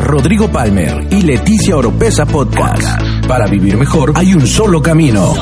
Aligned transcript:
Rodrigo 0.00 0.50
Palmer 0.50 1.06
y 1.10 1.22
Leticia 1.22 1.76
Oropesa 1.76 2.26
Podcast. 2.26 3.26
Para 3.26 3.46
vivir 3.46 3.76
mejor 3.76 4.12
hay 4.14 4.34
un 4.34 4.46
solo 4.46 4.82
camino. 4.82 5.34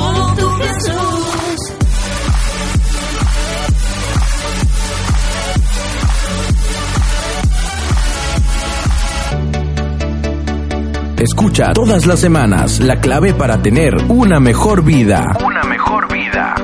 Escucha 11.19 11.73
todas 11.73 12.07
las 12.07 12.19
semanas 12.19 12.81
la 12.81 12.99
clave 13.01 13.35
para 13.35 13.61
tener 13.61 13.95
una 14.09 14.41
mejor 14.41 14.83
vida. 14.83 15.37
Una 15.45 15.63
mejor 15.65 16.11
vida. 16.13 16.55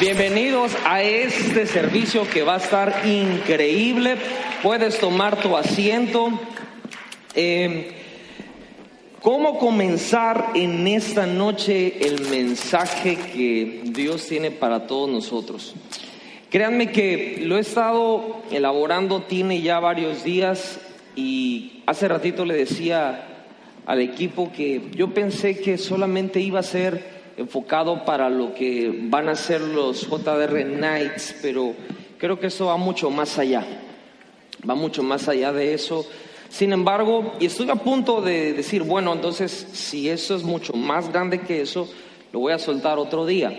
Bienvenidos 0.00 0.76
a 0.86 1.02
este 1.02 1.66
servicio 1.66 2.22
que 2.28 2.44
va 2.44 2.54
a 2.54 2.58
estar 2.58 3.02
increíble. 3.04 4.16
Puedes 4.62 5.00
tomar 5.00 5.40
tu 5.42 5.56
asiento. 5.56 6.30
Eh, 7.34 7.92
¿Cómo 9.20 9.58
comenzar 9.58 10.52
en 10.54 10.86
esta 10.86 11.26
noche 11.26 12.06
el 12.06 12.28
mensaje 12.30 13.16
que 13.16 13.82
Dios 13.84 14.26
tiene 14.26 14.52
para 14.52 14.86
todos 14.86 15.10
nosotros? 15.10 15.74
Créanme 16.50 16.92
que 16.92 17.40
lo 17.42 17.58
he 17.58 17.60
estado 17.60 18.42
elaborando, 18.50 19.22
tiene 19.22 19.60
ya 19.60 19.80
varios 19.80 20.22
días 20.22 20.78
y 21.16 21.82
hace 21.84 22.06
ratito 22.06 22.44
le 22.44 22.54
decía 22.54 23.26
al 23.86 24.00
equipo 24.00 24.52
que 24.52 24.82
yo 24.94 25.12
pensé 25.12 25.58
que 25.58 25.78
solamente 25.78 26.40
iba 26.40 26.60
a 26.60 26.62
ser 26.62 27.32
enfocado 27.36 28.04
para 28.04 28.30
lo 28.30 28.54
que 28.54 29.00
van 29.10 29.28
a 29.28 29.34
ser 29.34 29.60
los 29.60 30.08
JDR 30.08 30.64
Nights, 30.64 31.34
pero 31.42 31.74
creo 32.18 32.38
que 32.38 32.46
eso 32.46 32.66
va 32.66 32.76
mucho 32.76 33.10
más 33.10 33.36
allá, 33.38 33.66
va 34.68 34.74
mucho 34.74 35.02
más 35.02 35.28
allá 35.28 35.52
de 35.52 35.74
eso. 35.74 36.06
Sin 36.48 36.72
embargo, 36.72 37.34
y 37.38 37.46
estoy 37.46 37.68
a 37.70 37.76
punto 37.76 38.20
de 38.20 38.52
decir, 38.52 38.82
bueno, 38.82 39.12
entonces 39.12 39.68
si 39.72 40.08
eso 40.08 40.34
es 40.34 40.42
mucho 40.42 40.72
más 40.72 41.12
grande 41.12 41.40
que 41.40 41.60
eso, 41.60 41.88
lo 42.32 42.40
voy 42.40 42.52
a 42.52 42.58
soltar 42.58 42.98
otro 42.98 43.26
día. 43.26 43.52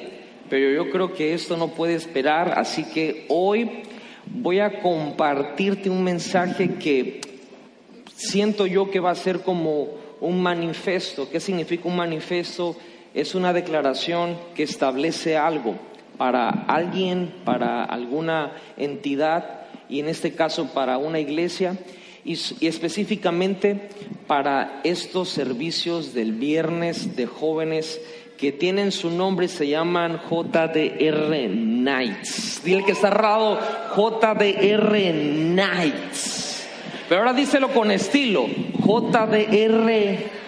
Pero 0.49 0.71
yo 0.71 0.89
creo 0.89 1.13
que 1.13 1.33
esto 1.33 1.55
no 1.55 1.69
puede 1.69 1.93
esperar, 1.93 2.57
así 2.57 2.83
que 2.83 3.25
hoy 3.29 3.83
voy 4.25 4.59
a 4.59 4.81
compartirte 4.81 5.89
un 5.89 6.03
mensaje 6.03 6.75
que 6.75 7.21
siento 8.15 8.65
yo 8.65 8.89
que 8.89 8.99
va 8.99 9.11
a 9.11 9.15
ser 9.15 9.41
como 9.41 9.89
un 10.19 10.41
manifiesto. 10.41 11.29
¿Qué 11.29 11.39
significa 11.39 11.87
un 11.87 11.95
manifiesto? 11.95 12.75
Es 13.13 13.35
una 13.35 13.53
declaración 13.53 14.37
que 14.55 14.63
establece 14.63 15.37
algo 15.37 15.75
para 16.17 16.49
alguien, 16.49 17.33
para 17.45 17.85
alguna 17.85 18.51
entidad 18.77 19.67
y 19.87 19.99
en 19.99 20.09
este 20.09 20.33
caso 20.33 20.67
para 20.73 20.97
una 20.97 21.19
iglesia 21.19 21.77
y, 22.25 22.37
específicamente 22.65 23.89
para 24.27 24.81
estos 24.83 25.29
servicios 25.29 26.13
del 26.13 26.33
viernes 26.33 27.15
de 27.15 27.25
jóvenes 27.25 27.99
que 28.37 28.51
tienen 28.51 28.91
su 28.91 29.09
nombre 29.09 29.47
y 29.47 29.49
se 29.49 29.67
llaman 29.67 30.21
JDR 30.29 31.49
Nights. 31.49 32.61
Dile 32.63 32.85
que 32.85 32.93
está 32.93 33.09
errado, 33.09 33.59
JDR 33.95 35.13
Nights. 35.13 36.67
Pero 37.09 37.21
ahora 37.21 37.33
díselo 37.33 37.73
con 37.73 37.91
estilo. 37.91 38.47
JDR. 38.47 40.39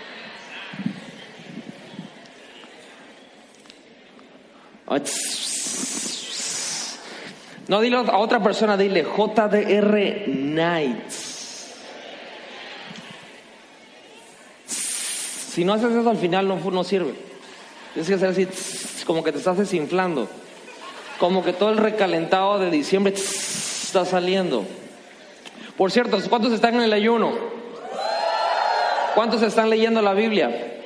No, 7.67 7.79
dile 7.79 7.95
a 7.97 8.17
otra 8.17 8.43
persona, 8.43 8.77
dile 8.77 9.03
JDR 9.03 10.27
Nights. 10.27 11.20
Si 15.51 15.65
no 15.65 15.73
haces 15.73 15.91
eso 15.91 16.09
al 16.09 16.15
final 16.17 16.47
no, 16.47 16.83
sirve. 16.85 17.13
Tienes 17.93 18.07
que 18.07 18.15
hacer 18.15 18.29
así, 18.29 18.47
como 19.05 19.21
que 19.21 19.33
te 19.33 19.37
estás 19.37 19.57
desinflando. 19.57 20.29
Como 21.19 21.43
que 21.43 21.51
todo 21.51 21.71
el 21.71 21.77
recalentado 21.77 22.57
de 22.57 22.71
diciembre 22.71 23.13
está 23.13 24.05
saliendo. 24.05 24.63
Por 25.75 25.91
cierto, 25.91 26.17
¿cuántos 26.29 26.53
están 26.53 26.75
en 26.75 26.83
el 26.83 26.93
ayuno? 26.93 27.33
¿Cuántos 29.13 29.41
están 29.41 29.69
leyendo 29.69 30.01
la 30.01 30.13
Biblia? 30.13 30.83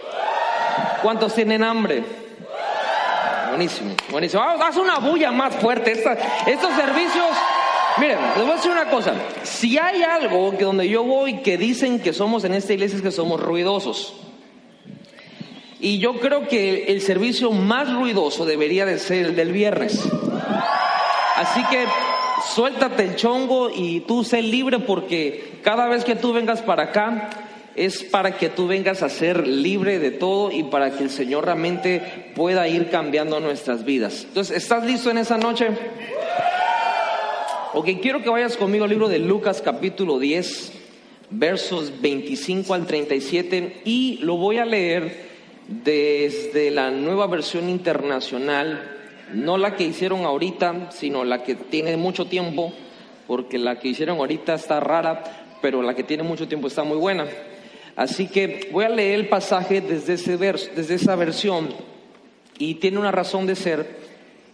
¿Cuántos 1.04 1.36
tienen 1.36 1.64
hambre? 1.64 2.04
Buenísimo, 3.50 3.94
buenísimo. 4.10 4.42
haz 4.42 4.78
una 4.78 4.98
bulla 4.98 5.32
más 5.32 5.56
fuerte. 5.58 5.92
estos 5.92 6.74
servicios, 6.74 7.28
miren, 8.00 8.18
les 8.36 8.44
voy 8.44 8.52
a 8.52 8.56
decir 8.56 8.72
una 8.72 8.90
cosa. 8.90 9.14
Si 9.44 9.78
hay 9.78 10.02
algo 10.02 10.58
que 10.58 10.64
donde 10.64 10.90
yo 10.90 11.04
voy 11.04 11.44
que 11.44 11.56
dicen 11.56 12.00
que 12.00 12.14
somos 12.14 12.44
en 12.46 12.56
esta 12.56 12.74
iglesia 12.74 12.98
es 12.98 13.04
que 13.04 13.12
somos 13.12 13.40
ruidosos. 13.40 14.16
Y 15.80 16.00
yo 16.00 16.20
creo 16.20 16.48
que 16.48 16.86
el 16.86 17.02
servicio 17.02 17.52
más 17.52 17.94
ruidoso 17.94 18.46
debería 18.46 18.86
de 18.86 18.98
ser 18.98 19.26
el 19.26 19.36
del 19.36 19.52
viernes. 19.52 20.02
Así 21.36 21.64
que 21.66 21.86
suéltate 22.54 23.04
el 23.04 23.16
chongo 23.16 23.70
y 23.70 24.02
tú 24.02 24.24
sé 24.24 24.42
libre 24.42 24.80
porque 24.80 25.60
cada 25.64 25.88
vez 25.88 26.06
que 26.06 26.16
tú 26.16 26.32
vengas 26.32 26.62
para 26.62 26.84
acá 26.84 27.30
es 27.76 28.04
para 28.04 28.38
que 28.38 28.48
tú 28.48 28.68
vengas 28.68 29.04
a 29.04 29.10
ser 29.10 29.46
libre 29.46 30.00
de 30.00 30.12
todo 30.12 30.50
y 30.52 30.64
para 30.64 30.92
que 30.92 31.04
el 31.04 31.10
Señor 31.10 31.46
realmente 31.46 32.32
pueda 32.36 32.68
ir 32.70 32.90
cambiando 32.90 33.42
nuestras 33.42 33.84
vidas. 33.84 34.24
Entonces, 34.30 34.56
¿estás 34.56 34.86
listo 34.86 35.12
en 35.12 35.18
esa 35.18 35.38
noche? 35.38 35.68
Ok, 37.74 37.90
quiero 38.02 38.24
que 38.24 38.30
vayas 38.30 38.56
conmigo 38.56 38.86
al 38.86 38.92
libro 38.92 39.10
de 39.10 39.20
Lucas 39.20 39.62
capítulo 39.62 40.18
10, 40.20 40.72
versos 41.32 41.92
25 42.02 42.74
al 42.74 42.88
37 42.88 43.82
y 43.84 44.20
lo 44.22 44.38
voy 44.38 44.60
a 44.60 44.66
leer 44.66 45.25
desde 45.68 46.72
la 46.72 46.92
nueva 46.92 47.28
versión 47.28 47.70
internacional 47.70 48.92
no 49.34 49.58
la 49.58 49.76
que 49.76 49.84
hicieron 49.84 50.26
ahorita, 50.26 50.92
sino 50.92 51.24
la 51.24 51.44
que 51.44 51.56
tiene 51.56 51.98
mucho 51.98 52.26
tiempo, 52.26 52.74
porque 53.28 53.58
la 53.58 53.80
que 53.80 53.90
hicieron 53.90 54.18
ahorita 54.18 54.54
está 54.54 54.80
rara, 54.80 55.24
pero 55.62 55.82
la 55.82 55.96
que 55.96 56.04
tiene 56.04 56.24
mucho 56.24 56.48
tiempo 56.48 56.68
está 56.68 56.84
muy 56.84 56.98
buena. 56.98 57.26
Así 57.96 58.28
que 58.28 58.70
voy 58.72 58.86
a 58.86 58.90
leer 58.90 59.20
el 59.20 59.30
pasaje 59.30 59.82
desde, 59.82 60.14
ese 60.14 60.38
desde 60.38 60.96
esa 60.96 61.16
versión 61.16 61.70
y 62.60 62.76
tiene 62.76 63.00
una 63.00 63.12
razón 63.12 63.48
de 63.48 63.56
ser 63.56 64.06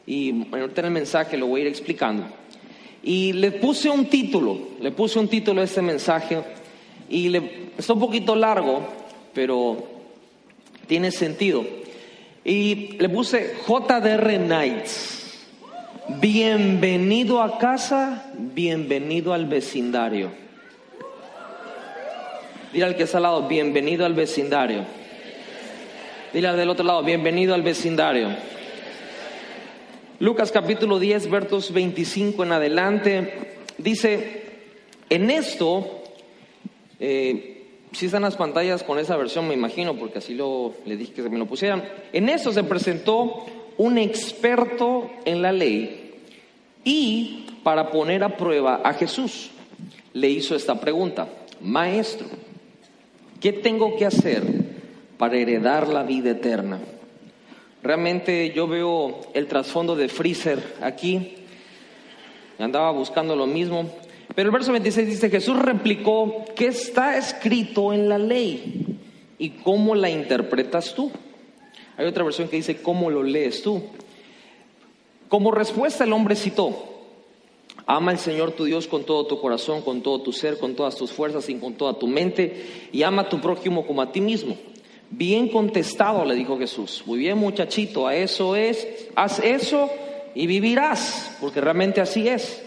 y 0.05 0.47
ahorita 0.51 0.81
en 0.81 0.85
el 0.85 0.93
mensaje 0.93 1.37
lo 1.37 1.47
voy 1.47 1.61
a 1.61 1.63
ir 1.63 1.69
explicando. 1.69 2.25
Y 3.03 3.33
le 3.33 3.51
puse 3.51 3.89
un 3.89 4.05
título, 4.05 4.59
le 4.79 4.91
puse 4.91 5.17
un 5.17 5.27
título 5.27 5.61
a 5.61 5.63
este 5.63 5.81
mensaje 5.81 6.41
y 7.09 7.29
le, 7.29 7.71
está 7.77 7.93
un 7.93 7.99
poquito 7.99 8.35
largo, 8.35 8.87
pero 9.33 10.00
tiene 10.91 11.11
sentido. 11.11 11.65
Y 12.43 12.97
le 12.99 13.07
puse 13.07 13.55
JDR 13.65 14.37
Nights. 14.37 15.39
Bienvenido 16.19 17.41
a 17.41 17.57
casa, 17.57 18.29
bienvenido 18.37 19.31
al 19.31 19.45
vecindario. 19.45 20.31
Dile 22.73 22.83
al 22.83 22.97
que 22.97 23.03
está 23.03 23.19
al 23.19 23.23
lado, 23.23 23.47
bienvenido 23.47 24.05
al 24.05 24.15
vecindario. 24.15 24.83
Dile 26.33 26.49
al 26.49 26.57
del 26.57 26.67
otro 26.67 26.83
lado, 26.83 27.03
bienvenido 27.03 27.53
al 27.53 27.61
vecindario. 27.61 28.27
Lucas 30.19 30.51
capítulo 30.51 30.99
10, 30.99 31.29
versos 31.29 31.71
25 31.71 32.43
en 32.43 32.51
adelante, 32.51 33.33
dice, 33.77 34.43
en 35.09 35.31
esto, 35.31 36.03
eh, 36.99 37.50
si 37.91 38.05
están 38.05 38.21
las 38.21 38.37
pantallas 38.37 38.83
con 38.83 38.99
esa 38.99 39.17
versión, 39.17 39.47
me 39.47 39.53
imagino, 39.53 39.95
porque 39.95 40.19
así 40.19 40.33
lo, 40.33 40.73
le 40.85 40.95
dije 40.95 41.13
que 41.13 41.23
se 41.23 41.29
me 41.29 41.37
lo 41.37 41.45
pusieran. 41.45 41.83
En 42.13 42.29
eso 42.29 42.51
se 42.51 42.63
presentó 42.63 43.45
un 43.77 43.97
experto 43.97 45.09
en 45.25 45.41
la 45.41 45.51
ley 45.51 46.15
y 46.83 47.47
para 47.63 47.91
poner 47.91 48.23
a 48.23 48.37
prueba 48.37 48.81
a 48.83 48.93
Jesús 48.93 49.51
le 50.13 50.29
hizo 50.29 50.55
esta 50.55 50.79
pregunta, 50.79 51.27
maestro, 51.61 52.27
¿qué 53.39 53.53
tengo 53.53 53.95
que 53.97 54.05
hacer 54.05 54.43
para 55.17 55.37
heredar 55.37 55.87
la 55.87 56.03
vida 56.03 56.31
eterna? 56.31 56.79
Realmente 57.83 58.51
yo 58.51 58.67
veo 58.67 59.21
el 59.33 59.47
trasfondo 59.47 59.95
de 59.95 60.09
Freezer 60.09 60.75
aquí, 60.81 61.35
andaba 62.59 62.91
buscando 62.91 63.35
lo 63.35 63.47
mismo, 63.47 63.89
pero 64.35 64.49
el 64.49 64.53
verso 64.53 64.71
26 64.71 65.07
dice, 65.07 65.29
Jesús 65.29 65.57
replicó, 65.59 66.45
¿qué 66.55 66.67
está 66.67 67.17
escrito 67.17 67.93
en 67.93 68.07
la 68.07 68.17
ley? 68.17 68.97
¿Y 69.37 69.49
cómo 69.49 69.95
la 69.95 70.09
interpretas 70.09 70.93
tú? 70.93 71.11
Hay 71.97 72.05
otra 72.05 72.23
versión 72.23 72.47
que 72.47 72.55
dice, 72.55 72.81
¿cómo 72.81 73.09
lo 73.09 73.23
lees 73.23 73.61
tú? 73.61 73.81
Como 75.27 75.51
respuesta 75.51 76.03
el 76.03 76.13
hombre 76.13 76.35
citó, 76.35 76.75
ama 77.85 78.11
al 78.11 78.19
Señor 78.19 78.51
tu 78.51 78.65
Dios 78.65 78.87
con 78.87 79.03
todo 79.03 79.25
tu 79.25 79.39
corazón, 79.41 79.81
con 79.81 80.01
todo 80.01 80.21
tu 80.21 80.31
ser, 80.31 80.57
con 80.57 80.75
todas 80.75 80.95
tus 80.95 81.11
fuerzas 81.11 81.49
y 81.49 81.55
con 81.55 81.73
toda 81.73 81.93
tu 81.93 82.07
mente, 82.07 82.87
y 82.91 83.03
ama 83.03 83.23
a 83.23 83.29
tu 83.29 83.41
prójimo 83.41 83.85
como 83.85 84.01
a 84.01 84.11
ti 84.11 84.21
mismo. 84.21 84.57
Bien 85.09 85.49
contestado, 85.49 86.23
le 86.23 86.35
dijo 86.35 86.57
Jesús. 86.57 87.03
Muy 87.05 87.19
bien, 87.19 87.37
muchachito, 87.37 88.07
a 88.07 88.15
eso 88.15 88.55
es, 88.55 88.87
haz 89.15 89.39
eso 89.39 89.89
y 90.33 90.47
vivirás, 90.47 91.37
porque 91.41 91.59
realmente 91.59 91.99
así 91.99 92.27
es. 92.27 92.63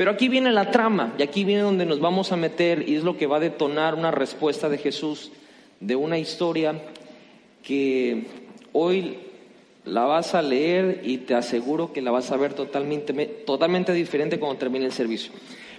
Pero 0.00 0.12
aquí 0.12 0.30
viene 0.30 0.50
la 0.50 0.70
trama 0.70 1.12
y 1.18 1.22
aquí 1.22 1.44
viene 1.44 1.60
donde 1.60 1.84
nos 1.84 2.00
vamos 2.00 2.32
a 2.32 2.36
meter 2.36 2.88
y 2.88 2.96
es 2.96 3.04
lo 3.04 3.18
que 3.18 3.26
va 3.26 3.36
a 3.36 3.40
detonar 3.40 3.94
una 3.94 4.10
respuesta 4.10 4.70
de 4.70 4.78
Jesús 4.78 5.30
de 5.78 5.94
una 5.94 6.16
historia 6.16 6.80
que 7.62 8.26
hoy 8.72 9.18
la 9.84 10.06
vas 10.06 10.34
a 10.34 10.40
leer 10.40 11.02
y 11.04 11.18
te 11.18 11.34
aseguro 11.34 11.92
que 11.92 12.00
la 12.00 12.12
vas 12.12 12.32
a 12.32 12.38
ver 12.38 12.54
totalmente, 12.54 13.12
totalmente 13.44 13.92
diferente 13.92 14.38
cuando 14.40 14.58
termine 14.58 14.86
el 14.86 14.92
servicio. 14.92 15.34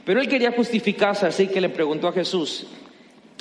Pero 0.05 0.21
él 0.21 0.27
quería 0.27 0.51
justificarse, 0.51 1.25
así 1.25 1.47
que 1.47 1.59
le 1.59 1.69
preguntó 1.69 2.07
a 2.07 2.13
Jesús, 2.13 2.67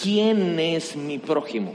¿quién 0.02 0.58
es 0.58 0.96
mi 0.96 1.18
prójimo? 1.18 1.74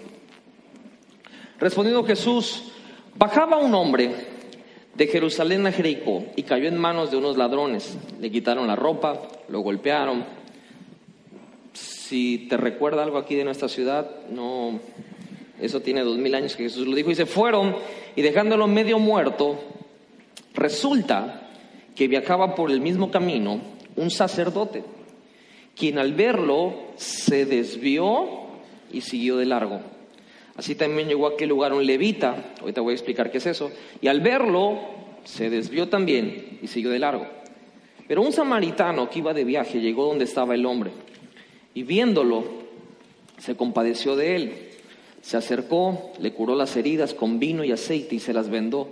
Respondiendo 1.59 2.03
Jesús, 2.05 2.71
bajaba 3.15 3.57
un 3.57 3.75
hombre 3.75 4.34
de 4.95 5.07
Jerusalén 5.07 5.67
a 5.67 5.71
Jericó 5.71 6.23
y 6.35 6.43
cayó 6.43 6.67
en 6.67 6.77
manos 6.77 7.11
de 7.11 7.17
unos 7.17 7.37
ladrones. 7.37 7.97
Le 8.19 8.31
quitaron 8.31 8.67
la 8.67 8.75
ropa, 8.75 9.21
lo 9.49 9.59
golpearon. 9.59 10.23
Si 11.73 12.47
te 12.49 12.57
recuerda 12.57 13.03
algo 13.03 13.17
aquí 13.17 13.35
de 13.35 13.43
nuestra 13.43 13.67
ciudad, 13.67 14.09
no, 14.29 14.79
eso 15.59 15.81
tiene 15.81 16.01
dos 16.01 16.17
mil 16.17 16.33
años 16.35 16.55
que 16.55 16.63
Jesús 16.63 16.87
lo 16.87 16.95
dijo, 16.95 17.11
y 17.11 17.15
se 17.15 17.25
fueron 17.25 17.75
y 18.15 18.21
dejándolo 18.21 18.67
medio 18.67 18.99
muerto, 18.99 19.59
resulta 20.53 21.49
que 21.95 22.07
viajaba 22.07 22.55
por 22.55 22.71
el 22.71 22.79
mismo 22.79 23.11
camino 23.11 23.59
un 23.95 24.11
sacerdote, 24.11 24.83
quien 25.75 25.97
al 25.97 26.13
verlo 26.13 26.73
se 26.95 27.45
desvió 27.45 28.27
y 28.91 29.01
siguió 29.01 29.37
de 29.37 29.45
largo. 29.45 29.81
Así 30.55 30.75
también 30.75 31.07
llegó 31.07 31.27
a 31.27 31.31
aquel 31.31 31.49
lugar 31.49 31.73
un 31.73 31.85
levita, 31.85 32.53
ahorita 32.61 32.81
voy 32.81 32.91
a 32.91 32.95
explicar 32.95 33.29
qué 33.29 33.39
es 33.39 33.45
eso, 33.45 33.71
y 34.01 34.07
al 34.07 34.21
verlo 34.21 34.79
se 35.23 35.49
desvió 35.49 35.89
también 35.89 36.59
y 36.61 36.67
siguió 36.67 36.91
de 36.91 36.99
largo. 36.99 37.27
Pero 38.07 38.21
un 38.21 38.31
samaritano 38.31 39.09
que 39.09 39.19
iba 39.19 39.33
de 39.33 39.43
viaje 39.43 39.81
llegó 39.81 40.05
donde 40.05 40.25
estaba 40.25 40.53
el 40.53 40.65
hombre 40.65 40.91
y 41.73 41.83
viéndolo 41.83 42.45
se 43.37 43.55
compadeció 43.55 44.15
de 44.15 44.35
él 44.35 44.65
se 45.25 45.37
acercó, 45.37 46.11
le 46.19 46.33
curó 46.33 46.53
las 46.53 46.77
heridas 46.77 47.15
con 47.15 47.39
vino 47.39 47.63
y 47.63 47.71
aceite 47.71 48.13
y 48.13 48.19
se 48.19 48.31
las 48.31 48.47
vendó. 48.47 48.89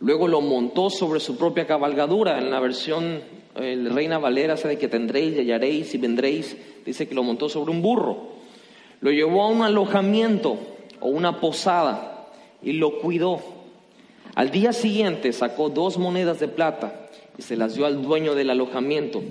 Luego 0.00 0.26
lo 0.26 0.40
montó 0.40 0.88
sobre 0.88 1.20
su 1.20 1.36
propia 1.36 1.66
cabalgadura. 1.66 2.38
En 2.38 2.50
la 2.50 2.58
versión 2.58 3.20
el 3.54 3.90
Reina 3.90 4.16
Valera 4.16 4.54
de 4.54 4.78
que 4.78 4.88
tendréis 4.88 5.36
y 5.36 5.40
hallaréis 5.40 5.94
y 5.94 5.98
vendréis. 5.98 6.56
Dice 6.86 7.06
que 7.06 7.14
lo 7.14 7.22
montó 7.22 7.50
sobre 7.50 7.70
un 7.70 7.82
burro. 7.82 8.28
Lo 9.02 9.10
llevó 9.10 9.42
a 9.42 9.48
un 9.48 9.60
alojamiento 9.60 10.58
o 11.00 11.08
una 11.08 11.40
posada 11.40 12.26
y 12.62 12.72
lo 12.72 12.98
cuidó. 12.98 13.40
Al 14.34 14.50
día 14.50 14.72
siguiente 14.72 15.32
sacó 15.32 15.68
dos 15.68 15.98
monedas 15.98 16.38
de 16.40 16.48
plata 16.48 17.08
y 17.36 17.42
se 17.42 17.56
las 17.56 17.74
dio 17.74 17.86
al 17.86 18.02
dueño 18.02 18.34
del 18.34 18.50
alojamiento. 18.50 19.22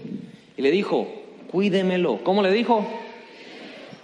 Y 0.56 0.62
le 0.62 0.72
dijo, 0.72 1.08
cuídemelo. 1.52 2.20
¿Cómo 2.24 2.42
le 2.42 2.52
dijo? 2.52 2.86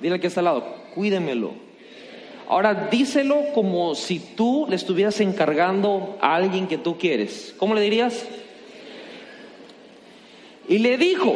Dile 0.02 0.20
que 0.20 0.28
está 0.28 0.42
al 0.42 0.46
lado, 0.46 0.66
cuídemelo. 0.94 1.52
Ahora 2.48 2.90
díselo 2.92 3.54
como 3.54 3.96
si 3.96 4.20
tú 4.20 4.66
le 4.70 4.76
estuvieras 4.76 5.20
encargando 5.22 6.18
a 6.22 6.36
alguien 6.36 6.68
que 6.68 6.78
tú 6.78 6.98
quieres. 6.98 7.56
¿Cómo 7.58 7.74
le 7.74 7.82
dirías? 7.82 8.26
Y 10.68 10.80
le 10.80 10.98
dijo, 10.98 11.36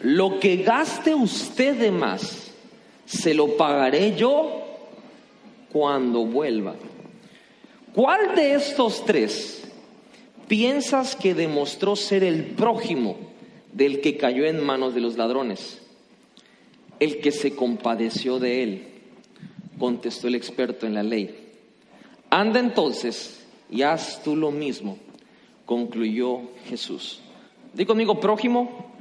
lo 0.00 0.40
que 0.40 0.58
gaste 0.58 1.14
usted 1.14 1.76
de 1.76 1.90
más, 1.90 2.52
se 3.04 3.34
lo 3.34 3.56
pagaré 3.56 4.14
yo 4.16 4.69
cuando 5.72 6.24
vuelva. 6.24 6.74
¿Cuál 7.94 8.34
de 8.34 8.54
estos 8.54 9.04
tres 9.04 9.68
piensas 10.48 11.16
que 11.16 11.34
demostró 11.34 11.96
ser 11.96 12.24
el 12.24 12.44
prójimo 12.44 13.16
del 13.72 14.00
que 14.00 14.16
cayó 14.16 14.44
en 14.46 14.62
manos 14.62 14.94
de 14.94 15.00
los 15.00 15.16
ladrones? 15.16 15.80
El 16.98 17.20
que 17.20 17.32
se 17.32 17.54
compadeció 17.54 18.38
de 18.38 18.62
él 18.62 18.88
contestó 19.78 20.28
el 20.28 20.34
experto 20.34 20.86
en 20.86 20.94
la 20.94 21.02
ley. 21.02 21.36
Anda 22.28 22.60
entonces 22.60 23.44
y 23.70 23.82
haz 23.82 24.22
tú 24.22 24.36
lo 24.36 24.50
mismo, 24.50 24.98
concluyó 25.66 26.42
Jesús. 26.66 27.20
Di 27.72 27.86
conmigo 27.86 28.20
prójimo. 28.20 28.92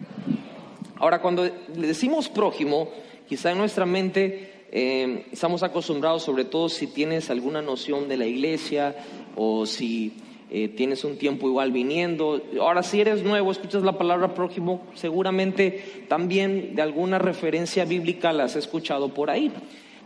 Ahora, 0.97 1.21
cuando 1.21 1.43
le 1.43 1.87
decimos 1.87 2.29
prójimo, 2.29 2.89
quizá 3.27 3.51
en 3.51 3.57
nuestra 3.57 3.85
mente 3.85 4.58
eh, 4.71 5.25
estamos 5.31 5.63
acostumbrados, 5.63 6.23
sobre 6.23 6.45
todo 6.45 6.69
si 6.69 6.87
tienes 6.87 7.29
alguna 7.29 7.61
noción 7.61 8.07
de 8.07 8.17
la 8.17 8.25
iglesia 8.25 8.95
o 9.35 9.65
si 9.65 10.13
eh, 10.51 10.67
tienes 10.67 11.03
un 11.03 11.17
tiempo 11.17 11.47
igual 11.47 11.71
viniendo. 11.71 12.41
Ahora, 12.59 12.83
si 12.83 13.01
eres 13.01 13.23
nuevo, 13.23 13.51
escuchas 13.51 13.83
la 13.83 13.97
palabra 13.97 14.33
prójimo, 14.33 14.81
seguramente 14.95 16.05
también 16.07 16.75
de 16.75 16.81
alguna 16.81 17.19
referencia 17.19 17.85
bíblica 17.85 18.33
la 18.33 18.45
has 18.45 18.55
escuchado 18.55 19.13
por 19.13 19.29
ahí. 19.29 19.51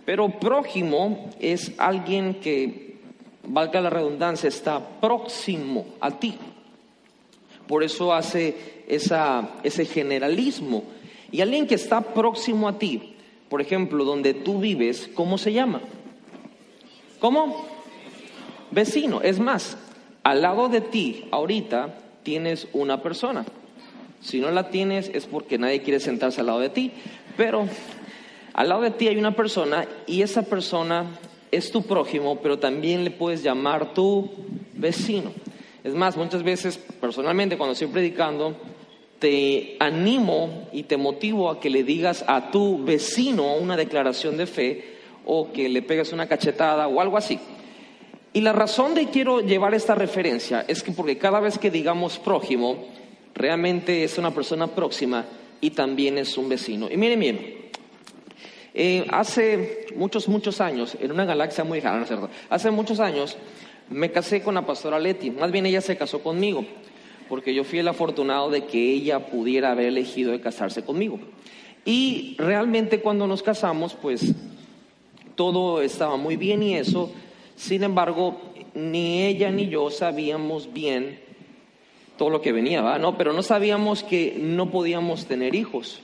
Pero 0.06 0.39
prójimo 0.39 1.30
es 1.39 1.74
alguien 1.77 2.36
que, 2.36 2.98
valga 3.45 3.81
la 3.81 3.89
redundancia, 3.89 4.48
está 4.48 5.00
próximo 5.01 5.86
a 6.00 6.12
ti. 6.19 6.36
Por 7.68 7.83
eso 7.83 8.13
hace 8.13 8.83
ese 8.88 9.86
generalismo. 9.86 10.83
Y 11.31 11.42
alguien 11.42 11.68
que 11.68 11.75
está 11.75 12.01
próximo 12.01 12.68
a 12.68 12.77
ti, 12.77 13.12
por 13.53 13.61
ejemplo, 13.61 14.03
donde 14.03 14.33
tú 14.33 14.59
vives, 14.59 15.11
¿cómo 15.13 15.38
se 15.38 15.53
llama? 15.53 15.79
¿Cómo? 17.19 17.63
Vecino. 18.71 19.21
Es 19.21 19.39
más, 19.39 19.77
al 20.23 20.41
lado 20.41 20.69
de 20.69 20.81
ti, 20.81 21.25
ahorita, 21.29 21.94
tienes 22.23 22.67
una 22.73 23.03
persona. 23.03 23.45
Si 24.21 24.39
no 24.39 24.50
la 24.50 24.71
tienes 24.71 25.11
es 25.13 25.27
porque 25.27 25.59
nadie 25.59 25.83
quiere 25.83 26.00
sentarse 26.00 26.41
al 26.41 26.47
lado 26.47 26.61
de 26.61 26.69
ti. 26.69 26.94
Pero 27.38 27.67
al 28.55 28.69
lado 28.69 28.81
de 28.81 28.89
ti 28.89 29.07
hay 29.07 29.17
una 29.17 29.35
persona 29.35 29.85
y 30.07 30.23
esa 30.23 30.41
persona 30.41 31.05
es 31.51 31.71
tu 31.71 31.83
prójimo, 31.83 32.39
pero 32.41 32.57
también 32.57 33.03
le 33.03 33.11
puedes 33.11 33.44
llamar 33.44 33.94
tu 33.94 34.31
vecino. 34.73 35.31
Es 35.83 35.94
más, 35.94 36.17
muchas 36.17 36.41
veces, 36.41 36.79
personalmente, 37.00 37.55
cuando 37.55 37.73
estoy 37.73 37.89
predicando, 37.89 38.55
te 39.23 39.77
animo 39.79 40.67
y 40.73 40.83
te 40.83 40.97
motivo 40.97 41.49
a 41.49 41.61
que 41.61 41.69
le 41.69 41.85
digas 41.85 42.25
a 42.27 42.51
tu 42.51 42.83
vecino 42.83 43.55
una 43.55 43.77
declaración 43.77 44.35
de 44.35 44.45
fe 44.45 44.83
o 45.23 45.53
que 45.53 45.69
le 45.69 45.81
pegues 45.81 46.11
una 46.11 46.27
cachetada 46.27 46.89
o 46.89 46.99
algo 46.99 47.15
así. 47.15 47.39
Y 48.33 48.41
la 48.41 48.51
razón 48.51 48.93
de 48.95 49.05
quiero 49.05 49.39
llevar 49.39 49.73
esta 49.75 49.95
referencia 49.95 50.65
es 50.67 50.83
que 50.83 50.91
porque 50.91 51.17
cada 51.17 51.39
vez 51.39 51.57
que 51.57 51.71
digamos 51.71 52.19
prójimo, 52.19 52.83
realmente 53.33 54.03
es 54.03 54.17
una 54.17 54.31
persona 54.31 54.67
próxima 54.67 55.25
y 55.61 55.69
también 55.69 56.17
es 56.17 56.37
un 56.37 56.49
vecino. 56.49 56.91
Y 56.91 56.97
miren 56.97 57.21
bien, 57.21 57.55
eh, 58.73 59.07
hace 59.09 59.85
muchos, 59.95 60.27
muchos 60.27 60.59
años, 60.59 60.98
en 61.00 61.13
una 61.13 61.24
galaxia 61.24 61.63
muy 61.63 61.77
lejana, 61.77 62.05
¿no 62.09 62.29
Hace 62.50 62.71
muchos 62.71 63.00
años 63.00 63.38
me 63.89 64.12
casé 64.12 64.41
con 64.41 64.55
la 64.55 64.65
pastora 64.65 65.00
Leti, 65.00 65.31
más 65.31 65.50
bien 65.50 65.65
ella 65.65 65.79
se 65.79 65.95
casó 65.95 66.21
conmigo, 66.21 66.65
porque 67.27 67.53
yo 67.53 67.63
fui 67.63 67.80
el 67.80 67.88
afortunado 67.88 68.50
de 68.50 68.65
que 68.65 68.92
ella 68.92 69.27
pudiera 69.27 69.72
haber 69.72 69.88
elegido 69.88 70.32
de 70.32 70.42
casarse 70.42 70.84
conmigo. 70.84 71.20
Y 71.86 72.36
realmente 72.38 73.01
cuando 73.01 73.27
nos 73.27 73.44
casamos, 73.44 73.94
pues 73.94 74.34
todo 75.36 75.82
estaba 75.82 76.18
muy 76.18 76.38
bien 76.38 76.63
y 76.63 76.75
eso, 76.75 77.12
sin 77.56 77.84
embargo, 77.84 78.39
ni 78.74 79.24
ella 79.24 79.51
ni 79.51 79.68
yo 79.68 79.89
sabíamos 79.89 80.72
bien 80.72 81.20
todo 82.18 82.30
lo 82.30 82.42
que 82.42 82.51
venía, 82.51 82.82
¿va? 82.82 83.00
No, 83.00 83.18
pero 83.18 83.34
no 83.34 83.44
sabíamos 83.44 84.03
que 84.03 84.38
no 84.39 84.70
podíamos 84.70 85.25
tener 85.25 85.56
hijos 85.56 86.00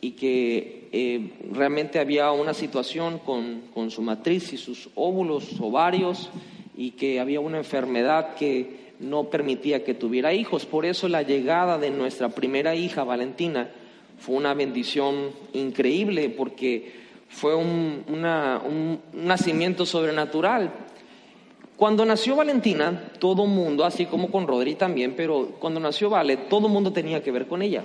y 0.00 0.12
que 0.12 0.88
eh, 0.92 1.32
realmente 1.52 1.98
había 1.98 2.32
una 2.32 2.54
situación 2.54 3.18
con, 3.18 3.62
con, 3.74 3.90
su 3.90 4.02
matriz 4.02 4.52
y 4.52 4.56
sus 4.56 4.88
óvulos, 4.94 5.60
ovarios, 5.60 6.30
y 6.76 6.92
que 6.92 7.20
había 7.20 7.40
una 7.40 7.58
enfermedad 7.58 8.34
que 8.34 8.89
no 9.00 9.24
permitía 9.24 9.84
que 9.84 9.94
tuviera 9.94 10.32
hijos. 10.32 10.66
Por 10.66 10.86
eso 10.86 11.08
la 11.08 11.22
llegada 11.22 11.78
de 11.78 11.90
nuestra 11.90 12.28
primera 12.28 12.74
hija, 12.74 13.04
Valentina, 13.04 13.70
fue 14.18 14.36
una 14.36 14.54
bendición 14.54 15.30
increíble 15.54 16.28
porque 16.28 16.92
fue 17.28 17.54
un, 17.54 18.04
nacimiento 19.12 19.86
sobrenatural. 19.86 20.72
Cuando 21.76 22.04
nació 22.04 22.36
Valentina, 22.36 23.12
todo 23.18 23.46
mundo, 23.46 23.84
así 23.84 24.04
como 24.04 24.30
con 24.30 24.46
Rodri 24.46 24.74
también, 24.74 25.14
pero 25.16 25.52
cuando 25.58 25.80
nació 25.80 26.10
Vale, 26.10 26.36
todo 26.36 26.68
mundo 26.68 26.92
tenía 26.92 27.22
que 27.22 27.30
ver 27.30 27.46
con 27.46 27.62
ella. 27.62 27.82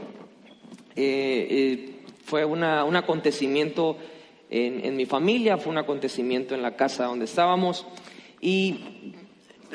Eh, 0.97 1.47
eh, 1.49 1.95
fue 2.25 2.43
un 2.43 2.63
acontecimiento 2.63 3.97
en, 4.49 4.95
mi 4.95 5.05
familia, 5.05 5.57
fue 5.57 5.71
un 5.71 5.77
acontecimiento 5.77 6.55
en 6.55 6.61
la 6.61 6.75
casa 6.75 7.05
donde 7.05 7.25
estábamos. 7.25 7.85
Y 8.41 9.13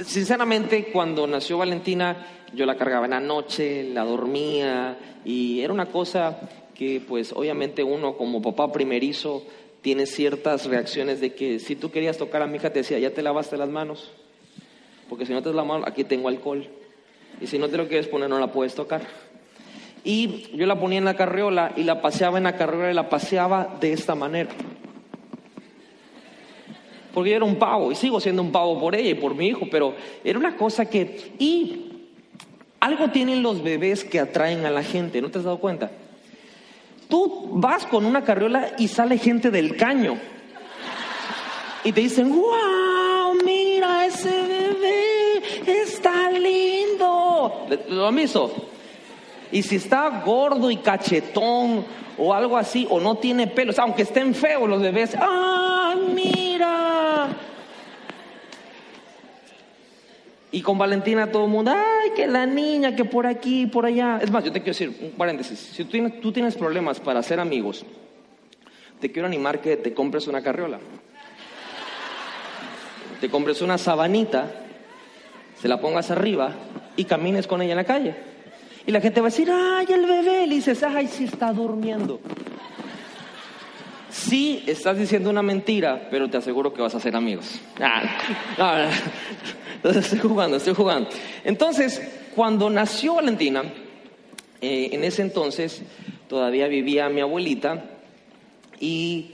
sinceramente, 0.04 0.90
cuando 0.92 1.26
nació 1.26 1.59
Valentina, 1.59 2.26
yo 2.54 2.66
la 2.66 2.76
cargaba 2.76 3.04
en 3.04 3.12
la 3.12 3.21
noche, 3.21 3.85
la 3.85 4.04
dormía, 4.04 4.99
y 5.25 5.61
era 5.61 5.73
una 5.73 5.87
cosa 5.87 6.40
que, 6.75 7.02
pues, 7.07 7.33
obviamente 7.33 7.83
uno 7.83 8.16
como 8.16 8.42
papá 8.42 8.73
primerizo 8.73 9.45
tiene 9.83 10.07
ciertas 10.07 10.66
reacciones 10.66 11.21
de 11.21 11.35
que 11.35 11.59
si 11.59 11.76
tú 11.76 11.90
querías 11.90 12.19
tocar 12.19 12.42
a 12.42 12.47
mi 12.47 12.57
hija, 12.57 12.71
te 12.71 12.80
decía, 12.80 12.99
ya 12.99 13.11
te 13.11 13.23
lavaste 13.23 13.57
las 13.57 13.69
manos, 13.69 14.11
porque 15.09 15.26
si 15.26 15.33
no 15.33 15.42
te 15.42 15.52
las 15.52 15.66
manos, 15.66 15.87
aquí 15.87 16.04
tengo 16.04 16.28
alcohol, 16.28 16.66
y 17.40 17.47
si 17.47 17.59
no 17.59 17.69
te 17.69 17.76
lo 17.76 17.88
quieres 17.88 18.09
poner, 18.09 18.28
no 18.28 18.38
la 18.38 18.52
puedes 18.52 18.75
tocar. 18.75 19.02
Y 20.02 20.57
yo 20.57 20.66
la 20.66 20.80
ponía 20.80 20.99
en 20.99 21.04
la 21.04 21.16
carriola 21.16 21.73
y 21.76 21.85
la 21.85 22.00
paseaba 22.00 22.38
en 22.38 22.45
la 22.45 22.57
carriola 22.57 22.90
y 22.90 22.95
la 22.95 23.11
paseaba 23.11 23.76
de 23.80 23.92
esta 23.92 24.14
manera. 24.14 24.50
Porque 27.12 27.31
yo 27.31 27.37
era 27.37 27.45
un 27.45 27.57
pavo 27.57 27.90
y 27.90 27.95
sigo 27.95 28.21
siendo 28.21 28.43
un 28.43 28.52
pavo 28.52 28.79
por 28.79 28.95
ella 28.95 29.11
y 29.11 29.14
por 29.14 29.35
mi 29.35 29.49
hijo, 29.49 29.67
pero 29.71 29.95
era 30.23 30.38
una 30.38 30.57
cosa 30.57 30.87
que... 30.87 31.33
Y 31.38 31.87
algo 32.81 33.11
tienen 33.11 33.43
los 33.43 33.62
bebés 33.62 34.05
que 34.05 34.21
atraen 34.21 34.64
a 34.64 34.71
la 34.71 34.83
gente, 34.83 35.21
¿no 35.21 35.31
te 35.31 35.38
has 35.38 35.45
dado 35.45 35.59
cuenta? 35.59 35.90
Tú 37.09 37.49
vas 37.52 37.87
con 37.87 38.07
una 38.07 38.23
carriola 38.23 38.71
y 38.79 38.88
sale 38.88 39.19
gente 39.19 39.50
del 39.50 39.76
caño. 39.76 40.17
Y 41.83 41.93
te 41.93 42.02
dicen, 42.02 42.31
wow, 42.31 43.35
mira 43.45 44.07
ese 44.07 44.31
bebé, 44.31 45.43
está 45.67 46.31
lindo. 46.31 47.67
¿Lo 47.88 48.12
visto? 48.12 48.52
Y 49.52 49.62
si 49.62 49.76
está 49.76 50.23
gordo 50.25 50.71
y 50.71 50.76
cachetón 50.76 51.85
o 52.17 52.33
algo 52.33 52.57
así, 52.57 52.87
o 52.88 53.00
no 53.00 53.17
tiene 53.17 53.47
pelos, 53.47 53.79
aunque 53.79 54.02
estén 54.02 54.35
feos 54.35 54.69
los 54.69 54.81
bebés, 54.81 55.17
¡ah, 55.19 55.97
mira! 56.14 56.89
Y 60.52 60.62
con 60.62 60.78
Valentina 60.78 61.30
todo 61.30 61.45
el 61.45 61.50
mundo, 61.50 61.73
¡ay, 61.73 62.11
que 62.14 62.26
la 62.26 62.45
niña, 62.45 62.97
que 62.97 63.04
por 63.04 63.26
aquí, 63.26 63.66
por 63.66 63.87
allá! 63.87 64.19
Es 64.21 64.30
más, 64.30 64.42
yo 64.42 64.50
te 64.50 64.61
quiero 64.61 64.76
decir, 64.76 64.99
un 65.00 65.12
paréntesis, 65.12 65.59
si 65.59 65.85
tú 65.85 66.33
tienes, 66.33 66.57
problemas 66.57 66.99
para 66.99 67.21
hacer 67.21 67.38
amigos, 67.38 67.85
te 69.00 69.12
quiero 69.12 69.28
animar 69.28 69.61
que 69.61 69.76
te 69.76 69.95
compres 69.95 70.26
una 70.26 70.42
carriola. 70.42 70.80
Te 73.21 73.28
compres 73.28 73.62
una 73.62 73.78
sabanita, 73.78 74.50
se 75.61 75.69
la 75.69 75.80
pongas 75.80 76.11
arriba 76.11 76.54
y 76.97 77.04
camines 77.04 77.47
con 77.47 77.62
ella 77.62 77.73
en 77.73 77.76
la 77.76 77.85
calle. 77.85 78.14
Y 78.87 78.92
la 78.92 79.00
gente 79.00 79.21
va 79.21 79.28
a 79.28 79.30
decir, 79.30 79.49
ay, 79.52 79.87
el 79.88 80.07
bebé. 80.07 80.47
Le 80.47 80.54
dices, 80.57 80.83
ay, 80.83 81.07
sí 81.07 81.25
está 81.25 81.52
durmiendo. 81.52 82.19
Sí, 84.11 84.64
estás 84.66 84.99
diciendo 84.99 85.30
una 85.30 85.42
mentira, 85.42 86.09
pero 86.11 86.28
te 86.28 86.38
aseguro 86.38 86.73
que 86.73 86.83
vas 86.83 86.95
a 86.95 87.00
ser 87.00 87.14
amigos. 87.14 87.61
Ah, 88.59 88.88
Estoy 89.84 90.18
jugando, 90.18 90.56
estoy 90.58 90.75
jugando. 90.75 91.08
Entonces, 91.44 92.00
cuando 92.34 92.68
nació 92.68 93.14
Valentina, 93.14 93.62
eh, 94.60 94.90
en 94.92 95.04
ese 95.04 95.22
entonces 95.22 95.82
todavía 96.28 96.68
vivía 96.68 97.08
mi 97.08 97.20
abuelita 97.20 97.84
y 98.78 99.32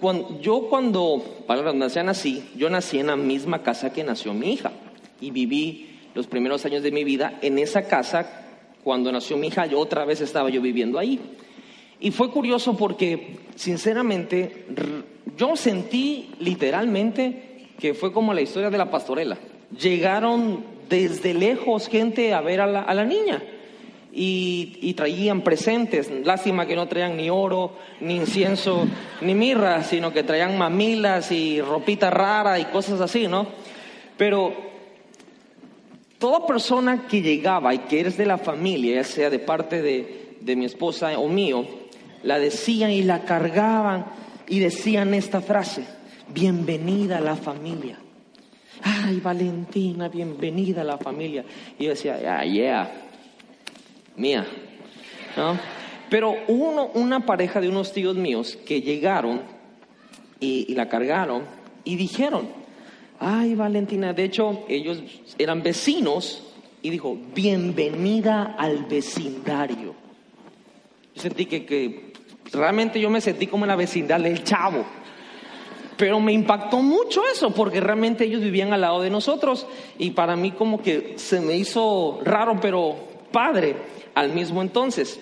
cuando, 0.00 0.40
yo 0.40 0.66
cuando, 0.68 1.42
para 1.46 1.58
la 1.58 1.66
redundancia, 1.66 2.02
nací, 2.02 2.50
yo 2.56 2.68
nací 2.70 2.98
en 2.98 3.06
la 3.06 3.16
misma 3.16 3.62
casa 3.62 3.92
que 3.92 4.02
nació 4.02 4.34
mi 4.34 4.52
hija 4.52 4.72
y 5.20 5.30
viví 5.30 5.98
los 6.14 6.26
primeros 6.26 6.64
años 6.64 6.82
de 6.82 6.90
mi 6.90 7.04
vida 7.04 7.38
en 7.40 7.58
esa 7.58 7.82
casa. 7.82 8.46
Cuando 8.82 9.12
nació 9.12 9.36
mi 9.36 9.48
hija, 9.48 9.66
yo 9.66 9.78
otra 9.78 10.04
vez 10.04 10.20
estaba 10.20 10.50
yo 10.50 10.60
viviendo 10.60 10.98
ahí. 10.98 11.20
Y 12.00 12.10
fue 12.10 12.30
curioso 12.30 12.76
porque, 12.76 13.36
sinceramente, 13.54 14.66
yo 15.36 15.54
sentí 15.54 16.30
literalmente 16.40 17.49
que 17.80 17.94
fue 17.94 18.12
como 18.12 18.34
la 18.34 18.40
historia 18.40 18.70
de 18.70 18.78
la 18.78 18.90
pastorela. 18.90 19.38
Llegaron 19.78 20.64
desde 20.88 21.34
lejos 21.34 21.88
gente 21.88 22.34
a 22.34 22.40
ver 22.40 22.60
a 22.60 22.66
la, 22.66 23.04
niña 23.04 23.42
y, 24.12 24.78
y, 24.80 24.94
traían 24.94 25.42
presentes. 25.42 26.10
Lástima 26.24 26.66
que 26.66 26.76
no 26.76 26.88
traían 26.88 27.16
ni 27.16 27.30
oro, 27.30 27.72
ni 28.00 28.16
incienso, 28.16 28.86
ni 29.20 29.34
mirra, 29.34 29.82
sino 29.84 30.12
que 30.12 30.22
traían 30.22 30.58
mamilas 30.58 31.32
y 31.32 31.60
ropita 31.60 32.10
rara 32.10 32.58
y 32.58 32.66
cosas 32.66 33.00
así, 33.00 33.26
¿no? 33.28 33.46
Pero 34.16 34.70
Toda 36.20 36.46
persona 36.46 37.06
que 37.08 37.22
llegaba 37.22 37.72
y 37.72 37.78
que 37.78 37.98
eres 37.98 38.18
de 38.18 38.26
la 38.26 38.36
familia, 38.36 38.96
ya 38.96 39.04
sea 39.04 39.30
de 39.30 39.38
parte 39.38 39.80
de, 39.80 40.36
de 40.42 40.54
mi 40.54 40.66
esposa 40.66 41.18
o 41.18 41.28
mío, 41.28 41.64
la 42.22 42.38
decían 42.38 42.90
y 42.90 43.02
la 43.02 43.24
cargaban 43.24 44.04
y 44.46 44.58
decían 44.58 45.14
esta 45.14 45.40
frase, 45.40 45.86
bienvenida 46.32 47.18
a 47.18 47.20
la 47.20 47.36
familia. 47.36 47.98
Ay, 48.82 49.20
Valentina, 49.20 50.08
bienvenida 50.08 50.80
a 50.82 50.84
la 50.84 50.98
familia. 50.98 51.44
Y 51.78 51.84
yo 51.84 51.90
decía, 51.90 52.38
ah, 52.38 52.44
yeah, 52.44 52.90
mía. 54.16 54.46
¿No? 55.36 55.58
Pero 56.08 56.34
uno, 56.48 56.90
una 56.94 57.24
pareja 57.24 57.60
de 57.60 57.68
unos 57.68 57.92
tíos 57.92 58.16
míos 58.16 58.58
que 58.66 58.80
llegaron 58.80 59.42
y, 60.40 60.74
la 60.74 60.88
cargaron 60.88 61.44
y 61.84 61.96
dijeron, 61.96 62.48
Ay, 63.22 63.54
Valentina, 63.54 64.14
de 64.14 64.24
hecho, 64.24 64.64
ellos 64.66 65.02
eran 65.36 65.62
vecinos 65.62 66.42
y 66.80 66.88
dijo, 66.88 67.18
bienvenida 67.34 68.56
al 68.58 68.86
vecindario. 68.86 69.94
Yo 71.14 71.22
sentí 71.22 71.44
que, 71.44 71.66
que 71.66 72.14
realmente 72.50 72.98
yo 72.98 73.10
me 73.10 73.20
sentí 73.20 73.46
como 73.46 73.66
en 73.66 73.68
la 73.68 73.76
vecindad 73.76 74.20
del 74.20 74.42
chavo. 74.42 74.86
Pero 76.00 76.18
me 76.18 76.32
impactó 76.32 76.78
mucho 76.78 77.20
eso, 77.30 77.50
porque 77.50 77.78
realmente 77.78 78.24
ellos 78.24 78.40
vivían 78.40 78.72
al 78.72 78.80
lado 78.80 79.02
de 79.02 79.10
nosotros 79.10 79.66
y 79.98 80.12
para 80.12 80.34
mí 80.34 80.52
como 80.52 80.80
que 80.82 81.12
se 81.16 81.42
me 81.42 81.54
hizo 81.58 82.20
raro, 82.24 82.58
pero 82.58 82.96
padre 83.30 83.76
al 84.14 84.32
mismo 84.32 84.62
entonces. 84.62 85.20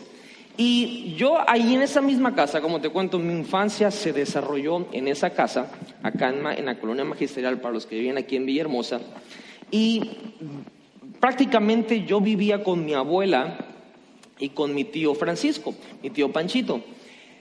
Y 0.56 1.16
yo 1.16 1.36
ahí 1.50 1.74
en 1.74 1.82
esa 1.82 2.00
misma 2.00 2.36
casa, 2.36 2.60
como 2.60 2.80
te 2.80 2.90
cuento, 2.90 3.18
mi 3.18 3.32
infancia 3.32 3.90
se 3.90 4.12
desarrolló 4.12 4.86
en 4.92 5.08
esa 5.08 5.30
casa, 5.30 5.68
acá 6.00 6.28
en, 6.28 6.64
la 6.64 6.78
colonia 6.78 7.04
magisterial, 7.04 7.60
para 7.60 7.74
los 7.74 7.84
que 7.84 7.98
viven 7.98 8.16
aquí 8.16 8.36
en 8.36 8.46
Villahermosa. 8.46 9.00
Y 9.72 10.12
prácticamente 11.18 12.04
yo 12.04 12.20
vivía 12.20 12.62
con 12.62 12.84
mi 12.84 12.94
abuela 12.94 13.66
y 14.38 14.50
con 14.50 14.76
mi 14.76 14.84
tío 14.84 15.16
Francisco, 15.16 15.74
mi 16.04 16.10
tío 16.10 16.30
Panchito. 16.30 16.80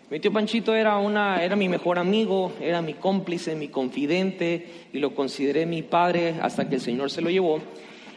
Mi 0.09 0.21
tío 0.21 0.31
Panchito 0.31 0.73
era, 0.73 0.97
una, 0.99 1.43
era 1.43 1.57
mi 1.57 1.67
mejor 1.67 1.99
amigo, 1.99 2.53
era 2.61 2.81
mi 2.81 2.93
cómplice, 2.93 3.57
mi 3.57 3.67
confidente, 3.67 4.87
y 4.93 4.99
lo 4.99 5.13
consideré 5.13 5.65
mi 5.65 5.81
padre 5.81 6.35
hasta 6.41 6.69
que 6.69 6.75
el 6.75 6.81
Señor 6.81 7.11
se 7.11 7.21
lo 7.21 7.29
llevó. 7.29 7.59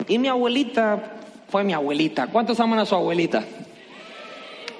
Y 0.06 0.18
mi 0.18 0.28
abuelita 0.28 1.16
fue 1.48 1.64
mi 1.64 1.72
abuelita. 1.72 2.28
¿Cuántos 2.28 2.60
aman 2.60 2.78
a 2.78 2.86
su 2.86 2.94
abuelita? 2.94 3.44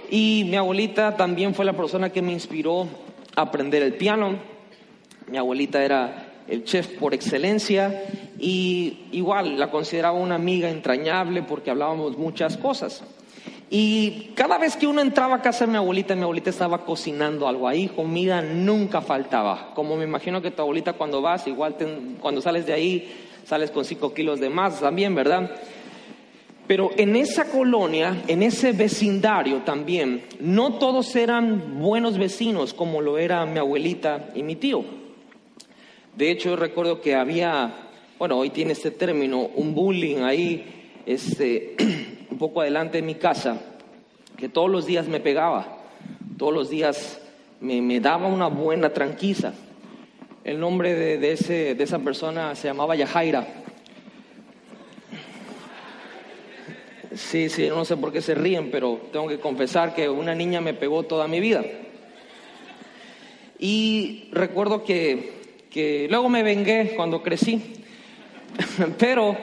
Y 0.09 0.47
mi 0.49 0.57
abuelita 0.57 1.17
también 1.17 1.53
fue 1.53 1.65
la 1.65 1.73
persona 1.73 2.11
que 2.11 2.23
me 2.23 2.31
inspiró 2.31 2.87
a 3.35 3.43
aprender 3.43 3.83
el 3.83 3.95
piano. 3.95 4.37
Mi 5.27 5.37
abuelita 5.37 5.85
era 5.85 6.29
el 6.47 6.63
chef 6.63 6.87
por 6.97 7.13
excelencia 7.13 8.05
y 8.39 9.09
igual 9.11 9.59
la 9.59 9.69
consideraba 9.73 10.17
una 10.17 10.37
amiga 10.37 10.71
entrañable 10.71 11.43
porque 11.43 11.73
hablábamos 11.73 12.17
muchas 12.17 12.57
cosas. 12.57 13.03
Y 13.73 14.33
cada 14.35 14.59
vez 14.59 14.77
que 14.77 14.89
uno 14.89 15.01
entraba 15.01 15.37
a 15.37 15.43
casa 15.43 15.65
de 15.65 15.71
mi 15.71 15.77
abuelita, 15.77 16.17
mi 16.17 16.23
abuelita 16.23 16.51
estaba 16.51 16.85
cocinando 16.85 17.47
algo 17.47 17.69
ahí, 17.69 17.87
comida 17.87 18.43
nunca 18.43 19.01
faltaba. 19.01 19.73
Como 19.75 19.97
me 19.97 20.03
imagino 20.03 20.43
que 20.43 20.51
tu 20.51 20.61
abuelita 20.61 20.95
cuando 20.95 21.23
vas, 21.23 21.47
igual 21.47 21.77
cuando 22.21 22.41
sales 22.41 22.67
de 22.67 22.73
ahí, 22.73 23.09
sales 23.45 23.71
con 23.71 23.85
cinco 23.85 24.13
kilos 24.13 24.41
de 24.41 24.51
más 24.51 24.81
también, 24.81 25.15
¿verdad? 25.15 25.53
Pero 26.67 26.91
en 26.97 27.15
esa 27.15 27.45
colonia, 27.45 28.25
en 28.27 28.43
ese 28.43 28.73
vecindario 28.73 29.59
también, 29.59 30.25
no 30.41 30.75
todos 30.75 31.15
eran 31.15 31.81
buenos 31.81 32.19
vecinos 32.19 32.75
como 32.75 33.01
lo 33.01 33.19
era 33.19 33.47
mi 33.47 33.61
abuelita 33.61 34.31
y 34.35 34.43
mi 34.43 34.57
tío. 34.57 34.85
De 36.17 36.33
hecho, 36.33 36.51
yo 36.51 36.57
recuerdo 36.57 37.01
que 37.01 37.15
había, 37.15 37.73
bueno, 38.19 38.37
hoy 38.37 38.51
tiene 38.51 38.73
este 38.73 38.91
término, 38.91 39.43
un 39.55 39.77
bullying 39.77 40.23
ahí, 40.23 40.80
este, 41.07 41.77
un 42.31 42.39
poco 42.39 42.61
adelante 42.61 42.99
de 42.99 43.03
mi 43.03 43.15
casa, 43.15 43.61
que 44.37 44.49
todos 44.49 44.71
los 44.71 44.87
días 44.87 45.09
me 45.09 45.21
pegaba, 45.21 45.79
todos 46.39 46.53
los 46.53 46.71
días 46.71 47.21
me, 47.61 48.01
daba 48.01 48.27
una 48.27 48.49
buena 48.49 48.91
tranquiza. 48.91 49.53
El 50.45 50.59
nombre 50.59 50.95
de, 50.95 51.33
ese, 51.33 51.75
de 51.75 51.85
esa 51.85 51.99
persona 51.99 52.55
se 52.55 52.69
llamaba 52.69 52.97
Yajaira. 52.97 53.47
Sí, 57.15 57.49
sí, 57.49 57.69
no 57.69 57.85
sé 57.85 57.97
por 57.97 58.13
qué 58.13 58.23
se 58.23 58.35
ríen, 58.35 58.71
pero 58.71 59.01
tengo 59.13 59.29
que 59.29 59.41
confesar 59.41 59.95
que 59.95 60.09
una 60.09 60.35
niña 60.35 60.61
me 60.61 60.75
pegó 60.75 61.03
toda 61.03 61.27
mi 61.29 61.41
vida. 61.41 61.63
Y 63.59 64.31
recuerdo 64.33 64.85
que, 64.85 66.07
luego 66.09 66.31
me 66.31 66.43
vengué 66.43 66.95
cuando 66.97 67.23
crecí, 67.23 67.83
pero 68.99 69.37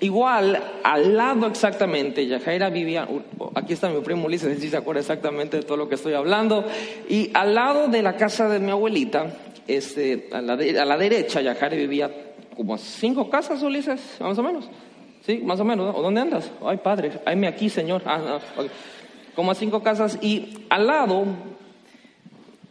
igual, 0.00 0.62
al 0.82 1.16
lado 1.16 1.46
exactamente, 1.46 2.26
Yajaira 2.26 2.70
vivía, 2.70 3.08
aquí 3.54 3.72
está 3.72 3.88
mi 3.88 4.00
primo 4.00 4.26
Ulises, 4.26 4.58
si 4.60 4.68
se 4.68 4.76
acuerda 4.76 5.00
exactamente 5.00 5.58
de 5.58 5.62
todo 5.62 5.76
lo 5.76 5.88
que 5.88 5.94
estoy 5.94 6.14
hablando, 6.14 6.64
y 7.08 7.30
al 7.34 7.54
lado 7.54 7.88
de 7.88 8.02
la 8.02 8.16
casa 8.16 8.48
de 8.48 8.58
mi 8.58 8.70
abuelita, 8.70 9.34
este, 9.66 10.28
a, 10.32 10.40
la 10.40 10.54
a 10.54 10.96
derecha, 10.98 11.40
Yajaira 11.40 11.76
vivía 11.76 12.10
como 12.56 12.78
cinco 12.78 13.28
casas, 13.28 13.62
Ulises, 13.62 14.00
más 14.20 14.38
o 14.38 14.42
menos. 14.42 14.68
Sí, 15.26 15.42
más 15.44 15.58
o 15.58 15.64
menos. 15.64 15.94
¿O 15.94 16.02
dónde 16.02 16.20
andas? 16.20 16.50
Ay, 16.64 16.76
padre, 16.76 17.20
hayme 17.26 17.48
aquí, 17.48 17.68
Señor. 17.68 18.00
Ah, 18.06 18.38
Como 19.34 19.50
a 19.50 19.54
cinco 19.56 19.82
casas. 19.82 20.18
Y 20.22 20.66
al 20.70 20.86
lado, 20.86 21.24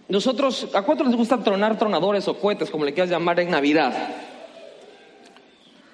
nosotros, 0.07 0.69
¿a 0.73 0.81
cuántos 0.83 1.07
les 1.07 1.17
gusta 1.17 1.43
tronar 1.43 1.77
tronadores 1.77 2.27
o 2.29 2.39
cohetes, 2.39 2.69
como 2.69 2.85
le 2.85 2.93
quieras 2.93 3.09
llamar 3.09 3.41
en 3.41 3.51
Navidad? 3.51 3.93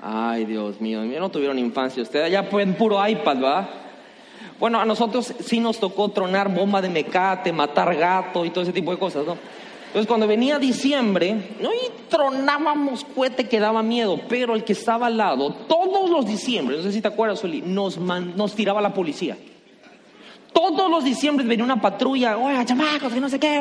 Ay, 0.01 0.45
Dios 0.45 0.81
mío, 0.81 1.03
no 1.03 1.29
tuvieron 1.29 1.59
infancia. 1.59 2.01
Ustedes 2.01 2.31
ya 2.31 2.49
pueden 2.49 2.73
puro 2.73 3.07
iPad, 3.07 3.43
¿va? 3.43 3.69
Bueno, 4.59 4.79
a 4.79 4.85
nosotros 4.85 5.33
sí 5.39 5.59
nos 5.59 5.79
tocó 5.79 6.09
tronar 6.09 6.53
bomba 6.53 6.81
de 6.81 6.89
mecate, 6.89 7.51
matar 7.51 7.95
gato 7.95 8.45
y 8.45 8.49
todo 8.49 8.63
ese 8.63 8.73
tipo 8.73 8.91
de 8.91 8.97
cosas, 8.97 9.25
¿no? 9.25 9.37
Entonces 9.87 10.07
cuando 10.07 10.25
venía 10.25 10.57
diciembre, 10.57 11.35
¿no? 11.59 11.69
y 11.73 12.07
tronábamos 12.07 13.03
cohete 13.03 13.49
que 13.49 13.59
daba 13.59 13.83
miedo, 13.83 14.21
pero 14.29 14.55
el 14.55 14.63
que 14.63 14.71
estaba 14.71 15.07
al 15.07 15.17
lado, 15.17 15.51
todos 15.67 16.09
los 16.09 16.25
diciembre, 16.25 16.77
no 16.77 16.83
sé 16.83 16.93
si 16.93 17.01
te 17.01 17.09
acuerdas, 17.09 17.43
nos, 17.65 18.55
tiraba 18.55 18.81
la 18.81 18.93
policía. 18.93 19.37
Todos 20.53 20.89
los 20.89 21.03
diciembre 21.03 21.45
venía 21.45 21.65
una 21.65 21.81
patrulla, 21.81 22.37
oiga, 22.37 22.63
chamacos, 22.63 23.11
que 23.11 23.19
no 23.19 23.27
sé 23.27 23.37
qué, 23.37 23.59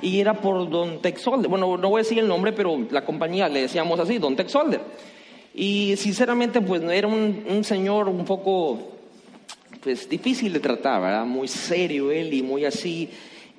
y 0.00 0.18
era 0.18 0.32
por 0.32 0.70
Don 0.70 1.02
Texolder. 1.02 1.50
Bueno, 1.50 1.76
no 1.76 1.90
voy 1.90 2.00
a 2.00 2.04
decir 2.04 2.18
el 2.18 2.28
nombre, 2.28 2.52
pero 2.52 2.78
la 2.90 3.04
compañía 3.04 3.48
le 3.48 3.62
decíamos 3.62 4.00
así, 4.00 4.16
Don 4.16 4.36
Texolder. 4.36 4.80
Y 5.60 5.94
sinceramente, 5.98 6.62
pues 6.62 6.80
era 6.84 7.06
un, 7.06 7.62
señor 7.64 8.08
un 8.08 8.24
poco, 8.24 8.78
pues 9.82 10.08
difícil 10.08 10.54
de 10.54 10.60
tratar, 10.60 11.02
¿verdad? 11.02 11.26
Muy 11.26 11.48
serio 11.48 12.10
él 12.10 12.32
y 12.32 12.42
muy 12.42 12.64
así. 12.64 13.10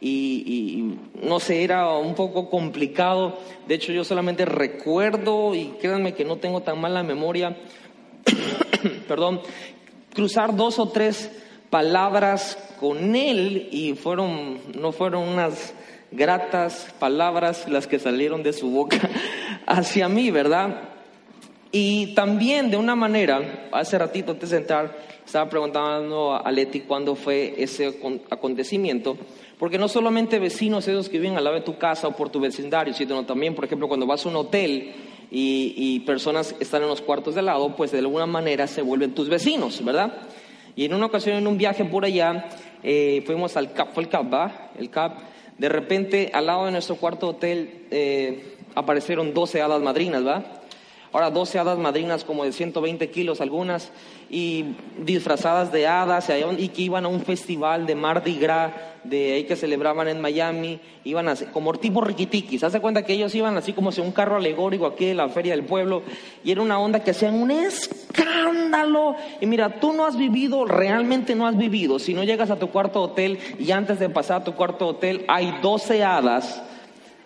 Y, 0.01 0.09
y, 0.47 1.27
no 1.27 1.39
sé, 1.39 1.63
era 1.63 1.95
un 1.95 2.15
poco 2.15 2.49
complicado. 2.49 3.37
De 3.67 3.75
hecho, 3.75 3.93
yo 3.93 4.03
solamente 4.03 4.45
recuerdo, 4.45 5.53
y 5.53 5.75
créanme 5.79 6.15
que 6.15 6.25
no 6.25 6.37
tengo 6.37 6.61
tan 6.61 6.81
mala 6.81 7.03
memoria, 7.03 7.55
perdón, 9.07 9.41
cruzar 10.15 10.55
dos 10.55 10.79
o 10.79 10.89
tres 10.89 11.29
palabras 11.69 12.57
con 12.79 13.15
él 13.15 13.69
y 13.71 13.93
fueron, 13.93 14.57
no 14.73 14.91
fueron 14.91 15.29
unas 15.29 15.75
gratas 16.09 16.87
palabras 16.97 17.69
las 17.69 17.85
que 17.85 17.99
salieron 17.99 18.41
de 18.41 18.53
su 18.53 18.71
boca 18.71 18.97
hacia 19.67 20.09
mí, 20.09 20.31
¿verdad? 20.31 20.90
Y 21.71 22.07
también 22.15 22.69
de 22.69 22.77
una 22.77 22.95
manera, 22.95 23.69
hace 23.71 23.97
ratito 23.97 24.33
antes 24.33 24.49
de 24.49 24.57
entrar, 24.57 24.97
estaba 25.25 25.49
preguntando 25.49 26.33
a 26.33 26.51
Leti 26.51 26.81
cuándo 26.81 27.15
fue 27.15 27.53
ese 27.57 27.93
acontecimiento, 28.29 29.17
porque 29.57 29.77
no 29.77 29.87
solamente 29.87 30.39
vecinos 30.39 30.87
esos 30.87 31.07
que 31.07 31.19
viven 31.19 31.37
al 31.37 31.45
lado 31.45 31.55
de 31.55 31.61
tu 31.61 31.77
casa 31.77 32.09
o 32.09 32.15
por 32.15 32.29
tu 32.29 32.41
vecindario, 32.41 32.93
sino 32.93 33.25
también, 33.25 33.55
por 33.55 33.63
ejemplo, 33.63 33.87
cuando 33.87 34.05
vas 34.05 34.25
a 34.25 34.29
un 34.29 34.35
hotel 34.35 34.91
y, 35.31 35.73
y 35.77 35.99
personas 36.01 36.53
están 36.59 36.81
en 36.81 36.89
los 36.89 37.01
cuartos 37.01 37.35
de 37.35 37.41
lado, 37.41 37.73
pues 37.75 37.91
de 37.91 37.99
alguna 37.99 38.25
manera 38.25 38.67
se 38.67 38.81
vuelven 38.81 39.13
tus 39.13 39.29
vecinos, 39.29 39.83
¿verdad? 39.85 40.13
Y 40.75 40.85
en 40.85 40.93
una 40.93 41.05
ocasión, 41.05 41.37
en 41.37 41.47
un 41.47 41.57
viaje 41.57 41.85
por 41.85 42.03
allá, 42.03 42.49
eh, 42.83 43.23
fuimos 43.25 43.55
al 43.55 43.73
CAP, 43.73 43.93
fue 43.93 44.03
el 44.03 44.09
CAP, 44.09 44.33
¿va? 44.33 44.71
El 44.77 44.89
CAP. 44.89 45.19
De 45.57 45.69
repente, 45.69 46.31
al 46.33 46.47
lado 46.47 46.65
de 46.65 46.71
nuestro 46.71 46.95
cuarto 46.95 47.29
hotel, 47.29 47.85
eh, 47.91 48.55
aparecieron 48.75 49.33
12 49.33 49.61
hadas 49.61 49.81
madrinas, 49.81 50.25
¿va? 50.25 50.60
Ahora 51.13 51.29
12 51.29 51.59
hadas 51.59 51.77
madrinas 51.77 52.23
como 52.23 52.45
de 52.45 52.53
120 52.53 53.09
kilos 53.09 53.41
algunas 53.41 53.91
y 54.29 54.75
disfrazadas 54.97 55.69
de 55.71 55.85
hadas 55.85 56.31
y 56.57 56.69
que 56.69 56.83
iban 56.83 57.03
a 57.03 57.09
un 57.09 57.21
festival 57.21 57.85
de 57.85 57.95
Mardi 57.95 58.37
Gras 58.39 58.71
de 59.03 59.33
ahí 59.33 59.43
que 59.43 59.57
celebraban 59.57 60.07
en 60.07 60.21
Miami, 60.21 60.79
iban 61.03 61.27
así, 61.27 61.45
como 61.45 61.73
tipo 61.73 61.99
riquitiquis. 61.99 62.63
Hace 62.63 62.79
cuenta 62.79 63.03
que 63.03 63.11
ellos 63.11 63.35
iban 63.35 63.57
así 63.57 63.73
como 63.73 63.91
si 63.91 63.99
un 63.99 64.11
carro 64.11 64.37
alegórico 64.37 64.85
aquí 64.85 65.07
en 65.07 65.17
la 65.17 65.27
feria 65.27 65.53
del 65.53 65.65
pueblo 65.65 66.03
y 66.45 66.51
era 66.51 66.61
una 66.61 66.79
onda 66.79 67.03
que 67.03 67.11
hacían 67.11 67.35
un 67.35 67.51
escándalo. 67.51 69.17
Y 69.41 69.47
mira, 69.47 69.81
tú 69.81 69.91
no 69.91 70.05
has 70.05 70.15
vivido, 70.15 70.63
realmente 70.63 71.35
no 71.35 71.45
has 71.45 71.57
vivido. 71.57 71.99
Si 71.99 72.13
no 72.13 72.23
llegas 72.23 72.51
a 72.51 72.59
tu 72.59 72.69
cuarto 72.69 73.01
hotel 73.01 73.37
y 73.59 73.71
antes 73.71 73.99
de 73.99 74.07
pasar 74.07 74.41
a 74.41 74.43
tu 74.45 74.53
cuarto 74.53 74.87
hotel 74.87 75.25
hay 75.27 75.57
12 75.61 76.05
hadas 76.05 76.61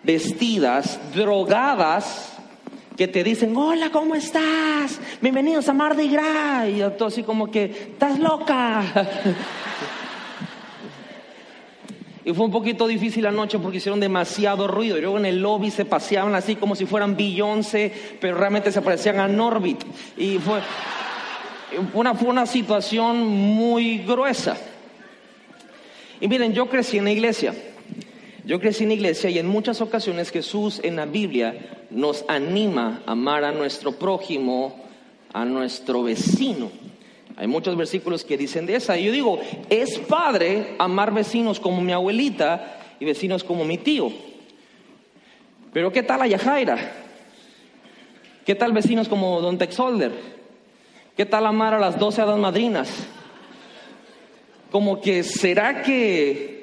vestidas, 0.02 0.98
drogadas 1.14 2.35
que 2.96 3.06
te 3.06 3.22
dicen, 3.22 3.54
hola, 3.56 3.90
¿cómo 3.90 4.14
estás? 4.14 4.98
Bienvenidos 5.20 5.68
a 5.68 5.74
Mardi 5.74 6.08
Gras. 6.08 6.68
Y 6.68 6.78
todo 6.96 7.08
así 7.08 7.22
como 7.22 7.50
que, 7.50 7.64
estás 7.64 8.18
loca. 8.18 8.82
y 12.24 12.32
fue 12.32 12.46
un 12.46 12.50
poquito 12.50 12.86
difícil 12.86 13.24
la 13.24 13.30
noche 13.30 13.58
porque 13.58 13.76
hicieron 13.78 14.00
demasiado 14.00 14.66
ruido. 14.66 14.96
Y 14.96 15.02
luego 15.02 15.18
en 15.18 15.26
el 15.26 15.42
lobby 15.42 15.70
se 15.70 15.84
paseaban 15.84 16.34
así 16.34 16.56
como 16.56 16.74
si 16.74 16.86
fueran 16.86 17.16
Beyoncé, 17.16 17.92
pero 18.18 18.38
realmente 18.38 18.72
se 18.72 18.80
parecían 18.80 19.20
a 19.20 19.28
Norbit. 19.28 19.84
Y 20.16 20.38
fue 20.38 20.60
una, 21.92 22.14
fue 22.14 22.28
una 22.30 22.46
situación 22.46 23.26
muy 23.26 23.98
gruesa. 23.98 24.56
Y 26.18 26.28
miren, 26.28 26.54
yo 26.54 26.66
crecí 26.70 26.96
en 26.96 27.04
la 27.04 27.12
iglesia. 27.12 27.54
Yo 28.46 28.60
crecí 28.60 28.84
en 28.84 28.92
iglesia 28.92 29.28
y 29.28 29.40
en 29.40 29.48
muchas 29.48 29.80
ocasiones 29.80 30.30
Jesús 30.30 30.80
en 30.84 30.94
la 30.94 31.04
Biblia 31.04 31.86
nos 31.90 32.24
anima 32.28 33.02
a 33.04 33.10
amar 33.10 33.42
a 33.42 33.50
nuestro 33.50 33.90
prójimo, 33.90 34.84
a 35.32 35.44
nuestro 35.44 36.04
vecino. 36.04 36.70
Hay 37.36 37.48
muchos 37.48 37.76
versículos 37.76 38.22
que 38.22 38.36
dicen 38.36 38.64
de 38.64 38.76
esa. 38.76 38.96
Y 38.96 39.06
yo 39.06 39.10
digo, 39.10 39.40
es 39.68 39.98
padre 39.98 40.76
amar 40.78 41.12
vecinos 41.12 41.58
como 41.58 41.80
mi 41.80 41.90
abuelita 41.90 42.78
y 43.00 43.04
vecinos 43.04 43.42
como 43.42 43.64
mi 43.64 43.78
tío. 43.78 44.12
Pero 45.72 45.90
¿qué 45.90 46.04
tal 46.04 46.22
a 46.22 46.28
Yajaira? 46.28 46.78
¿Qué 48.44 48.54
tal 48.54 48.70
vecinos 48.70 49.08
como 49.08 49.40
Don 49.40 49.58
Texolder? 49.58 50.12
¿Qué 51.16 51.26
tal 51.26 51.46
amar 51.46 51.74
a 51.74 51.80
las 51.80 51.98
doce 51.98 52.22
hadas 52.22 52.38
madrinas? 52.38 52.90
Como 54.70 55.00
que, 55.00 55.24
¿será 55.24 55.82
que 55.82 56.55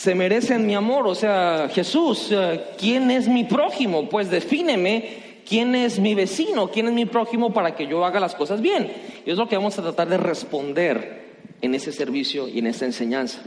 se 0.00 0.14
merecen 0.14 0.66
mi 0.66 0.74
amor. 0.74 1.06
O 1.06 1.14
sea, 1.14 1.68
Jesús, 1.70 2.32
¿quién 2.78 3.10
es 3.10 3.28
mi 3.28 3.44
prójimo? 3.44 4.08
Pues 4.08 4.30
defíneme 4.30 5.42
quién 5.46 5.74
es 5.74 5.98
mi 5.98 6.14
vecino, 6.14 6.70
quién 6.70 6.88
es 6.88 6.94
mi 6.94 7.04
prójimo 7.04 7.52
para 7.52 7.74
que 7.74 7.86
yo 7.86 8.02
haga 8.02 8.18
las 8.18 8.34
cosas 8.34 8.62
bien. 8.62 8.90
Y 9.26 9.30
es 9.30 9.36
lo 9.36 9.46
que 9.46 9.56
vamos 9.56 9.78
a 9.78 9.82
tratar 9.82 10.08
de 10.08 10.16
responder 10.16 11.36
en 11.60 11.74
ese 11.74 11.92
servicio 11.92 12.48
y 12.48 12.60
en 12.60 12.68
esta 12.68 12.86
enseñanza. 12.86 13.42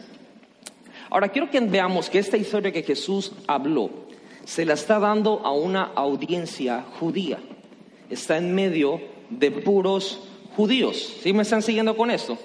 Ahora, 1.10 1.30
quiero 1.30 1.50
que 1.50 1.60
veamos 1.60 2.12
que 2.12 2.20
esta 2.20 2.38
historia 2.38 2.72
que 2.72 2.84
Jesús 2.84 3.32
habló 3.48 3.90
se 4.46 4.64
la 4.64 4.76
está 4.76 5.00
dando 5.00 5.42
a 5.44 5.52
una 5.54 5.86
audiencia 5.96 6.86
judía. 7.00 7.40
Está 8.12 8.38
en 8.38 8.54
medio 8.54 9.02
de 9.32 9.50
puros 9.50 10.22
judíos. 10.56 11.18
¿Sí 11.24 11.34
me 11.34 11.42
están 11.42 11.64
siguiendo 11.64 11.98
con 11.98 12.12
esto? 12.12 12.38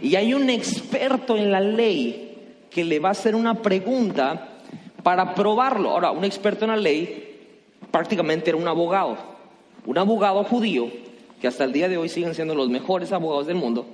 Y 0.00 0.14
hay 0.14 0.34
un 0.34 0.48
experto 0.50 1.36
en 1.36 1.50
la 1.50 1.60
ley 1.60 2.29
que 2.70 2.84
le 2.84 3.00
va 3.00 3.08
a 3.08 3.12
hacer 3.12 3.34
una 3.34 3.62
pregunta 3.62 4.58
para 5.02 5.34
probarlo. 5.34 5.90
Ahora, 5.90 6.10
un 6.10 6.24
experto 6.24 6.64
en 6.64 6.70
la 6.70 6.76
ley 6.76 7.38
prácticamente 7.90 8.50
era 8.50 8.56
un 8.56 8.68
abogado, 8.68 9.18
un 9.86 9.98
abogado 9.98 10.44
judío, 10.44 10.88
que 11.40 11.48
hasta 11.48 11.64
el 11.64 11.72
día 11.72 11.88
de 11.88 11.96
hoy 11.96 12.08
siguen 12.08 12.34
siendo 12.34 12.54
los 12.54 12.68
mejores 12.68 13.12
abogados 13.12 13.46
del 13.46 13.56
mundo, 13.56 13.86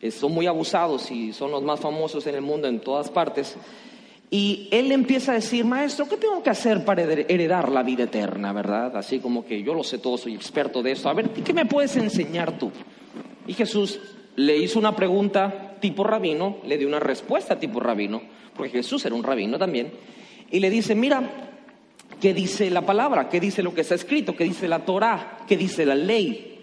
eh, 0.00 0.10
son 0.10 0.32
muy 0.32 0.46
abusados 0.46 1.10
y 1.10 1.32
son 1.32 1.50
los 1.50 1.62
más 1.62 1.80
famosos 1.80 2.26
en 2.26 2.34
el 2.34 2.42
mundo 2.42 2.68
en 2.68 2.80
todas 2.80 3.10
partes. 3.10 3.56
Y 4.30 4.68
él 4.70 4.92
empieza 4.92 5.32
a 5.32 5.34
decir, 5.34 5.64
maestro, 5.64 6.06
¿qué 6.08 6.16
tengo 6.16 6.40
que 6.42 6.50
hacer 6.50 6.84
para 6.84 7.02
heredar 7.02 7.68
la 7.70 7.82
vida 7.82 8.04
eterna, 8.04 8.52
verdad? 8.52 8.96
Así 8.96 9.18
como 9.18 9.44
que 9.44 9.62
yo 9.62 9.74
lo 9.74 9.82
sé 9.82 9.98
todo, 9.98 10.16
soy 10.16 10.34
experto 10.34 10.82
de 10.82 10.92
eso. 10.92 11.08
A 11.08 11.14
ver, 11.14 11.30
¿qué 11.30 11.52
me 11.52 11.66
puedes 11.66 11.96
enseñar 11.96 12.56
tú? 12.56 12.70
Y 13.48 13.54
Jesús 13.54 13.98
le 14.36 14.56
hizo 14.56 14.78
una 14.78 14.94
pregunta 14.94 15.69
tipo 15.80 16.04
rabino, 16.04 16.58
le 16.64 16.78
dio 16.78 16.86
una 16.86 17.00
respuesta 17.00 17.58
tipo 17.58 17.80
rabino, 17.80 18.22
porque 18.54 18.70
Jesús 18.70 19.04
era 19.04 19.14
un 19.14 19.22
rabino 19.22 19.58
también, 19.58 19.92
y 20.50 20.60
le 20.60 20.70
dice, 20.70 20.94
mira, 20.94 21.50
¿qué 22.20 22.34
dice 22.34 22.70
la 22.70 22.82
palabra? 22.82 23.28
¿Qué 23.28 23.40
dice 23.40 23.62
lo 23.62 23.74
que 23.74 23.80
está 23.80 23.94
escrito? 23.94 24.36
¿Qué 24.36 24.44
dice 24.44 24.68
la 24.68 24.84
Torah? 24.84 25.38
¿Qué 25.46 25.56
dice 25.56 25.86
la 25.86 25.94
ley? 25.94 26.58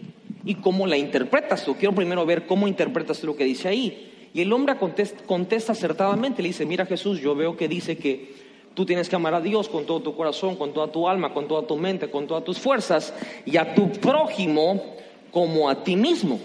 ¿Y 0.46 0.56
cómo 0.56 0.88
la 0.88 0.98
interpretas 0.98 1.66
tú? 1.66 1.76
Quiero 1.76 1.96
primero 1.96 2.26
ver 2.26 2.46
cómo 2.46 2.68
interpretas 2.68 3.24
lo 3.24 3.36
que 3.36 3.44
dice 3.44 3.68
ahí. 3.68 4.30
Y 4.34 4.42
el 4.42 4.54
hombre 4.54 4.78
contesta, 4.78 5.24
contesta 5.26 5.72
acertadamente, 5.72 6.42
le 6.42 6.50
dice, 6.50 6.66
mira 6.66 6.86
Jesús, 6.86 7.20
yo 7.20 7.36
veo 7.36 7.58
que 7.58 7.68
dice 7.68 7.98
que 7.98 8.34
tú 8.74 8.86
tienes 8.86 9.10
que 9.10 9.16
amar 9.16 9.34
a 9.34 9.42
Dios 9.42 9.70
con 9.70 9.86
todo 9.86 10.02
tu 10.02 10.16
corazón, 10.16 10.56
con 10.56 10.74
toda 10.74 10.92
tu 10.92 11.08
alma, 11.08 11.34
con 11.34 11.48
toda 11.48 11.66
tu 11.66 11.76
mente, 11.78 12.12
con 12.12 12.28
todas 12.28 12.44
tus 12.44 12.60
fuerzas, 12.60 13.14
y 13.46 13.58
a 13.58 13.74
tu 13.74 13.92
prójimo 13.92 14.96
como 15.32 15.70
a 15.70 15.84
ti 15.84 15.96
mismo. 15.96 16.40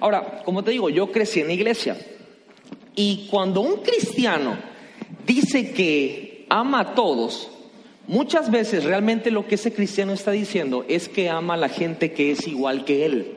Ahora, 0.00 0.42
como 0.44 0.62
te 0.62 0.70
digo, 0.70 0.90
yo 0.90 1.10
crecí 1.10 1.40
en 1.40 1.48
la 1.48 1.52
iglesia. 1.54 1.96
Y 2.94 3.28
cuando 3.30 3.60
un 3.60 3.76
cristiano 3.82 4.58
dice 5.26 5.72
que 5.72 6.46
ama 6.48 6.80
a 6.80 6.94
todos, 6.94 7.50
muchas 8.06 8.50
veces 8.50 8.84
realmente 8.84 9.30
lo 9.30 9.46
que 9.46 9.56
ese 9.56 9.72
cristiano 9.72 10.12
está 10.12 10.32
diciendo 10.32 10.84
es 10.88 11.08
que 11.08 11.28
ama 11.28 11.54
a 11.54 11.58
la 11.58 11.68
gente 11.68 12.12
que 12.12 12.32
es 12.32 12.46
igual 12.46 12.84
que 12.84 13.06
él. 13.06 13.34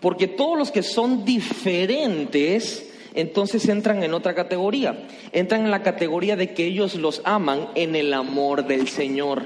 Porque 0.00 0.26
todos 0.26 0.58
los 0.58 0.70
que 0.70 0.82
son 0.82 1.24
diferentes, 1.24 2.92
entonces 3.14 3.68
entran 3.68 4.02
en 4.02 4.14
otra 4.14 4.34
categoría. 4.34 5.06
Entran 5.32 5.64
en 5.64 5.70
la 5.70 5.82
categoría 5.82 6.36
de 6.36 6.54
que 6.54 6.66
ellos 6.66 6.96
los 6.96 7.22
aman 7.24 7.68
en 7.74 7.94
el 7.94 8.12
amor 8.12 8.66
del 8.66 8.88
Señor. 8.88 9.44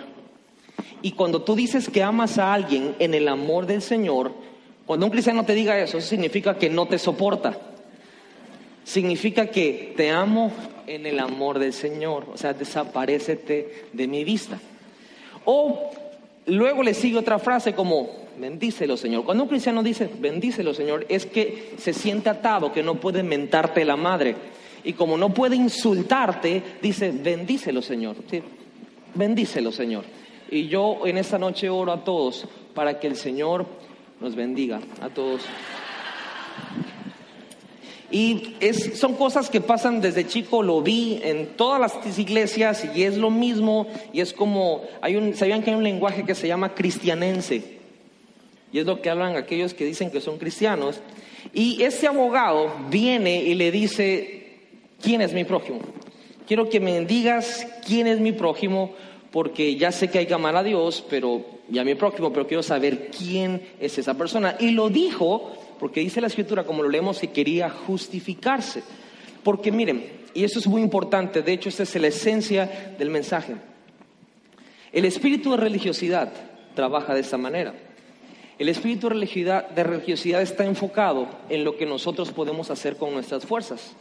Y 1.02 1.12
cuando 1.12 1.42
tú 1.42 1.54
dices 1.54 1.88
que 1.88 2.02
amas 2.02 2.38
a 2.38 2.54
alguien 2.54 2.94
en 2.98 3.14
el 3.14 3.28
amor 3.28 3.66
del 3.66 3.82
Señor, 3.82 4.32
cuando 4.86 5.06
un 5.06 5.12
cristiano 5.12 5.44
te 5.44 5.54
diga 5.54 5.78
eso, 5.78 5.98
eso 5.98 6.08
significa 6.08 6.56
que 6.56 6.70
no 6.70 6.86
te 6.86 6.98
soporta. 6.98 7.58
Significa 8.84 9.48
que 9.48 9.94
te 9.96 10.10
amo 10.10 10.52
en 10.86 11.06
el 11.06 11.18
amor 11.18 11.58
del 11.58 11.72
Señor. 11.72 12.26
O 12.32 12.36
sea, 12.36 12.52
desaparecete 12.52 13.86
de 13.92 14.06
mi 14.06 14.22
vista. 14.22 14.60
O 15.44 15.90
luego 16.46 16.84
le 16.84 16.94
sigue 16.94 17.18
otra 17.18 17.40
frase 17.40 17.74
como, 17.74 18.08
bendícelo 18.38 18.96
Señor. 18.96 19.24
Cuando 19.24 19.42
un 19.42 19.48
cristiano 19.48 19.82
dice, 19.82 20.08
bendícelo 20.20 20.72
Señor, 20.72 21.04
es 21.08 21.26
que 21.26 21.74
se 21.78 21.92
siente 21.92 22.30
atado, 22.30 22.72
que 22.72 22.84
no 22.84 22.94
puede 22.94 23.24
mentarte 23.24 23.84
la 23.84 23.96
madre. 23.96 24.36
Y 24.84 24.92
como 24.92 25.18
no 25.18 25.34
puede 25.34 25.56
insultarte, 25.56 26.62
dice, 26.80 27.10
bendícelo 27.10 27.82
Señor. 27.82 28.14
Bendícelo 29.14 29.72
Señor. 29.72 30.04
Y 30.48 30.68
yo 30.68 31.06
en 31.06 31.18
esta 31.18 31.38
noche 31.38 31.68
oro 31.68 31.90
a 31.90 32.04
todos 32.04 32.46
para 32.72 33.00
que 33.00 33.08
el 33.08 33.16
Señor 33.16 33.66
nos 34.20 34.34
bendiga, 34.34 34.80
a 35.00 35.08
todos. 35.08 35.42
Y 38.10 38.54
es, 38.60 38.98
son 38.98 39.14
cosas 39.14 39.50
que 39.50 39.60
pasan 39.60 40.00
desde 40.00 40.26
chico, 40.26 40.62
lo 40.62 40.80
vi 40.80 41.20
en 41.24 41.56
todas 41.56 41.80
las 41.80 42.18
iglesias 42.18 42.88
y 42.94 43.02
es 43.02 43.16
lo 43.16 43.30
mismo. 43.30 43.88
Y 44.12 44.20
es 44.20 44.32
como, 44.32 44.82
hay 45.00 45.16
un, 45.16 45.34
sabían 45.34 45.62
que 45.62 45.70
hay 45.70 45.76
un 45.76 45.84
lenguaje 45.84 46.24
que 46.24 46.34
se 46.34 46.46
llama 46.46 46.74
cristianense. 46.74 47.76
Y 48.72 48.78
es 48.78 48.86
lo 48.86 49.00
que 49.00 49.10
hablan 49.10 49.36
aquellos 49.36 49.74
que 49.74 49.84
dicen 49.84 50.10
que 50.10 50.20
son 50.20 50.38
cristianos. 50.38 51.00
Y 51.52 51.82
ese 51.82 52.06
abogado 52.06 52.72
viene 52.90 53.42
y 53.42 53.54
le 53.54 53.70
dice, 53.70 54.58
¿quién 55.02 55.20
es 55.20 55.32
mi 55.32 55.44
prójimo? 55.44 55.80
Quiero 56.46 56.68
que 56.68 56.78
me 56.78 57.00
digas 57.04 57.66
quién 57.84 58.06
es 58.06 58.20
mi 58.20 58.32
prójimo, 58.32 58.94
porque 59.36 59.76
ya 59.76 59.92
sé 59.92 60.08
que 60.08 60.18
hay 60.18 60.24
que 60.24 60.32
amar 60.32 60.56
a 60.56 60.62
Dios, 60.62 61.04
pero 61.10 61.44
ya 61.68 61.84
mi 61.84 61.94
prójimo, 61.94 62.32
pero 62.32 62.46
quiero 62.46 62.62
saber 62.62 63.10
quién 63.10 63.60
es 63.78 63.98
esa 63.98 64.14
persona. 64.14 64.56
Y 64.58 64.70
lo 64.70 64.88
dijo 64.88 65.52
porque 65.78 66.00
dice 66.00 66.22
la 66.22 66.28
escritura, 66.28 66.64
como 66.64 66.82
lo 66.82 66.88
leemos, 66.88 67.18
que 67.18 67.32
quería 67.32 67.68
justificarse. 67.68 68.82
Porque 69.42 69.70
miren, 69.70 70.10
y 70.32 70.42
eso 70.42 70.58
es 70.58 70.66
muy 70.66 70.80
importante, 70.80 71.42
de 71.42 71.52
hecho 71.52 71.68
esta 71.68 71.82
es 71.82 71.94
la 71.96 72.06
esencia 72.06 72.94
del 72.98 73.10
mensaje. 73.10 73.56
El 74.90 75.04
espíritu 75.04 75.50
de 75.50 75.58
religiosidad 75.58 76.32
trabaja 76.74 77.12
de 77.12 77.20
esta 77.20 77.36
manera. 77.36 77.74
El 78.58 78.70
espíritu 78.70 79.10
de 79.10 79.84
religiosidad, 79.84 80.40
está 80.40 80.64
enfocado 80.64 81.28
en 81.50 81.62
lo 81.62 81.76
que 81.76 81.84
nosotros 81.84 82.32
podemos 82.32 82.70
hacer 82.70 82.96
con 82.96 83.12
nuestras 83.12 83.44
fuerzas. 83.44 83.96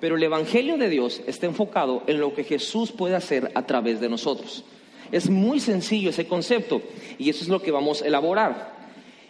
Pero 0.00 0.14
el 0.14 0.22
Evangelio 0.22 0.78
de 0.78 0.88
Dios 0.88 1.22
está 1.26 1.46
enfocado 1.46 2.04
en 2.06 2.20
lo 2.20 2.34
que 2.34 2.44
Jesús 2.44 2.92
puede 2.92 3.16
hacer 3.16 3.50
a 3.56 3.66
través 3.66 4.00
de 4.00 4.08
nosotros. 4.08 4.64
Es 5.12 5.30
muy 5.30 5.60
sencillo 5.60 6.10
ese 6.10 6.26
concepto 6.26 6.82
y 7.18 7.30
eso 7.30 7.42
es 7.42 7.48
lo 7.48 7.62
que 7.62 7.70
vamos 7.70 8.02
a 8.02 8.06
elaborar. 8.06 8.74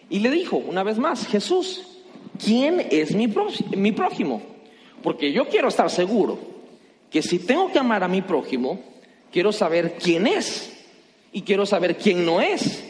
Y 0.09 0.21
le 0.21 0.31
dijo 0.31 0.57
una 0.57 0.83
vez 0.83 0.99
más, 0.99 1.27
Jesús, 1.27 1.83
¿quién 2.43 2.87
es 2.91 3.15
mi 3.15 3.29
prójimo? 3.93 4.43
Porque 5.03 5.33
yo 5.33 5.49
quiero 5.49 5.69
estar 5.69 5.91
seguro 5.91 6.39
que 7.11 7.23
si 7.23 7.39
tengo 7.39 7.71
que 7.73 7.79
amar 7.79 8.03
a 8.03 8.09
mi 8.09 8.23
prójimo, 8.23 8.81
quiero 9.33 9.53
saber 9.53 9.97
quién 10.03 10.27
es 10.27 10.73
y 11.33 11.43
quiero 11.43 11.67
saber 11.67 11.97
quién 11.97 12.25
no 12.25 12.41
es. 12.41 12.85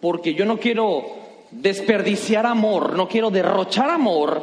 Porque 0.00 0.34
yo 0.34 0.44
no 0.46 0.58
quiero 0.58 1.04
desperdiciar 1.50 2.46
amor, 2.46 2.96
no 2.96 3.08
quiero 3.08 3.30
derrochar 3.30 3.90
amor 3.90 4.42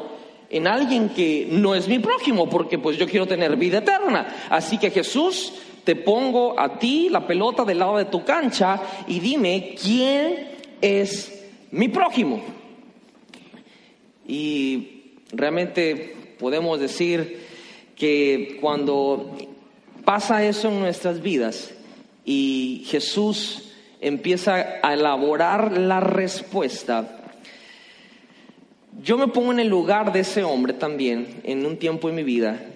en 0.50 0.67
alguien 0.67 1.10
que 1.10 1.47
no 1.50 1.76
es 1.76 1.88
mi 1.88 2.00
prójimo, 2.00 2.50
porque 2.50 2.78
pues 2.78 2.97
yo 2.97 3.08
quiero 3.08 3.26
tener 3.26 3.56
vida 3.56 3.80
eterna. 3.80 4.47
Así 4.50 4.78
que 4.78 4.91
Jesús, 4.91 5.54
te 5.88 5.95
pongo 5.95 6.60
a 6.60 6.78
ti 6.78 7.08
la 7.08 7.26
pelota 7.26 7.63
del 7.63 7.80
lado 7.80 7.95
de 7.95 8.04
tu 8.04 8.26
cancha 8.26 9.06
y 9.08 9.21
dime 9.21 9.73
quién 9.82 10.50
es 10.82 11.47
mi 11.71 11.88
prójimo. 11.88 12.41
Y 14.28 15.13
realmente 15.32 16.36
podemos 16.38 16.78
decir 16.82 17.41
que 17.95 18.58
cuando 18.60 19.38
pasa 20.04 20.43
eso 20.43 20.67
en 20.67 20.82
nuestras 20.82 21.21
vidas 21.21 21.73
y 22.26 22.84
Jesús 22.88 23.71
empieza 24.02 24.82
a 24.84 24.93
elaborar 24.93 25.78
la 25.78 26.02
respuesta, 26.02 27.32
yo 29.02 29.17
me 29.17 29.30
pongo 29.30 29.54
en 29.54 29.62
el 29.62 29.69
lugar 29.69 30.12
de 30.12 30.19
ese 30.19 30.43
hombre 30.43 30.73
también 30.73 31.39
en 31.45 31.65
un 31.65 31.78
tiempo 31.78 32.10
en 32.10 32.15
mi 32.15 32.23
vida 32.23 32.66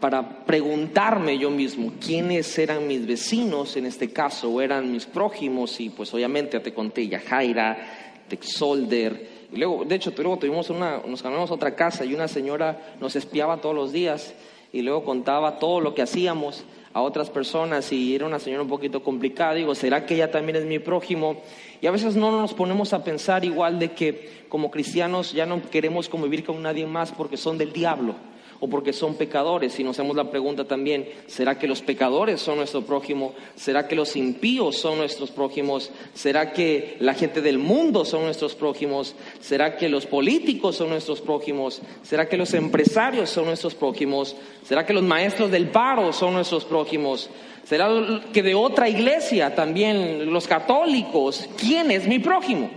para 0.00 0.44
preguntarme 0.44 1.38
yo 1.38 1.50
mismo 1.50 1.92
quiénes 2.04 2.58
eran 2.58 2.86
mis 2.86 3.06
vecinos 3.06 3.76
en 3.76 3.86
este 3.86 4.10
caso, 4.10 4.50
o 4.50 4.60
eran 4.60 4.90
mis 4.90 5.04
prójimos, 5.04 5.78
y 5.78 5.90
pues 5.90 6.12
obviamente 6.14 6.58
te 6.60 6.72
conté 6.72 7.06
Yajaira, 7.06 8.26
Solder. 8.40 9.28
Y 9.52 9.56
luego, 9.56 9.84
de 9.84 9.96
hecho, 9.96 10.12
luego 10.16 10.38
tuvimos 10.38 10.70
una, 10.70 11.02
nos 11.06 11.22
cambiamos 11.22 11.50
a 11.50 11.54
otra 11.54 11.74
casa 11.74 12.04
y 12.04 12.14
una 12.14 12.28
señora 12.28 12.94
nos 13.00 13.16
espiaba 13.16 13.60
todos 13.60 13.74
los 13.74 13.92
días 13.92 14.34
y 14.72 14.82
luego 14.82 15.04
contaba 15.04 15.58
todo 15.58 15.80
lo 15.80 15.94
que 15.94 16.02
hacíamos 16.02 16.64
a 16.92 17.02
otras 17.02 17.30
personas 17.30 17.92
y 17.92 18.14
era 18.14 18.26
una 18.26 18.38
señora 18.38 18.62
un 18.62 18.68
poquito 18.68 19.02
complicada. 19.02 19.54
Digo, 19.54 19.74
¿será 19.74 20.06
que 20.06 20.14
ella 20.14 20.30
también 20.30 20.56
es 20.56 20.64
mi 20.64 20.78
prójimo? 20.78 21.42
Y 21.80 21.88
a 21.88 21.90
veces 21.90 22.14
no 22.14 22.30
nos 22.30 22.54
ponemos 22.54 22.92
a 22.92 23.02
pensar 23.02 23.44
igual 23.44 23.80
de 23.80 23.92
que 23.92 24.44
como 24.48 24.70
cristianos 24.70 25.32
ya 25.32 25.46
no 25.46 25.60
queremos 25.70 26.08
convivir 26.08 26.44
con 26.44 26.62
nadie 26.62 26.86
más 26.86 27.10
porque 27.10 27.36
son 27.36 27.58
del 27.58 27.72
diablo 27.72 28.14
o 28.60 28.68
porque 28.68 28.92
son 28.92 29.14
pecadores. 29.14 29.78
Y 29.80 29.84
nos 29.84 29.98
hacemos 29.98 30.14
la 30.14 30.30
pregunta 30.30 30.64
también, 30.64 31.08
¿será 31.26 31.58
que 31.58 31.66
los 31.66 31.80
pecadores 31.82 32.40
son 32.40 32.58
nuestro 32.58 32.82
prójimo? 32.82 33.32
¿Será 33.56 33.88
que 33.88 33.96
los 33.96 34.14
impíos 34.16 34.76
son 34.76 34.98
nuestros 34.98 35.30
prójimos? 35.30 35.90
¿Será 36.14 36.52
que 36.52 36.96
la 37.00 37.14
gente 37.14 37.40
del 37.40 37.58
mundo 37.58 38.04
son 38.04 38.24
nuestros 38.24 38.54
prójimos? 38.54 39.14
¿Será 39.40 39.76
que 39.76 39.88
los 39.88 40.06
políticos 40.06 40.76
son 40.76 40.90
nuestros 40.90 41.20
prójimos? 41.20 41.80
¿Será 42.02 42.28
que 42.28 42.36
los 42.36 42.52
empresarios 42.54 43.30
son 43.30 43.46
nuestros 43.46 43.74
prójimos? 43.74 44.36
¿Será 44.64 44.84
que 44.84 44.92
los 44.92 45.02
maestros 45.02 45.50
del 45.50 45.70
paro 45.70 46.12
son 46.12 46.34
nuestros 46.34 46.64
prójimos? 46.64 47.30
¿Será 47.64 47.88
que 48.32 48.42
de 48.42 48.54
otra 48.54 48.88
iglesia 48.88 49.54
también 49.54 50.32
los 50.32 50.46
católicos? 50.46 51.48
¿Quién 51.58 51.90
es 51.90 52.06
mi 52.06 52.18
prójimo? 52.18 52.70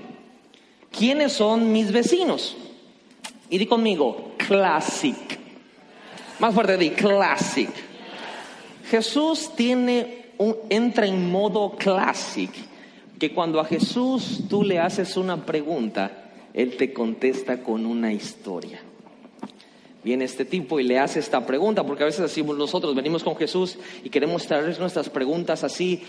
¿Quiénes 0.98 1.34
son 1.34 1.72
mis 1.72 1.92
vecinos? 1.92 2.56
Y 3.50 3.58
di 3.58 3.66
conmigo, 3.66 4.32
classic. 4.38 5.43
Más 6.40 6.54
fuerte 6.54 6.78
de 6.78 6.94
classic. 6.94 7.70
Jesús 8.90 9.52
tiene 9.56 10.26
un, 10.38 10.56
entra 10.70 11.06
en 11.06 11.32
modo 11.32 11.72
classic, 11.72 12.52
que 13.20 13.34
cuando 13.34 13.60
a 13.60 13.66
Jesús 13.66 14.44
tú 14.50 14.64
le 14.64 14.80
haces 14.80 15.16
una 15.18 15.46
pregunta, 15.46 16.30
Él 16.54 16.76
te 16.76 16.92
contesta 16.92 17.62
con 17.62 17.86
una 17.86 18.12
historia. 18.12 18.82
Viene 20.04 20.26
este 20.26 20.44
tipo 20.44 20.80
y 20.80 20.84
le 20.84 21.00
hace 21.00 21.20
esta 21.20 21.46
pregunta, 21.46 21.86
porque 21.86 22.04
a 22.04 22.08
veces 22.08 22.22
así 22.22 22.44
nosotros 22.44 22.94
venimos 22.94 23.24
con 23.24 23.38
Jesús 23.38 23.78
y 24.04 24.10
queremos 24.10 24.46
traer 24.46 24.78
nuestras 24.80 25.10
preguntas 25.10 25.64
así 25.64 26.04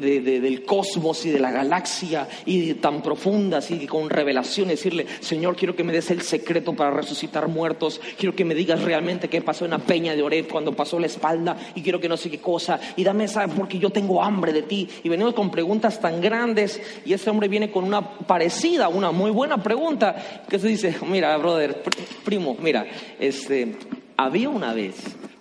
del 0.00 0.64
cosmos 0.64 1.24
y 1.26 1.30
de 1.30 1.40
la 1.40 1.50
galaxia 1.50 2.28
y 2.46 2.74
tan 2.74 3.02
profundas 3.02 3.70
y 3.70 3.86
con 3.86 4.10
revelación, 4.10 4.68
decirle, 4.68 5.06
Señor, 5.20 5.56
quiero 5.56 5.76
que 5.76 5.84
me 5.84 5.92
des 5.92 6.10
el 6.10 6.22
secreto 6.22 6.74
para 6.74 6.90
resucitar 6.90 7.48
muertos, 7.48 8.00
quiero 8.18 8.34
que 8.34 8.44
me 8.44 8.54
digas 8.54 8.82
realmente 8.82 9.28
qué 9.28 9.40
pasó 9.42 9.64
en 9.64 9.72
la 9.72 9.78
peña 9.78 10.14
de 10.14 10.22
Oreb 10.22 10.48
cuando 10.48 10.74
pasó 10.74 10.98
la 10.98 11.06
espalda 11.06 11.56
y 11.74 11.82
quiero 11.82 12.00
que 12.00 12.08
no 12.08 12.16
sé 12.16 12.30
qué 12.30 12.38
cosa 12.38 12.80
y 12.96 13.04
dame 13.04 13.24
esa 13.24 13.46
porque 13.48 13.78
yo 13.78 13.90
tengo 13.90 14.22
hambre 14.22 14.52
de 14.52 14.62
ti. 14.62 14.88
Y 15.02 15.08
venimos 15.08 15.34
con 15.34 15.50
preguntas 15.50 16.00
tan 16.00 16.20
grandes 16.20 16.80
y 17.04 17.12
ese 17.12 17.30
hombre 17.30 17.48
viene 17.48 17.70
con 17.70 17.84
una 17.84 18.18
parecida, 18.18 18.88
una 18.88 19.10
muy 19.12 19.30
buena 19.30 19.62
pregunta 19.62 20.42
que 20.48 20.58
se 20.58 20.68
dice, 20.68 20.94
mira, 21.08 21.36
brother, 21.36 21.82
primo, 22.24 22.56
mira, 22.60 22.86
este, 23.18 23.76
había 24.16 24.48
una 24.48 24.72
vez 24.72 24.94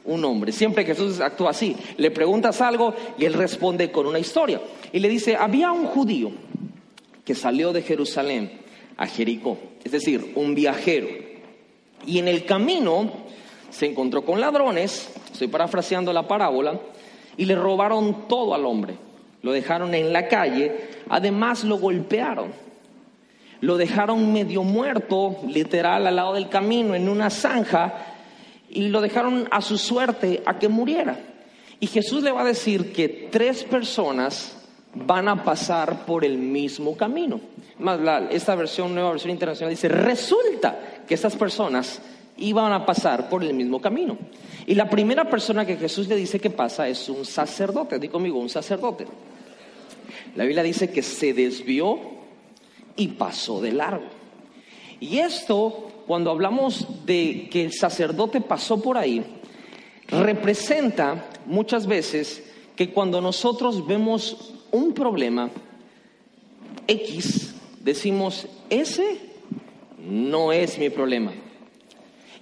un 0.06 0.24
hombre. 0.26 0.52
Siempre 0.52 0.86
Jesús 0.86 1.20
actúa 1.20 1.52
así. 1.52 1.76
Le 1.98 2.12
preguntas 2.12 2.62
algo 2.62 2.94
y 3.18 3.26
él 3.26 3.34
responde 3.34 3.92
con 3.92 4.06
una 4.08 4.20
historia. 4.20 4.62
Y 4.92 5.00
le 5.00 5.10
dice, 5.10 5.36
había 5.36 5.72
un 5.72 5.86
judío 5.86 6.32
que 7.26 7.36
salió 7.36 7.72
de 7.72 7.82
Jerusalén 7.82 8.52
a 8.98 9.08
Jericó, 9.08 9.58
es 9.84 9.92
decir, 9.92 10.34
un 10.36 10.54
viajero. 10.56 11.08
Y 12.06 12.20
en 12.20 12.28
el 12.28 12.46
camino 12.46 13.12
se 13.70 13.88
encontró 13.88 14.24
con 14.24 14.40
ladrones, 14.40 15.10
estoy 15.32 15.48
parafraseando 15.48 16.14
la 16.14 16.28
parábola, 16.28 16.80
y 17.38 17.46
le 17.46 17.56
robaron 17.56 18.28
todo 18.28 18.54
al 18.54 18.66
hombre. 18.66 18.96
Lo 19.42 19.52
dejaron 19.52 19.96
en 19.96 20.14
la 20.14 20.28
calle, 20.28 20.90
además 21.10 21.64
lo 21.64 21.78
golpearon. 21.78 22.52
Lo 23.62 23.78
dejaron 23.78 24.34
medio 24.34 24.64
muerto, 24.64 25.38
literal, 25.48 26.06
al 26.06 26.16
lado 26.18 26.34
del 26.34 26.50
camino, 26.50 26.96
en 26.96 27.08
una 27.08 27.30
zanja, 27.30 28.13
y 28.74 28.90
lo 28.90 29.02
dejaron 29.02 29.48
a 29.52 29.62
su 29.62 29.78
suerte 29.78 30.42
a 30.46 30.58
que 30.58 30.68
muriera. 30.68 31.18
Y 31.80 31.88
Jesús 31.88 32.24
le 32.24 32.32
va 32.32 32.42
a 32.42 32.46
decir 32.46 32.92
que 32.92 33.30
tres 33.32 33.64
personas 33.64 34.58
van 34.96 35.28
a 35.28 35.44
pasar 35.44 36.06
por 36.06 36.26
el 36.26 36.38
mismo 36.38 36.98
camino. 36.98 37.40
Más 37.80 38.00
esta 38.32 38.56
versión, 38.56 38.94
nueva 38.94 39.12
versión 39.12 39.32
internacional, 39.32 39.72
dice, 39.72 39.90
resulta 39.90 41.04
que 41.08 41.14
estas 41.14 41.36
personas 41.36 42.02
iban 42.38 42.74
a 42.74 42.86
pasar 42.86 43.30
por 43.30 43.44
el 43.44 43.54
mismo 43.54 43.80
camino. 43.80 44.18
Y 44.66 44.76
la 44.76 44.90
primera 44.90 45.30
persona 45.30 45.66
que 45.66 45.78
Jesús 45.78 46.08
le 46.08 46.16
dice 46.16 46.40
que 46.40 46.50
pasa 46.50 46.88
es 46.88 47.10
un 47.10 47.26
sacerdote, 47.26 48.00
di 48.00 48.08
conmigo, 48.08 48.40
un 48.40 48.50
sacerdote. 48.50 49.06
La 50.36 50.46
Biblia 50.46 50.64
dice 50.64 50.90
que 50.90 51.04
se 51.04 51.34
desvió 51.34 52.00
y 52.96 53.10
pasó 53.10 53.62
de 53.62 53.72
largo. 53.72 54.06
Y 55.00 55.20
esto 55.20 55.92
cuando 56.08 56.32
hablamos 56.32 57.06
de 57.06 57.48
que 57.52 57.66
el 57.66 57.74
sacerdote 57.74 58.42
pasó 58.42 58.82
por 58.82 58.98
ahí, 58.98 59.24
representa 60.08 61.30
muchas 61.46 61.88
veces 61.88 62.44
que 62.76 62.92
cuando 62.92 63.22
nosotros 63.22 63.86
vemos 63.86 64.54
un 64.72 64.94
problema 64.94 65.50
X 66.88 67.54
decimos, 67.84 68.48
ese 68.70 69.20
no 70.00 70.52
es 70.52 70.78
mi 70.78 70.90
problema. 70.90 71.34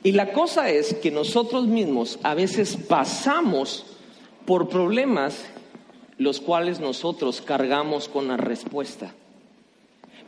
Y 0.03 0.13
la 0.13 0.33
cosa 0.33 0.69
es 0.69 0.95
que 0.95 1.11
nosotros 1.11 1.67
mismos 1.67 2.19
a 2.23 2.33
veces 2.33 2.75
pasamos 2.75 3.85
por 4.45 4.69
problemas 4.69 5.45
los 6.17 6.39
cuales 6.39 6.79
nosotros 6.79 7.41
cargamos 7.41 8.07
con 8.07 8.27
la 8.27 8.37
respuesta. 8.37 9.13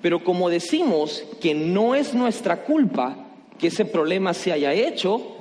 Pero 0.01 0.23
como 0.23 0.49
decimos 0.49 1.23
que 1.39 1.53
no 1.53 1.95
es 1.95 2.13
nuestra 2.13 2.65
culpa 2.65 3.22
que 3.57 3.67
ese 3.67 3.85
problema 3.85 4.33
se 4.33 4.51
haya 4.51 4.73
hecho, 4.73 5.37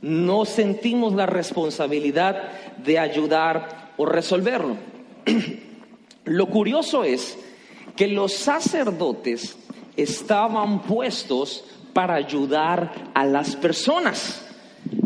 no 0.00 0.44
sentimos 0.44 1.14
la 1.14 1.26
responsabilidad 1.26 2.50
de 2.84 2.98
ayudar 2.98 3.92
o 3.96 4.06
resolverlo. 4.06 4.76
Lo 6.24 6.46
curioso 6.46 7.04
es 7.04 7.38
que 7.96 8.08
los 8.08 8.32
sacerdotes 8.32 9.56
estaban 9.96 10.82
puestos 10.82 11.64
para 11.92 12.14
ayudar 12.14 13.10
a 13.14 13.24
las 13.24 13.56
personas, 13.56 14.44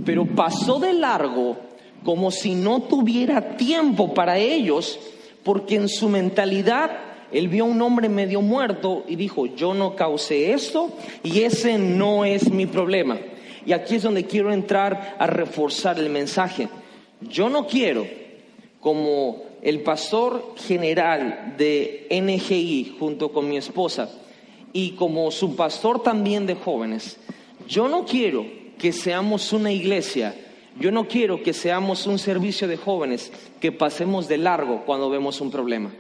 pero 0.05 0.25
pasó 0.25 0.79
de 0.79 0.93
largo 0.93 1.57
como 2.05 2.31
si 2.31 2.55
no 2.55 2.83
tuviera 2.83 3.57
tiempo 3.57 4.15
para 4.15 4.39
ellos, 4.39 4.99
porque 5.43 5.75
en 5.75 5.89
su 5.89 6.09
mentalidad 6.09 6.91
él 7.33 7.49
vio 7.49 7.65
a 7.65 7.69
un 7.69 7.83
hombre 7.83 8.09
medio 8.09 8.41
muerto 8.41 9.05
y 9.09 9.17
dijo, 9.17 9.47
yo 9.47 9.75
no 9.75 9.97
causé 9.97 10.53
esto 10.53 10.91
y 11.23 11.43
ese 11.43 11.79
no 11.79 12.25
es 12.25 12.51
mi 12.51 12.67
problema. 12.67 13.19
Y 13.65 13.73
aquí 13.73 13.97
es 13.97 14.03
donde 14.03 14.27
quiero 14.27 14.53
entrar 14.53 15.17
a 15.19 15.27
reforzar 15.27 15.99
el 15.99 16.09
mensaje. 16.09 16.69
Yo 17.21 17.49
no 17.49 17.67
quiero, 17.67 18.07
como 18.81 19.43
el 19.63 19.81
pastor 19.81 20.55
general 20.57 21.55
de 21.59 22.07
NGI 22.11 22.97
junto 22.99 23.33
con 23.33 23.49
mi 23.49 23.57
esposa 23.57 24.11
y 24.73 24.93
como 24.93 25.31
su 25.31 25.57
pastor 25.57 26.03
también 26.03 26.47
de 26.47 26.55
jóvenes, 26.55 27.19
yo 27.67 27.89
no 27.89 28.05
quiero 28.05 28.47
que 28.79 28.93
seamos 28.93 29.53
una 29.53 29.73
iglesia 29.73 30.35
yo 30.79 30.91
no 30.91 31.09
quiero 31.09 31.43
que 31.43 31.55
seamos 31.55 32.07
un 32.07 32.19
servicio 32.19 32.69
de 32.69 32.77
jóvenes 32.77 33.33
que 33.61 33.73
pasemos 33.73 34.29
de 34.29 34.37
largo 34.37 34.83
cuando 34.85 35.09
vemos 35.09 35.41
un 35.41 35.51
problema 35.51 35.91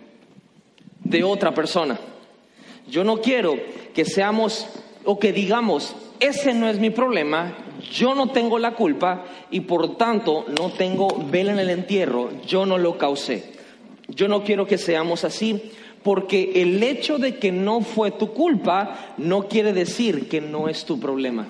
de 1.09 1.25
otra 1.25 1.55
persona. 1.55 1.99
Yo 2.88 3.05
no 3.05 3.21
quiero 3.21 3.57
que 3.95 4.05
seamos 4.05 4.66
o 5.05 5.19
que 5.19 5.33
digamos, 5.33 5.95
ese 6.21 6.55
no 6.55 6.69
es 6.69 6.79
mi 6.79 6.90
problema, 6.90 7.55
yo 7.92 8.14
no 8.14 8.31
tengo 8.31 8.59
la 8.59 8.73
culpa 8.73 9.25
y 9.51 9.61
por 9.61 9.97
tanto 9.97 10.45
no 10.59 10.71
tengo 10.71 11.25
vela 11.31 11.53
en 11.53 11.59
el 11.59 11.71
entierro, 11.71 12.31
yo 12.47 12.66
no 12.66 12.79
lo 12.79 12.99
causé. 12.99 13.55
Yo 14.09 14.29
no 14.29 14.45
quiero 14.45 14.66
que 14.66 14.79
seamos 14.79 15.25
así 15.25 15.73
porque 16.03 16.62
el 16.62 16.83
hecho 16.83 17.19
de 17.19 17.37
que 17.37 17.51
no 17.51 17.81
fue 17.81 18.12
tu 18.12 18.33
culpa 18.33 19.14
no 19.16 19.49
quiere 19.49 19.73
decir 19.73 20.29
que 20.29 20.40
no 20.40 20.69
es 20.69 20.85
tu 20.85 21.01
problema. 21.01 21.49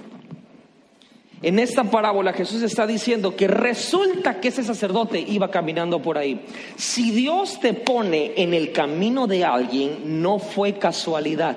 En 1.46 1.60
esta 1.60 1.84
parábola 1.84 2.32
Jesús 2.32 2.60
está 2.62 2.88
diciendo 2.88 3.36
que 3.36 3.46
resulta 3.46 4.40
que 4.40 4.48
ese 4.48 4.64
sacerdote 4.64 5.20
iba 5.20 5.48
caminando 5.48 6.02
por 6.02 6.18
ahí. 6.18 6.40
Si 6.74 7.12
Dios 7.12 7.60
te 7.60 7.72
pone 7.72 8.32
en 8.36 8.52
el 8.52 8.72
camino 8.72 9.28
de 9.28 9.44
alguien, 9.44 10.20
no 10.20 10.40
fue 10.40 10.76
casualidad, 10.80 11.56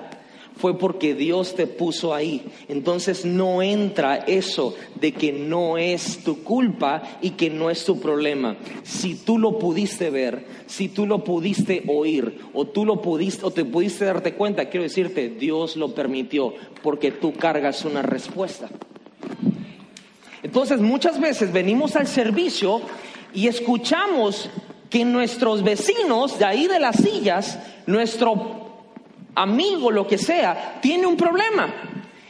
fue 0.57 0.77
porque 0.77 1.15
Dios 1.15 1.55
te 1.55 1.65
puso 1.65 2.13
ahí. 2.13 2.45
Entonces 2.67 3.25
no 3.25 3.63
entra 3.63 4.17
eso 4.17 4.75
de 4.93 5.11
que 5.11 5.33
no 5.33 5.79
es 5.79 6.23
tu 6.23 6.43
culpa 6.43 7.01
y 7.19 7.31
que 7.31 7.49
no 7.49 7.71
es 7.71 7.83
tu 7.83 7.99
problema. 7.99 8.57
Si 8.83 9.15
tú 9.15 9.39
lo 9.39 9.57
pudiste 9.57 10.11
ver, 10.11 10.45
si 10.67 10.89
tú 10.89 11.07
lo 11.07 11.23
pudiste 11.23 11.81
oír 11.87 12.41
o 12.53 12.67
tú 12.67 12.85
lo 12.85 13.01
pudiste 13.01 13.43
o 13.43 13.49
te 13.49 13.65
pudiste 13.65 14.05
darte 14.05 14.35
cuenta, 14.35 14.69
quiero 14.69 14.83
decirte, 14.83 15.29
Dios 15.29 15.75
lo 15.77 15.95
permitió 15.95 16.53
porque 16.83 17.09
tú 17.09 17.33
cargas 17.33 17.85
una 17.85 18.03
respuesta. 18.03 18.69
Entonces 20.49 20.81
muchas 20.81 21.19
veces 21.19 21.53
venimos 21.53 21.95
al 21.95 22.07
servicio 22.07 22.81
y 23.35 23.47
escuchamos 23.47 24.49
que 24.89 25.05
nuestros 25.05 25.63
vecinos 25.63 26.39
de 26.39 26.45
ahí 26.45 26.65
de 26.65 26.79
las 26.79 26.95
sillas, 26.95 27.59
nuestro 27.85 28.87
amigo, 29.35 29.91
lo 29.91 30.07
que 30.07 30.17
sea, 30.17 30.79
tiene 30.81 31.05
un 31.05 31.15
problema. 31.15 31.71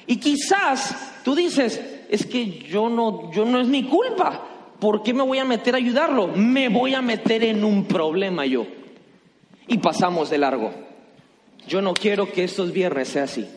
Y 0.06 0.18
quizás 0.18 1.14
tú 1.24 1.34
dices, 1.34 1.80
es 2.10 2.26
que 2.26 2.60
yo 2.68 2.90
no, 2.90 3.32
yo 3.32 3.46
no 3.46 3.62
es 3.62 3.68
mi 3.70 3.86
culpa. 3.86 4.48
¿Por 4.82 5.02
qué 5.02 5.14
me 5.14 5.24
voy 5.24 5.38
a 5.38 5.46
meter 5.46 5.76
a 5.76 5.78
ayudarlo? 5.78 6.28
Me 6.28 6.68
voy 6.68 6.96
a 6.96 7.02
meter 7.02 7.46
en 7.46 7.64
un 7.64 7.86
problema 7.86 8.46
yo. 8.46 8.68
Y 9.66 9.78
pasamos 9.78 10.30
de 10.30 10.40
largo. 10.40 10.74
Yo 11.70 11.82
no 11.82 11.94
quiero 11.94 12.30
que 12.30 12.44
estos 12.44 12.74
viernes 12.74 13.08
sea 13.08 13.24
así. 13.24 13.48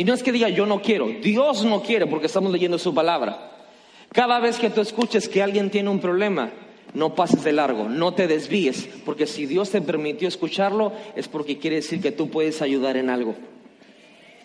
Y 0.00 0.04
no 0.04 0.14
es 0.14 0.22
que 0.22 0.32
diga 0.32 0.48
yo 0.48 0.64
no 0.64 0.80
quiero, 0.80 1.08
Dios 1.08 1.62
no 1.62 1.82
quiere 1.82 2.06
porque 2.06 2.24
estamos 2.24 2.50
leyendo 2.50 2.78
su 2.78 2.94
palabra. 2.94 3.50
Cada 4.10 4.40
vez 4.40 4.56
que 4.56 4.70
tú 4.70 4.80
escuches 4.80 5.28
que 5.28 5.42
alguien 5.42 5.68
tiene 5.68 5.90
un 5.90 6.00
problema, 6.00 6.52
no 6.94 7.14
pases 7.14 7.44
de 7.44 7.52
largo, 7.52 7.86
no 7.86 8.14
te 8.14 8.26
desvíes, 8.26 8.88
porque 9.04 9.26
si 9.26 9.44
Dios 9.44 9.68
te 9.68 9.82
permitió 9.82 10.26
escucharlo 10.26 10.94
es 11.16 11.28
porque 11.28 11.58
quiere 11.58 11.76
decir 11.76 12.00
que 12.00 12.12
tú 12.12 12.30
puedes 12.30 12.62
ayudar 12.62 12.96
en 12.96 13.10
algo. 13.10 13.34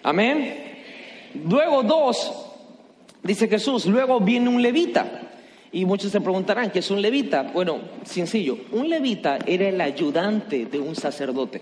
Amén. 0.04 0.76
Luego 1.48 1.84
dos, 1.84 2.34
dice 3.24 3.48
Jesús, 3.48 3.86
luego 3.86 4.20
viene 4.20 4.50
un 4.50 4.62
levita. 4.62 5.22
Y 5.72 5.86
muchos 5.86 6.12
se 6.12 6.20
preguntarán, 6.20 6.70
¿qué 6.70 6.80
es 6.80 6.91
un 6.91 7.02
levita? 7.02 7.44
Bueno, 7.44 7.80
sencillo, 8.04 8.58
un 8.74 8.89
levita 8.89 9.39
era 9.46 9.70
el 9.70 9.80
ayudante 9.80 10.65
de 10.65 10.82
un 10.82 10.98
sacerdote. 10.98 11.62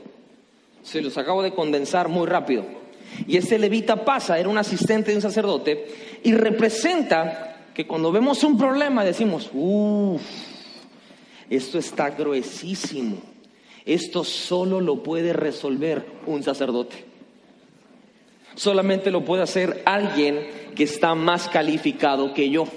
Se 0.82 0.99
los 0.99 1.15
acabo 1.19 1.43
de 1.43 1.53
condensar 1.53 2.08
muy 2.08 2.25
rápido. 2.25 2.82
Y 3.28 3.38
ese 3.38 3.60
levita 3.60 4.04
pasa, 4.04 4.39
era 4.39 4.49
un 4.49 4.58
asistente 4.58 5.12
de 5.12 5.17
un 5.17 5.21
sacerdote, 5.21 5.86
y 6.23 6.34
representa 6.34 7.69
que 7.73 7.88
cuando 7.88 8.12
vemos 8.12 8.43
un 8.43 8.58
problema 8.58 9.04
decimos, 9.04 9.49
uff, 9.54 10.21
esto 11.49 11.78
está 11.78 12.12
gruesísimo, 12.12 13.17
esto 13.86 14.23
solo 14.23 14.80
lo 14.80 15.04
puede 15.04 15.34
resolver 15.34 16.06
un 16.26 16.43
sacerdote. 16.43 17.06
Solamente 18.56 19.10
lo 19.10 19.26
puede 19.26 19.43
hacer 19.43 19.82
alguien 19.86 20.47
que 20.76 20.84
está 20.84 21.15
más 21.15 21.49
calificado 21.49 22.34
que 22.34 22.49
yo. 22.49 22.67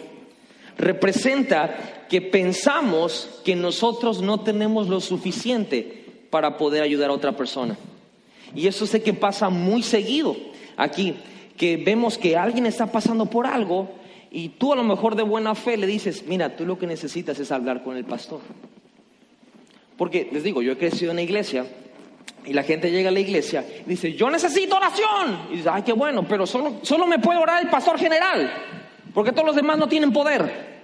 Representa 0.79 2.07
que 2.09 2.22
pensamos 2.22 3.40
que 3.44 3.57
nosotros 3.57 4.22
no 4.22 4.40
tenemos 4.40 4.88
lo 4.88 5.01
suficiente 5.01 6.05
para 6.31 6.57
poder 6.57 6.83
ayudar 6.83 7.11
a 7.11 7.14
otra 7.14 7.37
persona. 7.37 7.77
Y 8.54 8.66
eso 8.66 8.87
sé 8.87 9.02
que 9.02 9.12
pasa 9.12 9.48
muy 9.48 9.82
seguido 9.82 10.37
aquí, 10.76 11.14
que 11.56 11.76
vemos 11.76 12.18
que 12.18 12.37
alguien 12.37 12.66
está 12.66 12.87
pasando 12.87 13.26
por 13.26 13.46
algo 13.46 13.88
y 14.30 14.50
tú 14.50 14.72
a 14.72 14.76
lo 14.76 14.85
mejor 14.85 15.16
de 15.16 15.22
buena 15.22 15.54
fe 15.54 15.76
le 15.76 15.87
dices, 15.87 16.24
mira, 16.26 16.56
tú 16.56 16.66
lo 16.66 16.78
que 16.78 16.87
necesitas 16.87 17.38
es 17.38 17.50
hablar 17.50 17.82
con 17.82 17.96
el 17.96 18.04
pastor. 18.04 18.40
Porque 19.96 20.28
les 20.30 20.42
digo, 20.42 20.62
yo 20.62 20.72
he 20.72 20.78
crecido 20.78 21.11
en 21.12 21.16
la 21.16 21.22
iglesia 21.22 21.66
y 22.44 22.52
la 22.52 22.62
gente 22.62 22.90
llega 22.90 23.09
a 23.09 23.12
la 23.12 23.20
iglesia 23.20 23.64
y 23.87 23.88
dice, 23.88 24.12
yo 24.12 24.30
necesito 24.30 24.76
oración. 24.76 25.46
Y 25.50 25.56
dice, 25.56 25.70
ay, 25.72 25.82
qué 25.82 25.92
bueno, 25.92 26.26
pero 26.28 26.46
solo, 26.46 26.80
solo 26.82 27.06
me 27.06 27.18
puede 27.18 27.38
orar 27.38 27.62
el 27.62 27.70
pastor 27.70 27.98
general, 27.98 28.52
porque 29.14 29.32
todos 29.32 29.46
los 29.46 29.56
demás 29.56 29.78
no 29.78 29.88
tienen 29.88 30.12
poder. 30.12 30.75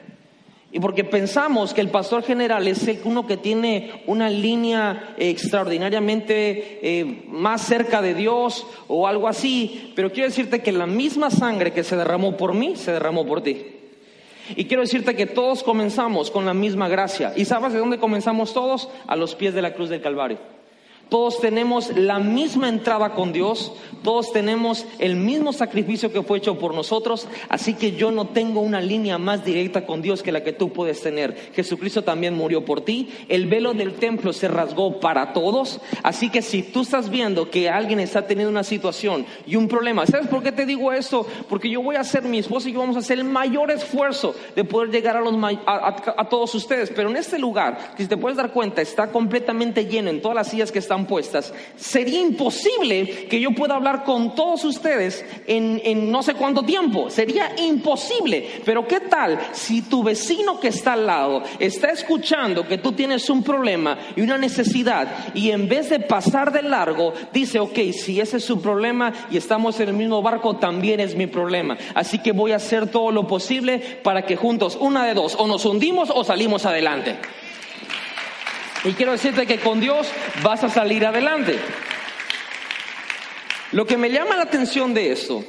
Y 0.75 0.81
porque 0.81 1.05
pensamos 1.05 1.75
que 1.75 1.83
el 1.83 1.91
pastor 1.91 2.23
general 2.23 2.67
es 2.67 2.89
uno 3.05 3.27
que 3.27 3.37
tiene 3.37 4.03
una 4.07 4.31
línea 4.31 5.15
extraordinariamente 5.19 6.79
eh, 6.83 7.25
más 7.29 7.61
cerca 7.61 8.01
de 8.01 8.15
Dios 8.15 8.67
o 8.89 9.07
algo 9.07 9.29
así, 9.29 9.93
pero 9.95 10.11
quiero 10.11 10.31
decirte 10.31 10.63
que 10.63 10.73
la 10.73 10.87
misma 10.87 11.31
sangre 11.31 11.73
que 11.73 11.85
se 11.85 11.95
derramó 11.95 12.39
por 12.39 12.55
mí, 12.55 12.75
se 12.77 12.91
derramó 12.91 13.27
por 13.27 13.43
ti. 13.43 13.67
Y 14.57 14.65
quiero 14.65 14.83
decirte 14.83 15.15
que 15.15 15.27
todos 15.27 15.63
comenzamos 15.63 16.31
con 16.31 16.47
la 16.47 16.55
misma 16.55 16.89
gracia. 16.89 17.35
¿Y 17.37 17.45
sabes 17.45 17.75
de 17.75 17.79
dónde 17.79 17.99
comenzamos 17.99 18.55
todos? 18.55 18.89
A 19.07 19.15
los 19.15 19.35
pies 19.35 19.53
de 19.53 19.61
la 19.61 19.75
cruz 19.75 19.91
del 19.91 20.01
Calvario. 20.01 20.39
Todos 21.13 21.41
tenemos 21.41 21.95
la 21.95 22.21
misma 22.21 22.71
entrada 22.71 23.13
con 23.13 23.35
Dios, 23.35 23.75
todos 24.03 24.33
tenemos 24.33 24.87
el 24.99 25.15
mismo 25.15 25.53
sacrificio 25.53 26.11
que 26.11 26.23
fue 26.23 26.39
hecho 26.39 26.59
por 26.59 26.73
nosotros, 26.73 27.29
así 27.51 27.75
que 27.75 27.93
yo 27.93 28.11
no 28.11 28.29
tengo 28.29 28.63
una 28.63 28.81
línea 28.81 29.19
más 29.19 29.45
directa 29.45 29.85
con 29.85 30.01
Dios 30.01 30.23
que 30.23 30.33
la 30.33 30.43
que 30.43 30.55
tú 30.55 30.73
puedes 30.73 31.03
tener. 31.03 31.37
Jesucristo 31.55 32.01
también 32.01 32.33
murió 32.33 32.65
por 32.65 32.81
ti, 32.81 33.11
el 33.29 33.47
velo 33.47 33.75
del 33.75 33.93
templo 33.93 34.33
se 34.33 34.49
rasgó 34.49 35.01
para 35.01 35.35
todos, 35.35 35.83
así 36.03 36.31
que 36.31 36.41
si 36.41 36.63
tú 36.63 36.81
estás 36.81 37.11
viendo 37.11 37.51
que 37.51 37.69
alguien 37.69 38.01
está 38.01 38.27
teniendo 38.27 38.51
una 38.51 38.65
situación 38.65 39.27
y 39.47 39.57
un 39.57 39.69
problema, 39.69 40.07
¿sabes 40.07 40.29
por 40.29 40.43
qué 40.43 40.51
te 40.51 40.65
digo 40.65 40.95
esto? 40.95 41.27
Porque 41.47 41.69
yo 41.69 41.83
voy 41.83 41.97
a 41.97 42.01
hacer, 42.01 42.23
mi 42.23 42.39
esposa 42.39 42.71
y 42.71 42.73
yo 42.73 42.81
vamos 42.81 42.97
a 42.97 43.01
hacer 43.01 43.19
el 43.19 43.25
mayor 43.25 43.71
esfuerzo 43.71 44.35
de 44.57 44.65
poder 44.65 44.91
llegar 44.91 45.19
a, 45.19 45.21
los, 45.21 45.35
a, 45.67 46.27
todos 46.31 46.55
ustedes, 46.55 46.91
pero 46.97 47.11
en 47.11 47.17
este 47.17 47.39
lugar, 47.39 47.93
si 47.99 48.07
te 48.07 48.17
puedes 48.17 48.39
dar 48.39 48.51
cuenta, 48.51 48.81
está 48.81 49.13
completamente 49.13 49.85
lleno 49.85 50.09
en 50.09 50.23
todas 50.23 50.37
las 50.37 50.49
sillas 50.49 50.73
que 50.73 50.79
están 50.79 51.02
sería 51.77 52.21
imposible 52.21 53.27
que 53.29 53.41
yo 53.41 53.53
pueda 53.53 53.75
hablar 53.75 54.05
con 54.05 54.35
todos 54.35 54.65
ustedes 54.65 55.25
en, 55.47 55.81
en 55.85 56.11
no 56.11 56.23
sé 56.23 56.35
cuánto 56.35 56.63
tiempo. 56.63 57.11
Sería 57.11 57.53
imposible. 57.59 58.49
Pero 58.65 58.87
¿qué 58.87 59.01
tal 59.01 59.39
si 59.53 59.83
tu 59.83 60.03
vecino 60.03 60.61
que 60.61 60.69
está 60.69 60.95
al 60.95 61.07
lado 61.07 61.43
está 61.59 61.91
escuchando 61.91 62.67
que 62.67 62.79
tú 62.79 62.93
tienes 62.93 63.29
un 63.31 63.43
problema 63.43 63.99
y 64.17 64.21
una 64.21 64.39
necesidad 64.39 65.33
y 65.35 65.51
en 65.51 65.69
vez 65.69 65.91
de 65.91 66.01
pasar 66.01 66.53
de 66.53 66.63
largo 66.63 67.13
dice, 67.33 67.59
ok, 67.59 67.79
si 67.93 68.21
ese 68.21 68.39
es 68.39 68.45
su 68.45 68.61
problema 68.61 69.13
y 69.31 69.37
estamos 69.37 69.79
en 69.81 69.89
el 69.89 69.95
mismo 69.95 70.23
barco, 70.23 70.57
también 70.57 71.01
es 71.01 71.17
mi 71.17 71.27
problema. 71.27 71.77
Así 71.95 72.19
que 72.19 72.33
voy 72.33 72.53
a 72.53 72.57
hacer 72.57 72.89
todo 72.89 73.11
lo 73.11 73.27
posible 73.27 73.79
para 74.03 74.23
que 74.23 74.37
juntos, 74.37 74.77
una 74.81 75.05
de 75.05 75.15
dos, 75.15 75.37
o 75.39 75.47
nos 75.47 75.65
hundimos 75.65 76.11
o 76.11 76.25
salimos 76.25 76.67
adelante. 76.67 77.17
Y 78.85 78.93
quiero 78.95 79.13
decirte 79.13 79.47
que 79.47 79.59
con 79.59 79.81
Dios 79.81 80.11
vas 80.43 80.65
a 80.65 80.69
salir 80.69 81.07
adelante. 81.07 81.57
Lo 83.73 83.87
que 83.87 83.97
me 83.97 84.11
llama 84.11 84.37
la 84.37 84.43
atención 84.43 84.93
de 84.93 85.13
esto 85.13 85.45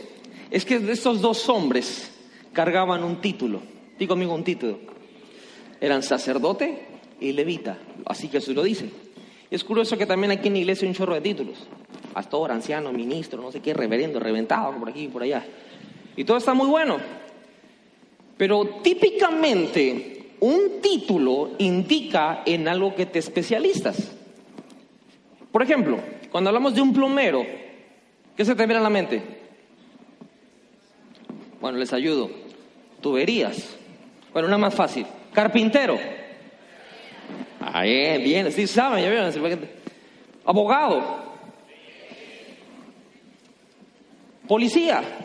es 0.52 0.64
que 0.66 0.76
estos 0.76 1.20
dos 1.20 1.50
hombres 1.50 2.12
cargaban 2.54 3.04
un 3.04 3.20
título. 3.22 3.62
Digo 3.98 4.14
amigo 4.14 4.36
un 4.36 4.44
título. 4.44 4.80
Eran 5.82 6.04
sacerdote 6.04 6.86
y 7.20 7.32
levita. 7.32 7.80
Así 8.06 8.28
que 8.28 8.38
eso 8.38 8.54
lo 8.54 8.64
dice. 8.64 8.90
Es 9.50 9.64
curioso 9.64 9.98
que 9.98 10.06
también 10.06 10.32
aquí 10.32 10.48
en 10.48 10.54
la 10.54 10.60
iglesia 10.60 10.86
hay 10.86 10.90
un 10.90 10.96
chorro 10.96 11.16
de 11.16 11.22
títulos. 11.22 11.58
Pastor, 12.14 12.52
anciano, 12.52 12.94
ministro, 12.94 13.42
no 13.42 13.52
sé 13.52 13.60
qué, 13.60 13.74
reverendo, 13.74 14.20
reventado, 14.20 14.74
por 14.78 14.90
aquí 14.90 15.06
y 15.06 15.08
por 15.08 15.24
allá. 15.24 15.44
Y 16.16 16.24
todo 16.24 16.38
está 16.38 16.54
muy 16.54 16.68
bueno. 16.68 16.98
Pero 18.38 18.80
típicamente 18.84 20.23
un 20.44 20.82
título 20.82 21.52
indica 21.58 22.44
en 22.46 22.68
algo 22.68 22.94
que 22.96 23.06
te 23.06 23.18
especialistas. 23.18 24.12
Por 25.54 25.64
ejemplo, 25.64 26.00
cuando 26.30 26.50
hablamos 26.50 26.76
de 26.76 26.82
un 26.82 26.92
plomero, 26.92 27.46
¿qué 28.36 28.44
se 28.44 28.54
te 28.54 28.66
viene 28.66 28.82
a 28.82 28.84
la 28.84 28.90
mente? 28.90 29.24
Bueno, 31.62 31.78
les 31.78 31.94
ayudo. 31.94 32.30
Tuberías. 33.00 33.78
Bueno, 34.34 34.50
una 34.50 34.58
más 34.58 34.76
fácil. 34.76 35.06
Carpintero. 35.32 35.98
Ahí, 37.62 38.22
bien, 38.22 38.52
sí 38.52 38.68
saben, 38.68 39.02
ya 39.02 39.10
vieron. 39.10 39.62
Abogado. 40.44 41.24
Policía. 44.46 45.23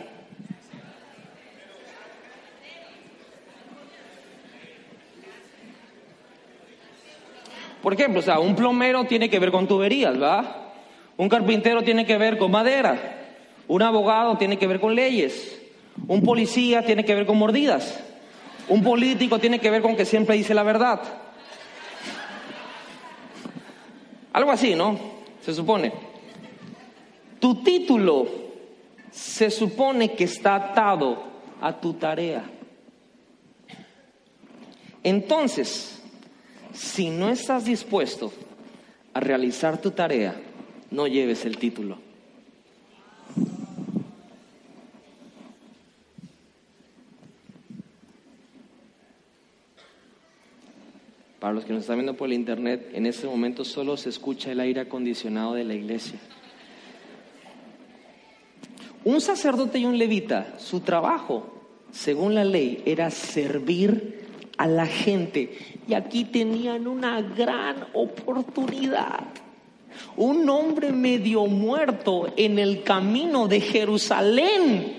Por 7.82 7.94
ejemplo, 7.94 8.20
o 8.20 8.22
sea, 8.22 8.40
un 8.40 8.54
plomero 8.54 9.04
tiene 9.04 9.30
que 9.30 9.38
ver 9.38 9.50
con 9.50 9.68
tuberías, 9.68 10.14
¿verdad? 10.14 10.56
Un 11.16 11.28
carpintero 11.28 11.82
tiene 11.82 12.06
que 12.06 12.18
ver 12.18 12.38
con 12.38 12.50
madera. 12.50 13.16
Un 13.66 13.82
abogado 13.82 14.36
tiene 14.36 14.56
que 14.56 14.66
ver 14.66 14.80
con 14.80 14.94
leyes. 14.94 15.60
Un 16.06 16.22
policía 16.22 16.84
tiene 16.84 17.04
que 17.04 17.14
ver 17.14 17.26
con 17.26 17.38
mordidas. 17.38 17.98
Un 18.68 18.82
político 18.82 19.38
tiene 19.38 19.58
que 19.58 19.70
ver 19.70 19.82
con 19.82 19.96
que 19.96 20.04
siempre 20.04 20.36
dice 20.36 20.54
la 20.54 20.62
verdad. 20.62 21.00
Algo 24.32 24.50
así, 24.50 24.74
¿no? 24.74 24.98
Se 25.40 25.54
supone. 25.54 25.92
Tu 27.40 27.62
título 27.62 28.26
se 29.10 29.50
supone 29.50 30.12
que 30.12 30.24
está 30.24 30.54
atado 30.54 31.24
a 31.60 31.72
tu 31.72 31.94
tarea. 31.94 32.44
Entonces, 35.02 35.97
si 36.78 37.10
no 37.10 37.28
estás 37.28 37.64
dispuesto 37.64 38.32
a 39.12 39.20
realizar 39.20 39.80
tu 39.80 39.90
tarea, 39.90 40.40
no 40.92 41.08
lleves 41.08 41.44
el 41.44 41.58
título. 41.58 41.98
Para 51.40 51.52
los 51.52 51.64
que 51.64 51.72
nos 51.72 51.82
están 51.82 51.96
viendo 51.96 52.14
por 52.14 52.28
el 52.28 52.34
internet, 52.34 52.90
en 52.92 53.06
este 53.06 53.26
momento 53.26 53.64
solo 53.64 53.96
se 53.96 54.08
escucha 54.08 54.52
el 54.52 54.60
aire 54.60 54.82
acondicionado 54.82 55.54
de 55.54 55.64
la 55.64 55.74
iglesia. 55.74 56.18
Un 59.04 59.20
sacerdote 59.20 59.78
y 59.78 59.84
un 59.84 59.98
levita, 59.98 60.58
su 60.58 60.80
trabajo, 60.80 61.60
según 61.90 62.34
la 62.34 62.44
ley, 62.44 62.82
era 62.86 63.10
servir 63.10 64.27
a 64.58 64.66
la 64.66 64.86
gente. 64.86 65.56
Y 65.88 65.94
aquí 65.94 66.24
tenían 66.24 66.86
una 66.86 67.22
gran 67.22 67.86
oportunidad. 67.94 69.20
Un 70.16 70.48
hombre 70.50 70.92
medio 70.92 71.46
muerto 71.46 72.32
en 72.36 72.58
el 72.58 72.82
camino 72.82 73.48
de 73.48 73.60
Jerusalén. 73.60 74.96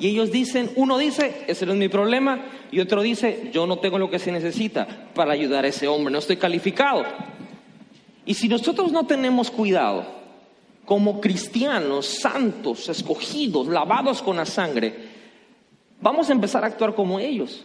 Y 0.00 0.08
ellos 0.08 0.30
dicen, 0.30 0.70
uno 0.76 0.98
dice, 0.98 1.44
ese 1.46 1.66
no 1.66 1.72
es 1.72 1.78
mi 1.78 1.88
problema, 1.88 2.44
y 2.70 2.80
otro 2.80 3.02
dice, 3.02 3.50
yo 3.52 3.66
no 3.66 3.78
tengo 3.78 3.98
lo 3.98 4.10
que 4.10 4.18
se 4.18 4.30
necesita 4.30 4.86
para 5.14 5.32
ayudar 5.32 5.64
a 5.64 5.68
ese 5.68 5.88
hombre, 5.88 6.12
no 6.12 6.18
estoy 6.18 6.36
calificado. 6.36 7.04
Y 8.24 8.34
si 8.34 8.48
nosotros 8.48 8.92
no 8.92 9.06
tenemos 9.06 9.50
cuidado, 9.50 10.06
como 10.84 11.20
cristianos 11.20 12.06
santos, 12.06 12.88
escogidos, 12.88 13.66
lavados 13.66 14.22
con 14.22 14.36
la 14.36 14.46
sangre, 14.46 14.94
vamos 16.00 16.30
a 16.30 16.32
empezar 16.32 16.64
a 16.64 16.68
actuar 16.68 16.94
como 16.94 17.18
ellos. 17.18 17.64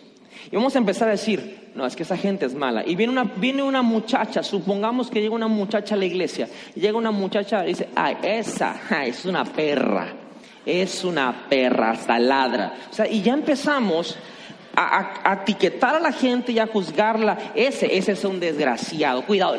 Y 0.52 0.56
vamos 0.56 0.76
a 0.76 0.80
empezar 0.80 1.08
a 1.08 1.12
decir, 1.12 1.72
no, 1.76 1.86
es 1.86 1.96
que 1.96 2.04
esa 2.04 2.18
gente 2.18 2.46
es 2.46 2.54
mala. 2.54 2.84
Y 2.86 2.96
viene 2.96 3.12
una, 3.12 3.24
viene 3.24 3.64
una 3.64 3.82
muchacha, 3.82 4.44
supongamos 4.44 5.10
que 5.10 5.22
llega 5.22 5.34
una 5.34 5.48
muchacha 5.48 5.96
a 5.96 5.98
la 5.98 6.06
iglesia, 6.06 6.48
llega 6.76 6.98
una 6.98 7.12
muchacha 7.12 7.64
y 7.66 7.70
dice, 7.70 7.90
ay, 7.96 8.18
esa 8.24 8.76
es 9.06 9.26
una 9.26 9.44
perra 9.46 10.24
es 10.66 11.04
una 11.04 11.48
perra, 11.50 11.92
hasta 11.92 12.20
ladra. 12.20 12.74
O 12.90 12.94
sea, 12.94 13.08
y 13.08 13.22
ya 13.22 13.34
empezamos 13.34 14.16
a, 14.76 15.40
etiquetar 15.42 15.96
a 15.96 16.00
la 16.00 16.12
gente 16.12 16.52
y 16.52 16.60
a 16.60 16.68
juzgarla. 16.68 17.52
Ese, 17.56 17.96
ese 17.96 18.14
es 18.14 18.24
un 18.24 18.40
desgraciado. 18.40 19.26
Cuidado. 19.26 19.56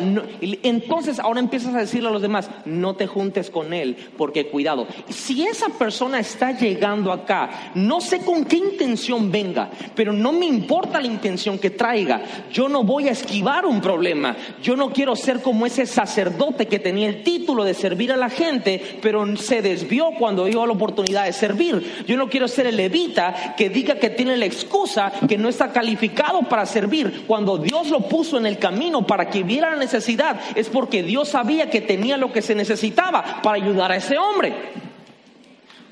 entonces 0.62 1.18
ahora 1.18 1.40
empiezas 1.40 1.74
a 1.74 1.78
decirle 1.78 2.08
a 2.08 2.12
los 2.12 2.22
demás, 2.22 2.50
no 2.64 2.94
te 2.94 3.06
juntes 3.06 3.50
con 3.50 3.72
él, 3.72 3.96
porque 4.16 4.48
cuidado. 4.48 4.86
Si 5.08 5.44
esa 5.44 5.68
persona 5.68 6.18
está 6.18 6.52
llegando 6.52 7.12
acá, 7.12 7.72
no 7.74 8.00
sé 8.00 8.20
con 8.20 8.44
qué 8.44 8.56
intención 8.56 9.30
venga, 9.30 9.70
pero 9.94 10.12
no 10.12 10.32
me 10.32 10.46
importa 10.46 11.00
la 11.00 11.06
intención 11.06 11.58
que 11.58 11.70
traiga. 11.70 12.22
Yo 12.52 12.68
no 12.68 12.82
voy 12.82 13.08
a 13.08 13.12
esquivar 13.12 13.66
un 13.66 13.80
problema. 13.80 14.36
Yo 14.62 14.76
no 14.76 14.90
quiero 14.90 15.16
ser 15.16 15.42
como 15.42 15.66
ese 15.66 15.86
sacerdote 15.86 16.66
que 16.66 16.78
tenía 16.78 17.08
el 17.08 17.22
título 17.22 17.64
de 17.64 17.74
servir 17.74 18.12
a 18.12 18.16
la 18.16 18.30
gente, 18.30 18.98
pero 19.00 19.24
se 19.36 19.62
desvió 19.62 20.10
cuando 20.18 20.46
dio 20.46 20.66
la 20.66 20.72
oportunidad 20.72 21.24
de 21.24 21.32
servir. 21.32 22.04
Yo 22.06 22.16
no 22.16 22.28
quiero 22.28 22.48
ser 22.48 22.66
el 22.66 22.76
levita 22.76 23.54
que 23.56 23.68
diga 23.68 23.96
que 23.96 24.10
tiene 24.10 24.36
la 24.36 24.46
excusa 24.46 25.03
que 25.28 25.38
no 25.38 25.48
está 25.48 25.72
calificado 25.72 26.42
para 26.42 26.66
servir. 26.66 27.24
Cuando 27.26 27.58
Dios 27.58 27.88
lo 27.90 28.00
puso 28.00 28.38
en 28.38 28.46
el 28.46 28.58
camino 28.58 29.06
para 29.06 29.28
que 29.28 29.42
viera 29.42 29.70
la 29.70 29.76
necesidad, 29.76 30.40
es 30.54 30.68
porque 30.68 31.02
Dios 31.02 31.28
sabía 31.28 31.70
que 31.70 31.80
tenía 31.80 32.16
lo 32.16 32.32
que 32.32 32.42
se 32.42 32.54
necesitaba 32.54 33.42
para 33.42 33.56
ayudar 33.56 33.92
a 33.92 33.96
ese 33.96 34.18
hombre. 34.18 34.54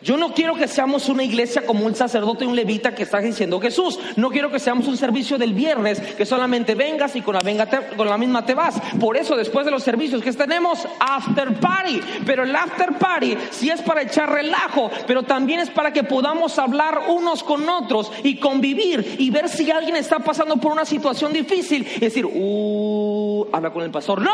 Yo 0.02 0.16
no 0.16 0.32
quiero 0.34 0.54
que 0.54 0.66
seamos 0.66 1.08
una 1.08 1.22
iglesia 1.22 1.64
como 1.64 1.86
un 1.86 1.94
sacerdote 1.94 2.44
y 2.44 2.48
un 2.48 2.56
levita 2.56 2.94
que 2.94 3.04
está 3.04 3.20
diciendo 3.20 3.60
Jesús. 3.60 3.98
No 4.16 4.30
quiero 4.30 4.50
que 4.50 4.58
seamos 4.58 4.88
un 4.88 4.96
servicio 4.96 5.38
del 5.38 5.54
viernes 5.54 6.00
que 6.00 6.26
solamente 6.26 6.74
vengas 6.74 7.14
y 7.14 7.22
con 7.22 7.34
la, 7.34 7.40
venga 7.40 7.68
con 7.96 8.08
la 8.08 8.18
misma 8.18 8.44
te 8.44 8.54
vas. 8.54 8.80
Por 8.98 9.16
eso 9.16 9.36
después 9.36 9.64
de 9.64 9.70
los 9.70 9.82
servicios 9.82 10.22
que 10.22 10.32
tenemos, 10.32 10.86
after 10.98 11.54
party. 11.54 12.00
Pero 12.26 12.42
el 12.42 12.54
after 12.54 12.98
party 12.98 13.36
sí 13.50 13.70
es 13.70 13.80
para 13.82 14.02
echar 14.02 14.30
relajo, 14.30 14.90
pero 15.06 15.22
también 15.22 15.60
es 15.60 15.70
para 15.70 15.92
que 15.92 16.02
podamos 16.02 16.58
hablar 16.58 17.02
unos 17.08 17.42
con 17.42 17.68
otros 17.68 18.10
y 18.24 18.36
convivir 18.36 19.16
y 19.18 19.30
ver 19.30 19.48
si 19.48 19.70
alguien 19.70 19.96
está 19.96 20.18
pasando 20.18 20.56
por 20.56 20.72
una 20.72 20.84
situación 20.84 21.32
difícil 21.32 21.86
y 21.96 22.00
decir, 22.00 22.26
uh, 22.26 23.46
habla 23.52 23.72
con 23.72 23.82
el 23.84 23.90
pastor. 23.90 24.20
No, 24.20 24.32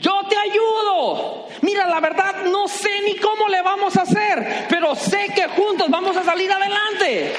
yo 0.00 0.22
te 0.28 0.36
ayudo. 0.36 1.46
Mira, 1.62 1.86
la 1.86 2.00
verdad 2.00 2.44
no 2.44 2.66
sé 2.68 2.90
ni 3.04 3.16
cómo 3.16 3.48
le 3.48 3.62
vamos 3.62 3.96
a 3.96 4.02
hacer, 4.02 4.66
pero 4.68 4.94
sé 4.94 5.28
que 5.34 5.46
juntos 5.48 5.88
vamos 5.90 6.16
a 6.16 6.24
salir 6.24 6.50
adelante. 6.50 7.34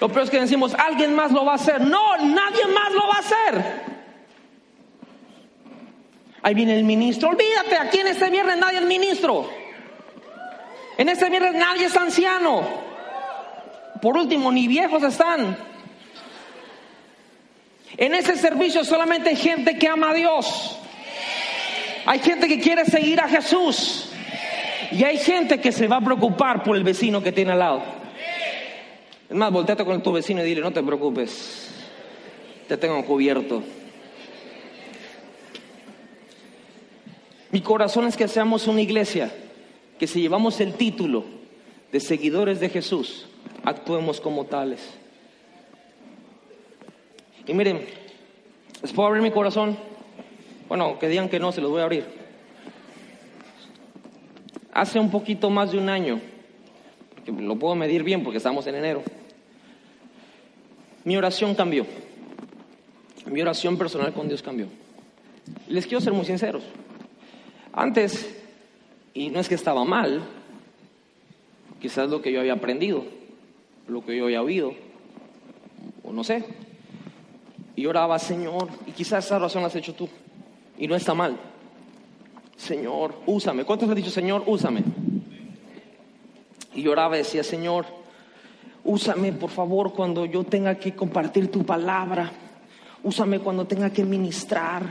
Lo 0.00 0.08
peor 0.08 0.24
es 0.24 0.30
que 0.30 0.40
decimos, 0.40 0.74
alguien 0.74 1.14
más 1.14 1.30
lo 1.30 1.44
va 1.44 1.52
a 1.52 1.56
hacer. 1.56 1.80
No, 1.82 2.16
nadie 2.16 2.66
más 2.66 2.92
lo 2.92 3.06
va 3.06 3.16
a 3.16 3.18
hacer. 3.18 3.90
Ahí 6.42 6.54
viene 6.54 6.76
el 6.76 6.84
ministro. 6.84 7.28
Olvídate, 7.28 7.76
aquí 7.76 7.98
en 7.98 8.06
este 8.08 8.30
viernes 8.30 8.56
nadie 8.56 8.78
es 8.78 8.84
ministro. 8.86 9.48
En 10.96 11.08
este 11.08 11.28
viernes 11.28 11.54
nadie 11.54 11.86
es 11.86 11.96
anciano. 11.96 12.62
Por 14.00 14.16
último, 14.16 14.50
ni 14.50 14.66
viejos 14.66 15.02
están. 15.02 15.69
En 17.96 18.14
ese 18.14 18.36
servicio 18.36 18.84
solamente 18.84 19.30
hay 19.30 19.36
gente 19.36 19.78
que 19.78 19.88
ama 19.88 20.10
a 20.10 20.14
Dios. 20.14 20.78
Hay 22.06 22.18
gente 22.20 22.48
que 22.48 22.60
quiere 22.60 22.84
seguir 22.84 23.20
a 23.20 23.28
Jesús. 23.28 24.10
Y 24.92 25.04
hay 25.04 25.18
gente 25.18 25.60
que 25.60 25.72
se 25.72 25.86
va 25.86 25.96
a 25.96 26.00
preocupar 26.00 26.62
por 26.62 26.76
el 26.76 26.82
vecino 26.82 27.22
que 27.22 27.32
tiene 27.32 27.52
al 27.52 27.58
lado. 27.58 27.82
Es 29.28 29.36
más, 29.36 29.52
volteate 29.52 29.84
con 29.84 30.02
tu 30.02 30.12
vecino 30.12 30.42
y 30.42 30.44
dile, 30.44 30.60
no 30.60 30.72
te 30.72 30.82
preocupes. 30.82 31.68
te 32.66 32.76
tengo 32.76 33.04
cubierto. 33.04 33.62
Mi 37.52 37.60
corazón 37.60 38.06
es 38.06 38.16
que 38.16 38.28
seamos 38.28 38.68
una 38.68 38.80
iglesia, 38.80 39.32
que 39.98 40.06
si 40.06 40.20
llevamos 40.20 40.60
el 40.60 40.74
título 40.74 41.24
de 41.90 41.98
seguidores 41.98 42.60
de 42.60 42.68
Jesús, 42.68 43.26
actuemos 43.64 44.20
como 44.20 44.46
tales. 44.46 44.80
Y 47.50 47.52
miren, 47.52 47.84
¿les 48.80 48.92
puedo 48.92 49.08
abrir 49.08 49.24
mi 49.24 49.32
corazón? 49.32 49.76
Bueno, 50.68 51.00
que 51.00 51.08
digan 51.08 51.28
que 51.28 51.40
no, 51.40 51.50
se 51.50 51.60
los 51.60 51.68
voy 51.68 51.80
a 51.80 51.82
abrir. 51.82 52.04
Hace 54.72 55.00
un 55.00 55.10
poquito 55.10 55.50
más 55.50 55.72
de 55.72 55.78
un 55.78 55.88
año, 55.88 56.20
porque 57.12 57.32
lo 57.32 57.56
puedo 57.56 57.74
medir 57.74 58.04
bien 58.04 58.22
porque 58.22 58.36
estamos 58.36 58.68
en 58.68 58.76
enero, 58.76 59.02
mi 61.02 61.16
oración 61.16 61.56
cambió. 61.56 61.86
Mi 63.26 63.42
oración 63.42 63.76
personal 63.76 64.12
con 64.12 64.28
Dios 64.28 64.42
cambió. 64.42 64.68
Les 65.66 65.88
quiero 65.88 66.00
ser 66.00 66.12
muy 66.12 66.26
sinceros. 66.26 66.62
Antes, 67.72 68.32
y 69.12 69.28
no 69.30 69.40
es 69.40 69.48
que 69.48 69.56
estaba 69.56 69.84
mal, 69.84 70.22
quizás 71.80 72.08
lo 72.10 72.22
que 72.22 72.30
yo 72.30 72.38
había 72.38 72.52
aprendido, 72.52 73.02
lo 73.88 74.04
que 74.04 74.16
yo 74.16 74.26
había 74.26 74.40
oído, 74.40 74.72
o 76.04 76.12
no 76.12 76.22
sé. 76.22 76.44
Y 77.80 77.86
oraba, 77.86 78.18
Señor, 78.18 78.68
y 78.86 78.90
quizás 78.90 79.24
esa 79.24 79.36
oración 79.36 79.62
la 79.62 79.68
has 79.68 79.74
hecho 79.74 79.94
tú, 79.94 80.06
y 80.76 80.86
no 80.86 80.94
está 80.94 81.14
mal. 81.14 81.34
Señor, 82.54 83.14
úsame. 83.24 83.64
¿Cuántos 83.64 83.88
han 83.88 83.94
dicho, 83.94 84.10
Señor, 84.10 84.42
úsame? 84.44 84.84
Y 86.74 86.82
lloraba 86.82 87.16
y 87.16 87.20
decía, 87.20 87.42
Señor, 87.42 87.86
úsame 88.84 89.32
por 89.32 89.48
favor 89.48 89.94
cuando 89.94 90.26
yo 90.26 90.44
tenga 90.44 90.74
que 90.74 90.94
compartir 90.94 91.50
tu 91.50 91.64
palabra. 91.64 92.30
Úsame 93.02 93.38
cuando 93.38 93.66
tenga 93.66 93.88
que 93.88 94.04
ministrar. 94.04 94.82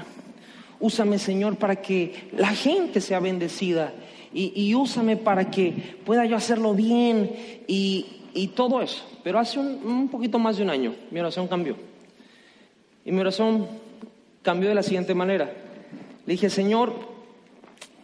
Úsame, 0.79 1.19
Señor, 1.19 1.57
para 1.57 1.75
que 1.75 2.31
la 2.35 2.55
gente 2.55 3.01
sea 3.01 3.19
bendecida. 3.19 3.93
Y, 4.33 4.73
úsame 4.73 5.15
para 5.15 5.51
que 5.51 5.99
pueda 6.03 6.25
yo 6.25 6.35
hacerlo 6.35 6.73
bien 6.73 7.35
y, 7.67 8.47
todo 8.55 8.81
eso. 8.81 9.05
Pero 9.23 9.37
hace 9.37 9.59
un, 9.59 9.79
un 9.85 10.07
poquito 10.09 10.39
más 10.39 10.57
de 10.57 10.63
un 10.63 10.71
año 10.71 10.95
mi 11.11 11.19
oración 11.19 11.47
cambió. 11.47 11.75
Y 13.05 13.11
mi 13.11 13.19
oración 13.19 13.67
cambió 14.41 14.69
de 14.69 14.75
la 14.75 14.83
siguiente 14.83 15.13
manera. 15.15 15.51
Le 16.25 16.33
dije, 16.33 16.49
Señor, 16.49 16.93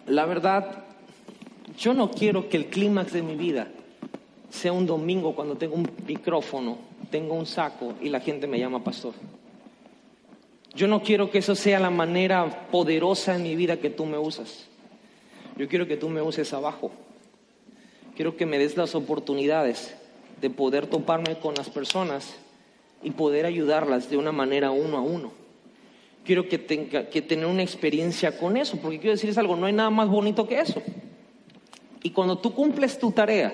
la 0.08 0.26
verdad, 0.26 0.84
yo 1.78 1.93
no 1.93 2.12
quiero 2.12 2.50
que 2.50 2.58
el 2.58 2.68
clímax 2.68 3.14
de 3.14 3.22
mi 3.22 3.36
vida 3.36 3.68
sea 4.50 4.72
un 4.72 4.86
domingo 4.86 5.36
cuando 5.36 5.56
tengo 5.58 5.76
un 5.76 5.89
micrófono, 6.08 6.78
tengo 7.12 7.34
un 7.36 7.46
saco 7.46 7.93
y 8.02 8.10
la 8.10 8.20
gente 8.20 8.48
me 8.48 8.60
llama 8.60 8.84
pastor. 8.84 9.14
Yo 10.74 10.88
no 10.88 11.02
quiero 11.02 11.32
que 11.32 11.38
eso 11.38 11.56
sea 11.56 11.80
la 11.80 11.89
manera 11.89 12.68
poderosa 12.70 13.36
en 13.36 13.43
mi 13.43 13.56
vida 13.56 13.78
que 13.78 13.89
tú 13.89 14.06
me 14.06 14.18
usas. 14.18 14.68
Yo 15.58 15.70
quiero 15.70 15.88
que 15.88 15.98
tú 15.98 16.10
me 16.10 16.22
uses 16.22 16.54
abajo. 16.54 16.91
Quiero 18.16 18.36
que 18.36 18.46
me 18.46 18.58
des 18.58 18.76
las 18.76 18.96
oportunidades 18.96 19.96
de 20.41 20.50
poder 20.50 20.88
toparme 20.88 21.38
con 21.39 21.56
las 21.56 21.70
personas 21.70 22.36
y 23.04 23.12
poder 23.12 23.46
ayudarlas 23.46 24.10
de 24.10 24.18
una 24.18 24.32
manera 24.32 24.72
uno 24.72 24.98
a 24.98 25.02
uno 25.02 25.46
quiero 26.26 26.50
que 26.50 26.58
tenga 26.58 27.08
que 27.08 27.22
tener 27.22 27.46
una 27.46 27.62
experiencia 27.62 28.38
con 28.38 28.58
eso, 28.58 28.78
porque 28.78 29.00
quiero 29.00 29.14
decirles 29.14 29.38
algo, 29.38 29.56
no 29.56 29.68
hay 29.68 29.74
nada 29.74 29.91
más 29.91 30.10
bonito 30.10 30.48
que 30.48 30.60
eso. 30.60 30.82
Y 32.04 32.10
cuando 32.10 32.38
tú 32.39 32.54
cumples 32.54 33.00
tu 33.00 33.12
tarea, 33.12 33.54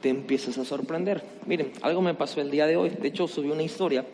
te 0.00 0.10
empiezas 0.10 0.56
a 0.58 0.64
sorprender. 0.64 1.24
Miren, 1.46 1.72
algo 1.82 2.02
me 2.02 2.14
pasó 2.14 2.40
el 2.40 2.50
día 2.50 2.66
de 2.66 2.76
hoy. 2.76 2.90
De 2.90 3.08
hecho, 3.08 3.26
subí 3.26 3.50
una 3.50 3.62
historia 3.62 4.04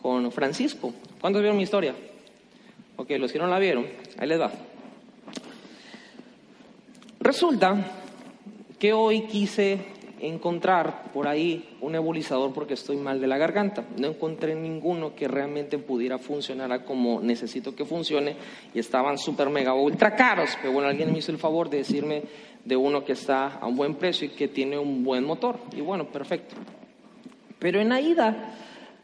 con 0.00 0.30
Francisco. 0.30 0.92
¿Cuántos 1.20 1.42
vieron 1.42 1.56
mi 1.56 1.64
historia? 1.64 1.94
Ok, 2.96 3.10
los 3.18 3.32
que 3.32 3.38
no 3.38 3.46
la 3.46 3.58
vieron, 3.58 3.86
ahí 4.18 4.28
les 4.28 4.40
va. 4.40 4.52
Resulta 7.20 7.76
que 8.78 8.92
hoy 8.92 9.22
quise 9.22 9.78
encontrar 10.20 11.10
por 11.12 11.28
ahí 11.28 11.76
un 11.80 11.92
nebulizador 11.92 12.52
porque 12.52 12.74
estoy 12.74 12.96
mal 12.96 13.20
de 13.20 13.26
la 13.26 13.38
garganta. 13.38 13.84
No 13.96 14.08
encontré 14.08 14.54
ninguno 14.54 15.14
que 15.14 15.28
realmente 15.28 15.78
pudiera 15.78 16.18
funcionar 16.18 16.84
como 16.84 17.20
necesito 17.20 17.74
que 17.74 17.84
funcione 17.84 18.36
y 18.74 18.78
estaban 18.78 19.18
súper 19.18 19.50
mega 19.50 19.74
ultra 19.74 20.14
caros. 20.16 20.50
Pero 20.60 20.72
bueno, 20.72 20.88
alguien 20.88 21.12
me 21.12 21.18
hizo 21.18 21.32
el 21.32 21.38
favor 21.38 21.70
de 21.70 21.78
decirme 21.78 22.22
de 22.64 22.76
uno 22.76 23.04
que 23.04 23.12
está 23.12 23.58
a 23.58 23.66
un 23.66 23.76
buen 23.76 23.94
precio 23.94 24.26
y 24.26 24.30
que 24.30 24.48
tiene 24.48 24.78
un 24.78 25.04
buen 25.04 25.24
motor. 25.24 25.58
Y 25.76 25.80
bueno, 25.80 26.06
perfecto. 26.06 26.54
Pero 27.58 27.80
en 27.80 27.92
Aida, 27.92 28.54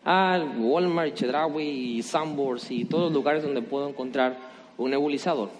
al 0.04 0.60
Walmart, 0.60 1.14
Chedraui 1.14 2.02
Sambors 2.02 2.70
y 2.70 2.84
todos 2.84 3.04
los 3.04 3.12
lugares 3.12 3.42
donde 3.42 3.62
puedo 3.62 3.88
encontrar 3.88 4.36
un 4.76 4.90
nebulizador. 4.90 5.50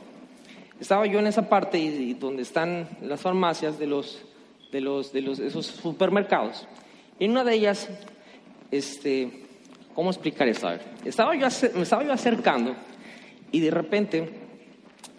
Estaba 0.81 1.07
yo 1.07 1.19
en 1.19 1.27
esa 1.27 1.49
parte 1.49 1.79
y 1.79 2.15
donde 2.15 2.43
están 2.43 2.89
las 3.01 3.21
farmacias 3.21 3.79
de 3.79 3.87
los 3.87 4.23
de, 4.75 4.81
los, 4.81 5.13
de 5.13 5.21
los, 5.23 5.39
esos 5.39 5.67
supermercados. 5.67 6.67
En 7.21 7.31
una 7.31 7.45
de 7.45 7.55
ellas, 7.55 7.89
este, 8.73 9.45
¿cómo 9.95 10.11
explicar 10.11 10.49
esto? 10.49 10.69
estaba 11.05 11.37
yo, 11.37 11.47
estaba 11.47 12.03
yo 12.03 12.13
acercando 12.13 12.75
y 13.53 13.61
de 13.61 13.71
repente 13.71 14.35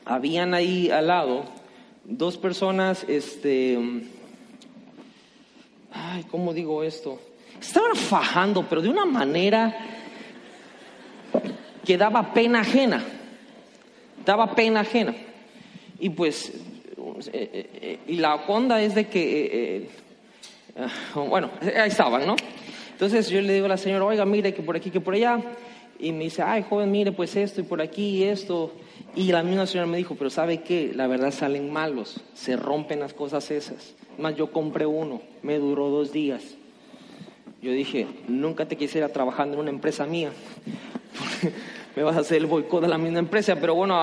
habían 0.03 0.53
ahí 0.53 0.91
al 0.91 1.07
lado 1.07 1.45
dos 2.03 2.37
personas, 2.37 3.05
este, 3.07 3.79
ay, 5.93 6.25
¿cómo 6.25 6.53
digo 6.53 6.83
esto? 6.83 7.17
Estaban 7.57 7.95
fajando, 7.95 8.65
pero 8.67 8.81
de 8.81 8.89
una 8.89 9.05
manera 9.05 9.73
que 11.85 11.97
daba 11.97 12.33
pena 12.33 12.59
ajena, 12.59 13.01
daba 14.25 14.53
pena 14.53 14.81
ajena. 14.81 15.15
Y 15.97 16.09
pues 16.09 16.51
eh, 17.19 17.29
eh, 17.33 17.69
eh, 17.81 17.99
y 18.07 18.15
la 18.17 18.35
onda 18.35 18.81
es 18.81 18.95
de 18.95 19.07
que, 19.07 19.89
bueno, 21.15 21.49
ahí 21.61 21.87
estaban, 21.87 22.25
¿no? 22.25 22.35
Entonces 22.91 23.29
yo 23.29 23.41
le 23.41 23.53
digo 23.53 23.65
a 23.65 23.69
la 23.69 23.77
señora, 23.77 24.05
oiga, 24.05 24.25
mire 24.25 24.53
que 24.53 24.61
por 24.61 24.75
aquí, 24.75 24.89
que 24.89 25.01
por 25.01 25.13
allá. 25.13 25.41
Y 25.97 26.11
me 26.11 26.25
dice, 26.25 26.41
ay, 26.41 26.65
joven, 26.69 26.91
mire, 26.91 27.11
pues 27.11 27.35
esto 27.35 27.61
y 27.61 27.63
por 27.63 27.81
aquí 27.81 28.17
y 28.17 28.23
esto. 28.23 28.73
Y 29.15 29.31
la 29.31 29.43
misma 29.43 29.65
señora 29.65 29.87
me 29.87 29.97
dijo, 29.97 30.15
pero 30.15 30.29
¿sabe 30.29 30.61
qué? 30.61 30.91
La 30.93 31.07
verdad 31.07 31.31
salen 31.31 31.71
malos, 31.71 32.21
se 32.33 32.57
rompen 32.57 32.99
las 32.99 33.13
cosas 33.13 33.49
esas. 33.51 33.95
Más 34.17 34.35
yo 34.35 34.51
compré 34.51 34.85
uno, 34.85 35.21
me 35.41 35.57
duró 35.57 35.89
dos 35.89 36.11
días. 36.11 36.43
Yo 37.61 37.71
dije, 37.71 38.07
nunca 38.27 38.65
te 38.65 38.75
quisiera 38.75 39.09
trabajando 39.09 39.55
en 39.55 39.61
una 39.61 39.69
empresa 39.71 40.05
mía. 40.05 40.31
me 41.95 42.03
vas 42.03 42.17
a 42.17 42.19
hacer 42.19 42.37
el 42.37 42.45
boicot 42.45 42.81
de 42.81 42.87
la 42.87 42.97
misma 42.97 43.19
empresa. 43.19 43.55
Pero 43.59 43.75
bueno, 43.75 44.01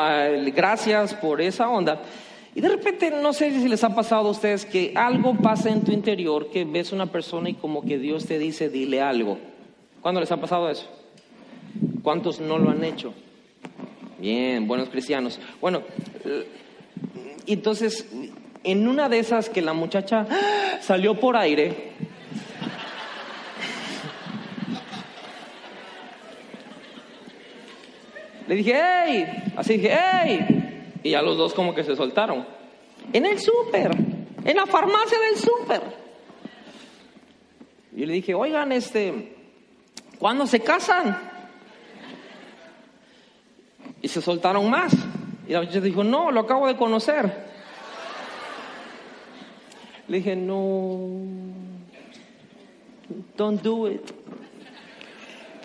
gracias 0.55 1.15
por 1.15 1.41
esa 1.41 1.69
onda. 1.69 2.03
Y 2.55 2.61
de 2.61 2.69
repente, 2.69 3.11
no 3.11 3.33
sé 3.33 3.51
si 3.51 3.69
les 3.69 3.83
ha 3.83 3.95
pasado 3.95 4.29
a 4.29 4.31
ustedes 4.31 4.67
que 4.67 4.93
algo 4.95 5.35
pasa 5.37 5.71
en 5.71 5.83
tu 5.83 5.93
interior, 5.93 6.51
que 6.51 6.65
ves 6.65 6.93
una 6.93 7.07
persona 7.07 7.49
y 7.49 7.55
como 7.55 7.83
que 7.83 7.99
Dios 7.99 8.27
te 8.27 8.39
dice, 8.39 8.69
dile 8.69 9.01
algo. 9.01 9.39
¿Cuándo 10.03 10.21
les 10.21 10.31
ha 10.33 10.37
pasado 10.37 10.69
eso? 10.69 10.87
¿Cuántos 12.03 12.41
no 12.41 12.59
lo 12.59 12.71
han 12.71 12.85
hecho? 12.85 13.15
Bien, 14.19 14.69
buenos 14.69 14.91
cristianos. 14.91 15.41
Bueno, 15.61 15.83
eh, 16.25 16.47
entonces, 17.47 18.07
en 18.65 18.87
una 18.87 19.09
de 19.09 19.19
esas 19.19 19.49
que 19.49 19.63
la 19.63 19.73
muchacha 19.73 20.27
salió 20.83 21.19
por 21.19 21.37
aire, 21.37 21.93
le 28.47 28.55
dije, 28.57 28.75
hey, 28.77 29.53
así 29.57 29.79
dije, 29.79 29.97
hey, 29.97 30.62
y 31.03 31.11
ya 31.11 31.23
los 31.23 31.37
dos 31.37 31.55
como 31.55 31.75
que 31.75 31.85
se 31.85 31.97
soltaron. 31.97 32.47
En 33.13 33.27
el 33.27 33.39
súper, 33.39 33.91
en 34.45 34.57
la 34.57 34.67
farmacia 34.67 35.19
del 35.19 35.37
súper. 35.37 35.83
Yo 37.93 38.07
le 38.07 38.15
dije, 38.15 38.35
oigan, 38.35 38.73
este, 38.73 39.37
¿cuándo 40.19 40.47
se 40.47 40.61
casan? 40.61 41.19
Y 44.01 44.09
se 44.09 44.23
soltaron 44.23 44.71
más. 44.71 44.93
Y 45.47 45.53
la 45.53 45.61
muchacha 45.61 45.81
dijo, 45.81 46.03
no, 46.03 46.31
lo 46.31 46.41
acabo 46.41 46.67
de 46.67 46.77
conocer. 46.77 47.51
Le 50.09 50.17
dije, 50.19 50.37
no, 50.37 50.99
don't 53.37 53.63
do 53.63 53.91
it. 53.91 54.03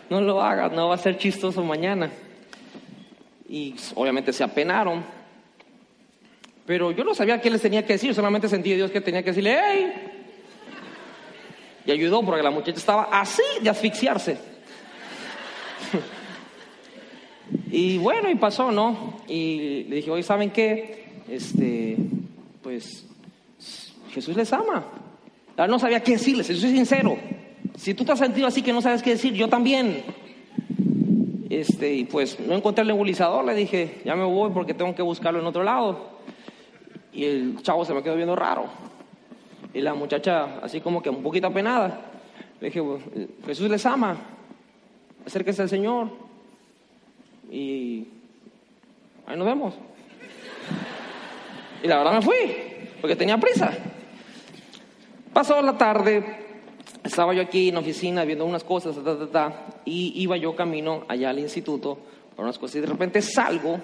No 0.10 0.22
lo 0.22 0.42
hagas, 0.42 0.72
no 0.72 0.90
va 0.90 0.96
a 0.96 0.98
ser 0.98 1.18
chistoso 1.18 1.64
mañana. 1.64 2.12
Y 3.50 3.76
obviamente 3.96 4.34
se 4.34 4.44
apenaron. 4.44 5.17
Pero 6.68 6.92
yo 6.92 7.06
no 7.06 7.16
sabía 7.16 7.40
qué 7.40 7.50
les 7.50 7.62
tenía 7.62 7.86
que 7.86 7.94
decir, 7.94 8.14
solamente 8.14 8.50
sentí 8.50 8.74
Dios 8.74 8.92
que 8.92 9.00
tenía 9.00 9.24
que 9.24 9.30
decirle. 9.30 9.58
Y 11.86 11.92
ayudó 11.92 12.22
porque 12.24 12.44
la 12.44 12.52
muchacha 12.52 12.78
estaba 12.78 13.04
así 13.04 13.42
de 13.62 13.70
asfixiarse. 13.70 14.38
y 17.72 17.98
bueno, 17.98 18.30
y 18.30 18.36
pasó, 18.36 18.70
¿no? 18.70 19.22
Y 19.30 19.86
le 19.86 19.96
dije, 19.96 20.12
oye, 20.12 20.24
¿saben 20.24 20.52
qué? 20.52 21.06
Este, 21.30 21.96
pues 22.62 23.06
Jesús 24.12 24.36
les 24.36 24.52
ama. 24.52 24.92
No 25.56 25.80
sabía 25.80 26.04
qué 26.04 26.12
decirles, 26.12 26.50
eso 26.50 26.68
es 26.68 26.74
sincero. 26.74 27.18
Si 27.78 27.94
tú 27.94 28.04
te 28.04 28.12
has 28.12 28.20
sentido 28.20 28.46
así 28.46 28.62
que 28.62 28.74
no 28.74 28.82
sabes 28.82 29.02
qué 29.02 29.12
decir, 29.12 29.34
yo 29.34 29.48
también. 29.48 30.04
Este, 31.50 31.94
y 31.94 32.04
pues 32.04 32.42
no 32.42 32.56
encontré 32.56 32.82
el 32.82 32.90
nebulizador, 32.90 33.46
le 33.46 33.56
dije, 33.56 34.02
ya 34.04 34.18
me 34.18 34.26
voy 34.26 34.52
porque 34.52 34.74
tengo 34.74 34.94
que 34.94 35.02
buscarlo 35.02 35.40
en 35.40 35.46
otro 35.46 35.64
lado. 35.64 36.17
Y 37.18 37.26
el 37.26 37.62
chavo 37.64 37.84
se 37.84 37.96
me 37.96 38.04
quedó 38.04 38.16
viendo 38.16 38.36
raro. 38.36 38.66
Y 39.74 39.82
la 39.82 39.96
muchacha, 39.96 40.60
así 40.62 40.82
como 40.82 41.02
que 41.02 41.10
un 41.10 41.24
poquito 41.24 41.48
apenada, 41.48 42.00
le 42.62 42.68
dije, 42.68 42.80
Jesús 43.44 43.68
les 43.72 43.84
ama, 43.88 44.16
acérquese 45.26 45.64
al 45.64 45.70
Señor. 45.70 46.10
Y 47.52 48.06
ahí 49.26 49.36
nos 49.36 49.48
vemos. 49.48 49.74
Y 51.82 51.88
la 51.88 51.98
verdad 51.98 52.14
me 52.14 52.22
fui, 52.22 52.38
porque 53.02 53.16
tenía 53.16 53.40
prisa. 53.40 53.72
Pasó 55.34 55.60
la 55.64 55.76
tarde, 55.76 56.24
estaba 57.04 57.34
yo 57.34 57.42
aquí 57.42 57.70
en 57.70 57.76
la 57.76 57.80
oficina 57.82 58.26
viendo 58.26 58.46
unas 58.46 58.64
cosas, 58.64 58.96
y 59.86 60.22
iba 60.22 60.38
yo 60.38 60.56
camino 60.56 61.04
allá 61.08 61.32
al 61.32 61.40
instituto 61.40 61.98
por 62.36 62.46
unas 62.46 62.60
cosas, 62.60 62.76
y 62.76 62.82
de 62.82 62.88
repente 62.88 63.24
salgo 63.24 63.80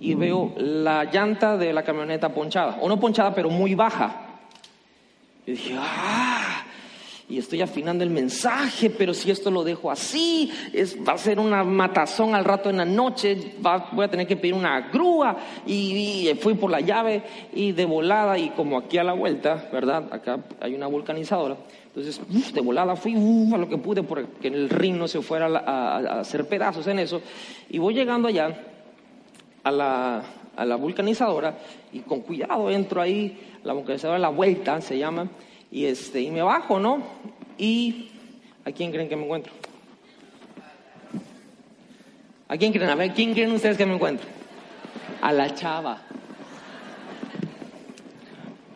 y 0.00 0.14
veo 0.14 0.52
la 0.56 1.04
llanta 1.04 1.56
de 1.56 1.72
la 1.72 1.82
camioneta 1.82 2.32
ponchada, 2.32 2.78
o 2.80 2.88
no 2.88 2.98
ponchada, 2.98 3.34
pero 3.34 3.50
muy 3.50 3.74
baja. 3.74 4.40
Y 5.46 5.52
dije, 5.52 5.74
ah, 5.78 6.64
y 7.30 7.36
estoy 7.36 7.60
afinando 7.60 8.02
el 8.04 8.10
mensaje, 8.10 8.88
pero 8.88 9.12
si 9.12 9.30
esto 9.30 9.50
lo 9.50 9.62
dejo 9.62 9.90
así, 9.90 10.50
es, 10.72 10.96
va 11.06 11.12
a 11.12 11.18
ser 11.18 11.38
una 11.38 11.62
matazón 11.62 12.34
al 12.34 12.44
rato 12.44 12.70
en 12.70 12.78
la 12.78 12.86
noche, 12.86 13.52
voy 13.92 14.04
a 14.04 14.08
tener 14.08 14.26
que 14.26 14.36
pedir 14.36 14.54
una 14.54 14.88
grúa. 14.88 15.36
Y, 15.66 16.30
fui 16.40 16.54
por 16.54 16.70
la 16.70 16.80
llave 16.80 17.22
y 17.52 17.72
de 17.72 17.84
volada, 17.84 18.38
y 18.38 18.48
como 18.50 18.78
aquí 18.78 18.96
a 18.96 19.04
la 19.04 19.12
vuelta, 19.12 19.68
¿verdad? 19.70 20.08
Acá 20.10 20.38
hay 20.58 20.74
una 20.74 20.86
vulcanizadora. 20.86 21.58
Entonces, 21.94 22.54
de 22.54 22.60
volada 22.62 22.96
fui 22.96 23.14
a 23.14 23.58
lo 23.58 23.68
que 23.68 23.76
pude 23.76 24.02
porque 24.02 24.48
el 24.48 24.70
ring 24.70 24.96
no 24.96 25.06
se 25.06 25.20
fuera 25.20 25.48
a, 25.48 26.20
hacer 26.20 26.46
pedazos 26.48 26.86
en 26.86 26.98
eso. 26.98 27.20
Y 27.68 27.76
voy 27.76 27.92
llegando 27.92 28.28
allá 28.28 28.58
a 29.68 29.72
la, 29.72 30.22
a 30.56 30.64
la 30.64 30.76
vulcanizadora 30.76 31.58
y 31.92 32.00
con 32.00 32.20
cuidado 32.20 32.70
entro 32.70 33.00
ahí, 33.00 33.38
la 33.64 33.72
vulcanizadora 33.72 34.18
la 34.18 34.28
vuelta 34.28 34.80
se 34.80 34.98
llama 34.98 35.28
y, 35.70 35.84
este, 35.84 36.20
y 36.20 36.30
me 36.30 36.42
bajo, 36.42 36.80
¿no? 36.80 37.02
Y 37.56 38.10
¿a 38.64 38.72
quién 38.72 38.90
creen 38.90 39.08
que 39.08 39.16
me 39.16 39.24
encuentro? 39.24 39.52
¿A 42.48 42.56
quién 42.56 42.72
creen? 42.72 42.88
A 42.88 42.94
ver, 42.94 43.12
¿quién 43.12 43.34
creen 43.34 43.52
ustedes 43.52 43.76
que 43.76 43.84
me 43.84 43.94
encuentro? 43.94 44.26
A 45.20 45.32
la 45.32 45.54
chava. 45.54 45.98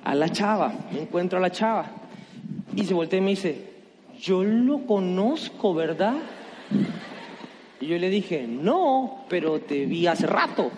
A 0.04 0.14
la 0.14 0.28
chava, 0.28 0.72
me 0.92 1.00
encuentro 1.00 1.38
a 1.38 1.40
la 1.40 1.50
chava. 1.50 1.86
Y 2.76 2.84
se 2.84 2.92
voltea 2.92 3.18
y 3.18 3.22
me 3.22 3.30
dice, 3.30 3.70
yo 4.20 4.44
lo 4.44 4.84
conozco, 4.86 5.72
¿verdad? 5.72 6.14
Y 7.82 7.88
yo 7.88 7.98
le 7.98 8.10
dije, 8.10 8.46
no, 8.46 9.24
pero 9.28 9.58
te 9.58 9.86
vi 9.86 10.06
hace 10.06 10.24
rato. 10.24 10.70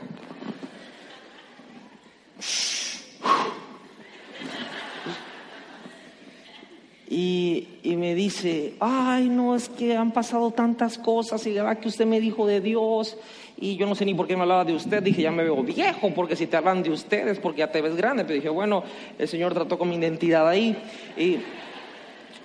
Y, 7.10 7.68
me 7.84 8.14
dice, 8.14 8.76
ay, 8.80 9.28
no, 9.28 9.54
es 9.54 9.68
que 9.68 9.94
han 9.94 10.12
pasado 10.12 10.52
tantas 10.52 10.96
cosas 10.96 11.46
y 11.46 11.52
la 11.52 11.64
verdad 11.64 11.80
que 11.80 11.88
usted 11.88 12.06
me 12.06 12.20
dijo 12.20 12.46
de 12.46 12.62
Dios 12.62 13.18
y 13.58 13.76
yo 13.76 13.86
no 13.86 13.94
sé 13.94 14.06
ni 14.06 14.14
por 14.14 14.26
qué 14.26 14.34
me 14.34 14.42
hablaba 14.42 14.64
de 14.64 14.74
usted. 14.74 15.02
Dije, 15.02 15.20
ya 15.20 15.30
me 15.30 15.44
veo 15.44 15.62
viejo 15.62 16.10
porque 16.14 16.36
si 16.36 16.46
te 16.46 16.56
hablan 16.56 16.82
de 16.82 16.90
ustedes 16.90 17.38
porque 17.38 17.58
ya 17.58 17.70
te 17.70 17.82
ves 17.82 17.96
grande. 17.96 18.24
Pero 18.24 18.36
dije, 18.36 18.48
bueno, 18.48 18.82
el 19.18 19.28
Señor 19.28 19.52
trató 19.52 19.76
con 19.76 19.90
mi 19.90 19.96
identidad 19.96 20.48
ahí. 20.48 20.74
Y, 21.18 21.32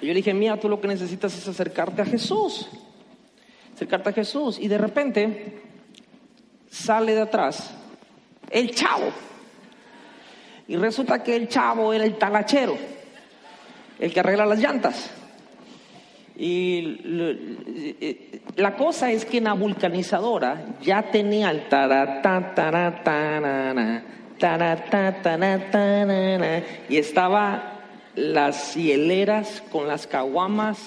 yo 0.01 0.09
le 0.09 0.15
dije, 0.15 0.33
mira, 0.33 0.59
tú 0.59 0.67
lo 0.67 0.81
que 0.81 0.89
necesitas 0.89 1.37
es 1.37 1.47
acercarte 1.47 2.01
a 2.01 2.05
Jesús. 2.05 2.69
Acercarte 3.79 4.09
a 4.09 4.13
Jesús. 4.13 4.59
Y 4.59 4.67
de 4.67 4.77
repente 4.77 5.61
sale 6.69 7.15
de 7.15 7.21
atrás 7.21 7.71
el 8.49 8.75
chavo. 8.75 9.09
Y 10.67 10.75
resulta 10.75 11.23
que 11.23 11.37
el 11.37 11.47
chavo 11.47 11.93
era 11.93 12.03
el 12.03 12.17
talachero 12.17 12.77
el 13.99 14.13
que 14.13 14.19
arregla 14.19 14.45
las 14.45 14.59
llantas. 14.59 15.09
Y 16.37 16.99
la 18.57 18.75
cosa 18.75 19.11
es 19.11 19.23
que 19.23 19.37
en 19.37 19.45
la 19.45 19.53
vulcanizadora 19.53 20.61
ya 20.81 21.03
tenía 21.03 21.51
el 21.51 21.67
y 26.89 26.97
estaba 26.97 27.79
las 28.15 28.75
hieleras 28.75 29.63
con 29.71 29.87
las 29.87 30.05
caguamas 30.05 30.77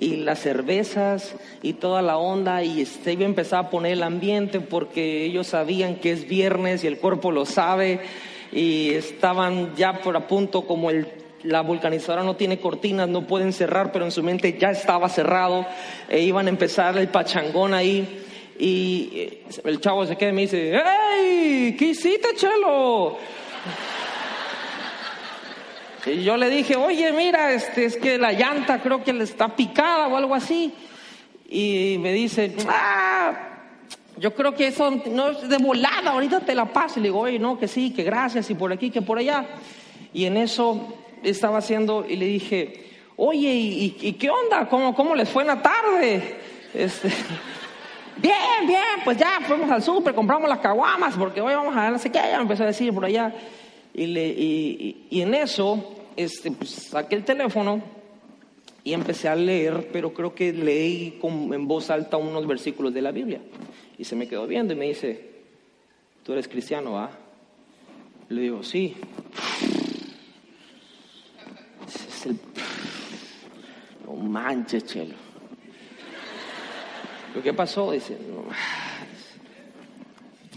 y 0.00 0.16
las 0.16 0.40
cervezas 0.40 1.34
y 1.62 1.74
toda 1.74 2.02
la 2.02 2.16
onda 2.18 2.62
y 2.62 2.86
iba 3.06 3.22
a 3.22 3.26
empezar 3.26 3.64
a 3.66 3.70
poner 3.70 3.92
el 3.92 4.02
ambiente 4.02 4.60
porque 4.60 5.24
ellos 5.24 5.48
sabían 5.48 5.96
que 5.96 6.12
es 6.12 6.28
viernes 6.28 6.84
y 6.84 6.86
el 6.86 6.98
cuerpo 6.98 7.30
lo 7.30 7.46
sabe 7.46 8.00
y 8.52 8.90
estaban 8.90 9.74
ya 9.76 10.00
por 10.00 10.16
a 10.16 10.26
punto 10.26 10.62
como 10.62 10.90
el 10.90 11.06
la 11.46 11.60
vulcanizadora 11.60 12.24
no 12.24 12.34
tiene 12.36 12.58
cortinas, 12.58 13.08
no 13.08 13.26
pueden 13.26 13.52
cerrar, 13.52 13.92
pero 13.92 14.04
en 14.04 14.10
su 14.10 14.22
mente 14.22 14.56
ya 14.58 14.70
estaba 14.70 15.08
cerrado, 15.08 15.64
e 16.08 16.20
iban 16.20 16.46
a 16.46 16.50
empezar 16.50 16.98
el 16.98 17.08
pachangón 17.08 17.72
ahí. 17.72 18.22
Y 18.58 19.10
eh, 19.14 19.42
el 19.64 19.80
chavo 19.80 20.06
se 20.06 20.16
queda 20.16 20.30
y 20.30 20.32
me 20.32 20.40
dice, 20.42 20.74
¡Ey! 20.74 21.76
¿Qué 21.78 21.86
hiciste, 21.86 22.28
Chelo? 22.36 23.18
Y 26.06 26.22
yo 26.22 26.36
le 26.36 26.48
dije, 26.48 26.76
oye, 26.76 27.12
mira, 27.12 27.52
este, 27.52 27.84
es 27.84 27.96
que 27.96 28.16
la 28.16 28.32
llanta 28.32 28.80
creo 28.80 29.02
que 29.02 29.12
le 29.12 29.24
está 29.24 29.56
picada 29.56 30.06
o 30.06 30.16
algo 30.16 30.34
así. 30.34 30.72
Y 31.48 31.96
me 32.00 32.12
dice, 32.12 32.54
ah, 32.68 33.32
yo 34.16 34.34
creo 34.34 34.54
que 34.54 34.68
eso 34.68 34.90
no 35.10 35.30
es 35.30 35.48
de 35.48 35.58
volada, 35.58 36.12
ahorita 36.12 36.40
te 36.40 36.54
la 36.54 36.66
paso. 36.66 37.00
Y 37.00 37.02
le 37.02 37.08
digo, 37.08 37.20
oye, 37.20 37.38
no, 37.40 37.58
que 37.58 37.66
sí, 37.66 37.92
que 37.92 38.04
gracias, 38.04 38.48
y 38.50 38.54
por 38.54 38.72
aquí, 38.72 38.90
que 38.90 39.02
por 39.02 39.18
allá. 39.18 39.46
Y 40.14 40.26
en 40.26 40.36
eso 40.36 40.96
estaba 41.24 41.58
haciendo 41.58 42.06
y 42.08 42.16
le 42.16 42.26
dije, 42.26 42.86
oye, 43.16 43.52
¿y, 43.52 44.12
qué 44.12 44.30
onda? 44.30 44.68
¿Cómo, 44.68 44.94
¿Cómo 44.94 45.14
les 45.14 45.28
fue 45.28 45.42
en 45.42 45.48
la 45.48 45.60
tarde? 45.60 46.36
Este, 46.72 47.08
bien, 48.16 48.66
bien, 48.66 49.00
pues 49.04 49.18
ya 49.18 49.40
fuimos 49.42 49.68
al 49.70 49.82
súper, 49.82 50.14
compramos 50.14 50.48
las 50.48 50.58
caguamas, 50.60 51.14
porque 51.16 51.40
hoy 51.40 51.54
vamos 51.54 51.76
a 51.76 51.82
ver 51.82 51.92
no 51.92 51.98
sé 51.98 52.12
qué, 52.12 52.20
me 52.20 52.42
empezó 52.42 52.62
a 52.62 52.66
decir 52.66 52.94
por 52.94 53.04
allá. 53.04 53.34
Y, 53.98 55.20
en 55.22 55.34
eso, 55.34 55.95
este, 56.16 56.50
pues, 56.50 56.70
saqué 56.70 57.16
el 57.16 57.24
teléfono 57.24 57.82
y 58.82 58.92
empecé 58.92 59.28
a 59.28 59.34
leer, 59.34 59.88
pero 59.92 60.14
creo 60.14 60.34
que 60.34 60.52
leí 60.52 61.18
en 61.22 61.68
voz 61.68 61.90
alta 61.90 62.16
unos 62.16 62.46
versículos 62.46 62.94
de 62.94 63.02
la 63.02 63.10
Biblia. 63.10 63.40
Y 63.98 64.04
se 64.04 64.16
me 64.16 64.28
quedó 64.28 64.46
viendo 64.46 64.72
y 64.72 64.76
me 64.76 64.86
dice, 64.86 65.30
¿tú 66.22 66.32
eres 66.32 66.48
cristiano, 66.48 66.98
ah? 66.98 67.10
Le 68.28 68.42
digo, 68.42 68.62
sí. 68.62 68.96
No 74.04 74.14
manches, 74.14 74.84
chelo. 74.84 75.14
¿Lo 77.34 77.42
que 77.42 77.52
pasó? 77.52 77.92
Dice, 77.92 78.16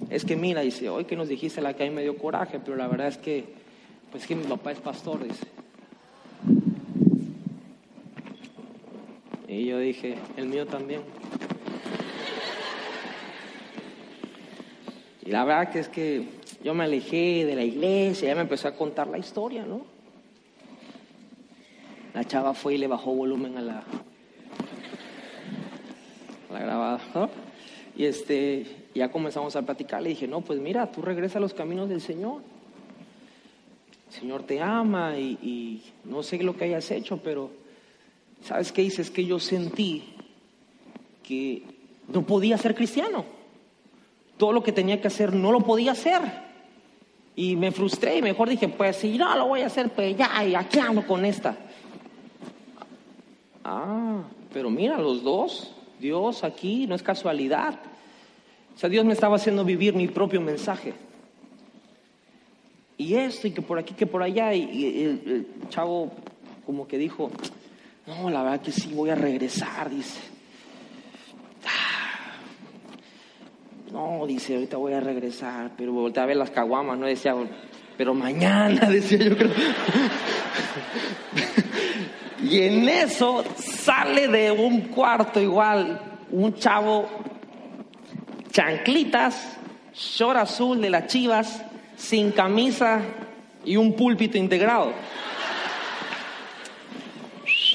es 0.10 0.24
que 0.24 0.36
mira, 0.36 0.62
dice, 0.62 0.89
hoy 0.89 1.05
que 1.05 1.16
nos 1.16 1.28
dijiste 1.28 1.62
la 1.62 1.76
que 1.76 1.84
hay 1.84 1.89
me 1.89 2.01
dio 2.01 2.18
coraje, 2.18 2.60
pero 2.60 2.78
la 2.78 2.88
verdad 2.88 3.07
es 3.07 3.18
que, 3.18 3.59
pues 4.12 4.26
que 4.26 4.36
mi 4.36 4.43
papá 4.43 4.72
es 4.72 4.80
pastor, 4.80 5.24
dice. 5.24 5.45
Y 9.47 9.66
yo 9.66 9.80
dije, 9.80 10.16
el 10.38 10.47
mío 10.47 10.66
también. 10.66 11.01
Y 15.26 15.32
la 15.32 15.43
verdad 15.43 15.72
que 15.72 15.80
es 15.80 15.89
que 15.89 16.28
yo 16.64 16.74
me 16.74 16.84
alejé 16.84 17.45
de 17.45 17.55
la 17.55 17.64
iglesia, 17.64 18.30
ya 18.30 18.36
me 18.36 18.41
empezó 18.41 18.68
a 18.68 18.76
contar 18.76 19.07
la 19.07 19.18
historia, 19.18 19.66
¿no? 19.66 19.82
La 22.14 22.24
chava 22.24 22.53
fue 22.53 22.76
y 22.76 22.78
le 22.78 22.88
bajó 22.88 23.14
volumen 23.14 23.57
a 23.57 23.62
la, 23.62 23.84
la 26.51 26.60
grabada. 26.60 26.99
Y 27.95 28.05
este, 28.05 28.66
ya 28.95 29.12
comenzamos 29.12 29.55
a 29.55 29.62
platicar. 29.62 30.01
Le 30.01 30.10
dije, 30.10 30.28
no, 30.28 30.41
pues 30.41 30.60
mira, 30.60 30.91
tú 30.91 31.01
regresa 31.01 31.38
a 31.38 31.41
los 31.41 31.53
caminos 31.53 31.89
del 31.89 32.01
Señor. 32.01 32.41
Señor 34.10 34.43
te 34.43 34.62
ama 34.62 35.18
y, 35.18 35.38
y 35.41 35.84
no 36.05 36.24
sé 36.24 36.41
lo 36.41 36.55
que 36.57 36.66
hayas 36.66 36.89
hecho, 36.91 37.18
pero 37.18 37.51
¿sabes 38.43 38.72
qué 38.72 38.82
hice? 38.82 39.01
Es 39.01 39.12
que 39.12 39.26
yo 39.26 39.39
sentí 39.39 40.03
que 41.24 41.64
no 42.07 42.24
podía 42.26 42.57
ser 42.57 42.76
cristiano. 42.76 43.24
Todo 44.38 44.53
lo 44.53 44.64
que 44.64 44.72
tenía 44.72 44.99
que 44.99 45.07
hacer 45.07 45.34
no 45.34 45.51
lo 45.51 45.62
podía 45.62 45.91
hacer. 45.91 46.22
Y 47.36 47.55
me 47.55 47.72
frustré 47.72 48.18
y 48.18 48.22
mejor 48.22 48.49
dije, 48.49 48.68
pues 48.68 48.97
si 48.97 49.18
no 49.18 49.36
lo 49.38 49.47
voy 49.47 49.62
a 49.62 49.68
hacer, 49.68 49.89
pues 49.89 50.18
ya, 50.18 50.43
y 50.43 50.55
aquí 50.55 50.80
ando 50.80 51.05
con 51.05 51.24
esta. 51.24 51.55
Ah, 53.64 54.24
pero 54.51 54.70
mira, 54.70 54.97
los 54.97 55.24
dos, 55.24 55.74
Dios 55.99 56.43
aquí, 56.43 56.88
no 56.88 56.95
es 56.95 57.03
casualidad. 57.03 57.80
O 58.76 58.80
sea, 58.80 58.89
Dios 58.89 59.05
me 59.05 59.14
estaba 59.14 59.36
haciendo 59.36 59.64
vivir 59.64 59.93
mi 59.93 60.07
propio 60.07 60.41
mensaje. 60.41 60.93
Y 63.00 63.16
esto, 63.16 63.47
y 63.47 63.52
que 63.52 63.62
por 63.62 63.80
aquí, 63.80 63.93
que 63.93 64.06
por 64.06 64.22
allá. 64.22 64.54
Y, 64.54 65.04
el, 65.06 65.47
chavo 65.70 66.12
como 66.66 66.86
que 66.86 66.97
dijo, 66.97 67.32
no, 68.06 68.30
la 68.30 68.43
verdad 68.43 68.62
que 68.62 68.74
sí, 68.74 68.91
voy 68.93 69.10
a 69.10 69.16
regresar, 69.16 69.89
dice. 69.89 70.20
Ah, 71.66 72.34
No, 73.93 74.28
dice, 74.28 74.56
ahorita 74.56 74.76
voy 74.76 74.91
a 74.91 75.00
regresar, 75.00 75.72
pero 75.78 75.93
volteé 75.93 76.22
a 76.22 76.26
ver 76.26 76.36
las 76.36 76.52
caguamas, 76.52 77.00
no 77.00 77.06
decía, 77.06 77.34
pero 77.97 78.14
mañana, 78.14 78.86
decía 78.89 79.18
yo 79.20 79.38
creo. 79.38 79.52
y 82.43 82.60
en 82.60 82.89
eso 82.89 83.45
sale 83.56 84.28
de 84.28 84.52
un 84.52 84.82
cuarto 84.89 85.39
igual 85.39 86.02
un 86.32 86.54
chavo, 86.56 87.08
chanclitas, 88.52 89.58
short 89.93 90.38
azul 90.38 90.82
de 90.82 90.89
las 90.89 91.08
chivas, 91.08 91.64
sin 92.00 92.32
camisa 92.32 93.02
y 93.66 93.76
un 93.76 93.93
púlpito 93.93 94.38
integrado. 94.38 94.93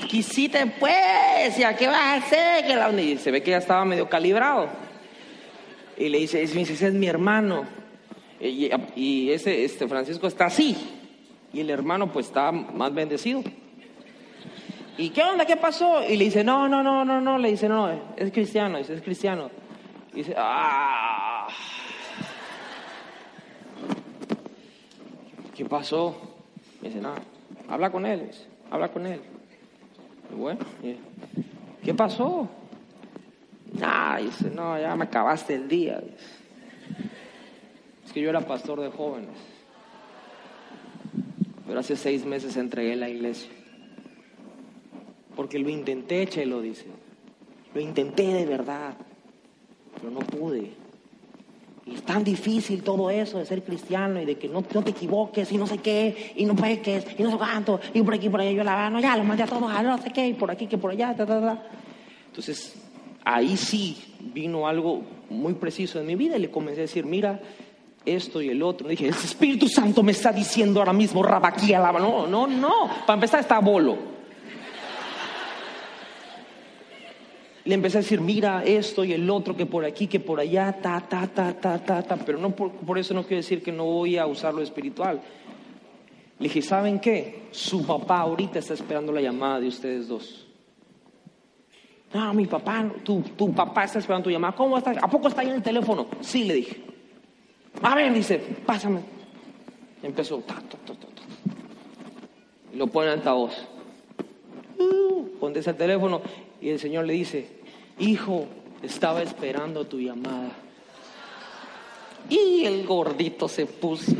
Quisiste 0.09 0.67
pues, 0.79 1.57
¿ya 1.59 1.77
qué 1.77 1.87
vas 1.87 1.97
a 1.97 2.15
hacer? 2.15 2.67
Que 2.67 2.75
la... 2.75 2.91
Y 3.01 3.19
se 3.19 3.31
ve 3.31 3.43
que 3.43 3.51
ya 3.51 3.59
estaba 3.59 3.85
medio 3.85 4.09
calibrado. 4.09 4.69
Y 5.97 6.09
le 6.09 6.19
dice, 6.19 6.43
ese 6.43 6.63
es 6.63 6.95
mi 6.95 7.07
hermano. 7.07 7.65
Y, 8.41 9.31
ese 9.31 9.65
este 9.65 9.87
Francisco 9.87 10.27
está 10.27 10.47
así. 10.47 10.77
Y 11.53 11.61
el 11.61 11.71
hermano 11.71 12.13
pues 12.13 12.27
está 12.27 12.51
más 12.51 12.93
bendecido. 12.95 13.43
¿Y 14.97 15.11
qué 15.11 15.23
onda? 15.23 15.45
¿Qué 15.45 15.57
pasó? 15.57 16.03
Y 16.09 16.17
le 16.17 16.27
dice, 16.27 16.45
no, 16.45 16.69
no, 16.69 16.83
no, 16.83 17.05
no, 17.05 17.21
no. 17.21 17.39
Le 17.39 17.51
dice, 17.51 17.69
no, 17.69 17.91
es 18.17 18.33
cristiano. 18.33 18.79
Dice, 18.79 18.95
es 18.95 19.03
cristiano. 19.03 19.51
Y 20.13 20.19
dice, 20.19 20.35
ah. 20.37 21.49
¿Qué 25.55 25.65
pasó? 25.65 26.17
Me 26.83 26.89
dice, 26.89 27.01
no, 27.01 27.15
habla 27.69 27.91
con 27.91 28.05
él. 28.07 28.29
habla 28.71 28.89
con 28.89 29.07
él. 29.07 29.21
bueno, 30.37 30.61
¿qué 31.83 31.95
pasó? 31.95 32.49
Ah, 33.81 34.19
dice, 34.21 34.51
no, 34.51 34.79
ya 34.79 34.97
me 34.97 35.05
acabaste 35.05 35.55
el 35.55 35.69
día. 35.69 36.03
Es 38.05 38.13
que 38.13 38.21
yo 38.21 38.31
era 38.31 38.41
pastor 38.41 38.81
de 38.81 38.91
jóvenes. 38.91 39.37
Pero 41.67 41.79
hace 41.79 41.97
seis 41.97 42.25
meses 42.25 42.57
entregué 42.57 42.97
la 42.97 43.09
iglesia. 43.09 43.51
Porque 45.37 45.59
lo 45.59 45.69
intenté, 45.69 46.27
Chelo, 46.27 46.61
dice. 46.61 46.87
Lo 47.75 47.81
intenté 47.81 48.25
de 48.33 48.47
verdad. 48.47 48.95
Pero 49.95 50.11
no 50.11 50.21
pude. 50.21 50.84
Y 51.87 51.97
es 51.97 52.03
tan 52.03 52.25
difícil 52.25 52.83
todo 52.83 53.11
eso 53.11 53.39
de 53.39 53.45
ser 53.45 53.63
cristiano 53.63 54.21
y 54.21 54.25
de 54.25 54.37
que 54.37 54.49
no, 54.49 54.63
te 54.63 54.91
equivoques 54.91 55.53
y 55.53 55.59
no 55.59 55.67
sé 55.67 55.79
qué, 55.79 56.33
y 56.35 56.47
no 56.47 56.57
peques, 56.57 57.07
y 57.19 57.23
no 57.23 57.31
sé 57.31 57.37
cuánto, 57.37 57.79
y 57.93 58.01
por 58.03 58.15
aquí, 58.15 58.31
por 58.31 58.41
allá, 58.41 58.53
yo 58.53 58.65
la 58.65 58.75
mano, 58.75 59.01
ya 59.01 59.17
lo 59.17 59.25
mandé 59.25 59.43
a 59.43 59.47
todos, 59.47 59.71
a 59.71 59.83
no 59.83 59.99
sé 59.99 60.11
qué, 60.11 60.29
y 60.29 60.35
por 60.35 60.51
aquí, 60.51 60.67
que 60.67 60.79
por 60.79 60.93
allá. 60.93 61.15
Entonces, 62.27 62.75
ahí 63.23 63.57
sí 63.57 64.03
vino 64.33 64.67
algo 64.67 65.03
muy 65.29 65.55
preciso 65.55 66.01
en 66.01 66.07
mi 66.07 66.15
vida 66.15 66.37
y 66.37 66.41
le 66.41 66.51
comencé 66.51 66.81
a 66.81 66.83
decir, 66.83 67.05
mira, 67.05 67.41
esto 68.07 68.41
y 68.41 68.49
el 68.49 68.63
otro. 68.63 68.89
dije, 68.89 69.09
el 69.09 69.15
Espíritu 69.15 69.69
Santo 69.69 70.03
me 70.03 70.13
está 70.13 70.33
diciendo 70.33 70.81
ahora 70.81 70.93
mismo, 70.93 71.23
rabaquía, 71.23 71.79
lava. 71.79 72.01
No, 72.01 72.27
no, 72.27 72.47
no. 72.47 72.89
Para 73.07 73.15
empezar 73.15 73.41
está 73.41 73.59
bolo. 73.61 74.14
Le 77.65 77.75
empecé 77.75 77.99
a 77.99 78.01
decir, 78.03 78.21
mira 78.21 78.63
esto 78.63 79.05
y 79.05 79.13
el 79.13 79.29
otro, 79.31 79.57
que 79.57 79.65
por 79.65 79.85
aquí, 79.85 80.07
que 80.07 80.21
por 80.21 80.39
allá, 80.39 80.79
ta, 80.83 81.01
ta, 81.09 81.27
ta, 81.27 81.55
ta, 81.59 81.79
ta, 81.79 82.03
ta. 82.03 82.17
Pero 82.17 82.39
no 82.39 82.55
por, 82.55 82.73
por 82.73 82.99
eso 82.99 83.15
no 83.15 83.23
quiero 83.23 83.37
decir 83.37 83.63
que 83.63 83.73
no 83.73 83.85
voy 83.85 84.19
a 84.19 84.27
usar 84.27 84.53
lo 84.53 84.61
espiritual. 84.61 85.23
Le 86.39 86.49
dije, 86.49 86.61
¿saben 86.61 87.01
qué? 87.01 87.49
Su 87.53 87.87
papá 87.87 88.19
ahorita 88.21 88.59
está 88.59 88.75
esperando 88.75 89.13
la 89.13 89.23
llamada 89.23 89.61
de 89.61 89.69
ustedes 89.69 90.09
dos. 90.09 90.47
No, 92.13 92.35
mi 92.35 92.47
papá, 92.47 92.93
tu, 93.03 93.23
tu 93.37 93.53
papá 93.53 93.85
está 93.85 93.99
esperando 93.99 94.25
tu 94.25 94.31
llamada. 94.31 94.55
¿Cómo 94.55 94.77
está? 94.77 94.91
¿A 94.91 95.09
poco 95.09 95.29
está 95.29 95.41
ahí 95.41 95.49
en 95.49 95.55
el 95.55 95.63
teléfono? 95.63 96.07
Sí, 96.21 96.45
le 96.45 96.55
dije. 96.55 96.83
A 97.83 97.95
ver, 97.95 98.13
dice, 98.13 98.39
pásame. 98.67 99.01
Empezó. 100.03 100.39
Ta, 100.39 100.55
ta, 100.57 100.77
ta, 100.85 100.95
y 102.75 102.77
lo 102.77 102.89
pone 102.89 103.07
en 103.07 103.13
altavoz. 103.15 103.55
Uh, 104.79 105.39
contesta 105.39 105.71
el 105.71 105.77
teléfono 105.77 106.21
y 106.65 106.71
el 106.71 106.81
Señor 106.81 107.05
le 107.05 107.13
dice, 107.13 107.47
hijo, 107.99 108.47
estaba 108.83 109.23
esperando 109.23 109.87
tu 109.87 110.01
llamada. 110.01 110.51
Y 112.31 112.65
el 112.65 112.87
gordito 112.87 113.49
se 113.49 113.67
puso. 113.67 114.13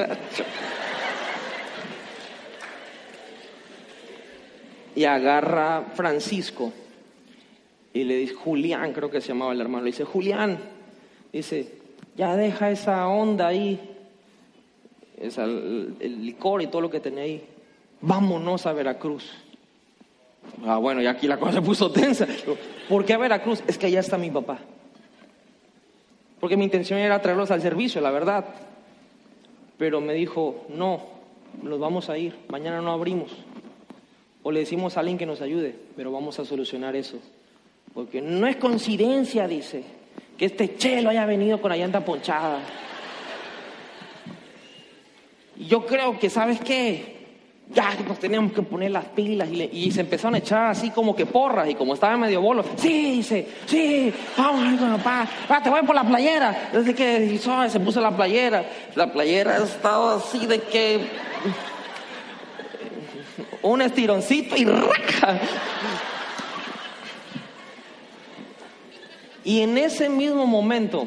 y 4.95 5.05
agarra 5.05 5.87
Francisco 5.95 6.71
y 7.95 8.05
le 8.05 8.19
dice, 8.19 8.35
Julián, 8.35 8.93
creo 8.93 9.11
que 9.11 9.23
se 9.23 9.29
llamaba 9.29 9.55
el 9.55 9.63
hermano, 9.63 9.85
le 9.85 9.93
dice, 9.93 10.05
Julián, 10.05 10.59
dice, 11.33 11.79
ya 12.15 12.37
deja 12.37 12.71
esa 12.71 13.09
onda 13.09 13.47
ahí, 13.47 13.81
el, 15.17 16.27
licor 16.27 16.61
y 16.61 16.67
todo 16.67 16.83
lo 16.83 16.91
que 16.91 17.01
tenía 17.01 17.23
ahí, 17.23 17.43
vámonos 18.03 18.67
a 18.67 18.75
Veracruz. 18.75 19.44
Ah, 20.67 20.79
bueno, 20.79 21.03
y 21.03 21.07
aquí 21.07 21.27
la 21.27 21.39
cosa 21.39 21.53
se 21.53 21.63
puso 21.63 21.91
tensa. 21.91 22.27
¿Por 22.89 23.05
qué 23.05 23.15
a 23.15 23.19
Veracruz? 23.19 23.63
Es 23.67 23.79
que 23.79 23.87
allá 23.87 24.01
está 24.01 24.17
mi 24.17 24.31
papá. 24.31 24.59
Porque 26.41 26.57
mi 26.57 26.65
intención 26.65 26.99
era 26.99 27.21
traerlos 27.21 27.51
al 27.51 27.63
servicio, 27.63 28.01
la 28.01 28.11
verdad. 28.11 28.45
Pero 29.79 30.01
me 30.01 30.15
dijo, 30.15 30.67
no, 30.69 31.03
nos 31.63 31.79
vamos 31.79 32.09
a 32.11 32.19
ir, 32.19 32.35
mañana 32.49 32.81
no 32.81 32.93
abrimos. 32.93 33.31
O 34.43 34.53
le 34.53 34.61
decimos 34.61 34.97
a 34.97 35.01
alguien 35.01 35.19
que 35.19 35.27
nos 35.27 35.41
ayude, 35.41 35.75
pero 35.97 36.13
vamos 36.13 36.39
a 36.39 36.45
solucionar 36.45 36.97
eso. 36.97 37.19
Porque 37.95 38.21
no 38.21 38.47
es 38.47 38.57
coincidencia, 38.57 39.49
dice, 39.49 39.85
que 40.37 40.47
este 40.47 40.77
chelo 40.77 41.11
haya 41.11 41.27
venido 41.27 41.61
con 41.61 41.71
la 41.71 41.77
llanta 41.77 42.05
ponchada. 42.05 42.61
Y 45.57 45.67
yo 45.67 45.87
creo 45.87 46.19
que, 46.19 46.29
¿sabes 46.29 46.61
qué? 46.61 47.14
Ya 47.71 47.95
nos 48.07 48.19
teníamos 48.19 48.53
que 48.53 48.63
poner 48.63 48.91
las 48.91 49.07
pilas 49.07 49.49
y, 49.51 49.91
se 49.91 50.03
empezaron 50.03 50.35
a 50.35 50.39
echar 50.39 50.67
así 50.67 50.91
como 50.91 51.17
que 51.17 51.25
porras 51.25 51.69
y 51.69 51.75
como 51.75 51.95
estaba 51.95 52.17
medio 52.17 52.41
bolo, 52.41 52.63
sí, 52.77 53.13
dice, 53.13 53.49
sí, 53.67 54.13
vamos 54.37 54.63
a 54.63 54.73
ir 54.73 54.79
con 54.79 54.99
papá, 54.99 55.63
te 55.63 55.71
voy 55.71 55.83
por 55.83 55.95
la 55.95 56.05
playera. 56.05 56.69
Desde 56.73 56.95
que 56.95 57.39
se 57.39 57.81
puso 57.81 58.01
la 58.01 58.15
playera, 58.15 58.65
la 58.95 59.13
playera 59.13 59.57
estaba 59.57 60.17
así 60.17 60.47
de 60.47 60.61
que 60.61 61.01
un 63.63 63.81
estironcito 63.81 64.57
y 64.57 64.65
raja. 64.67 65.39
Y 69.43 69.61
en 69.61 69.77
ese 69.77 70.09
mismo 70.09 70.47
momento, 70.47 71.07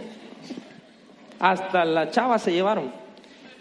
hasta 1.40 1.86
la 1.86 2.12
chava 2.12 2.38
se 2.40 2.52
llevaron. 2.52 3.07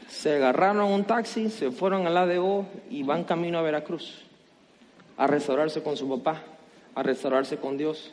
Se 0.09 0.37
agarraron 0.37 0.93
un 0.93 1.05
taxi, 1.05 1.51
se 1.51 1.71
fueron 1.71 2.07
al 2.07 2.17
ADO 2.17 2.67
y 2.91 3.03
van 3.03 3.25
camino 3.25 3.59
a 3.59 3.63
Veracruz 3.63 4.27
a 5.17 5.27
restaurarse 5.27 5.83
con 5.83 5.97
su 5.97 6.09
papá, 6.09 6.43
a 6.95 7.03
restaurarse 7.03 7.57
con 7.57 7.77
Dios. 7.77 8.13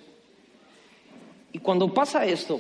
Y 1.52 1.60
cuando 1.60 1.94
pasa 1.94 2.26
esto, 2.26 2.60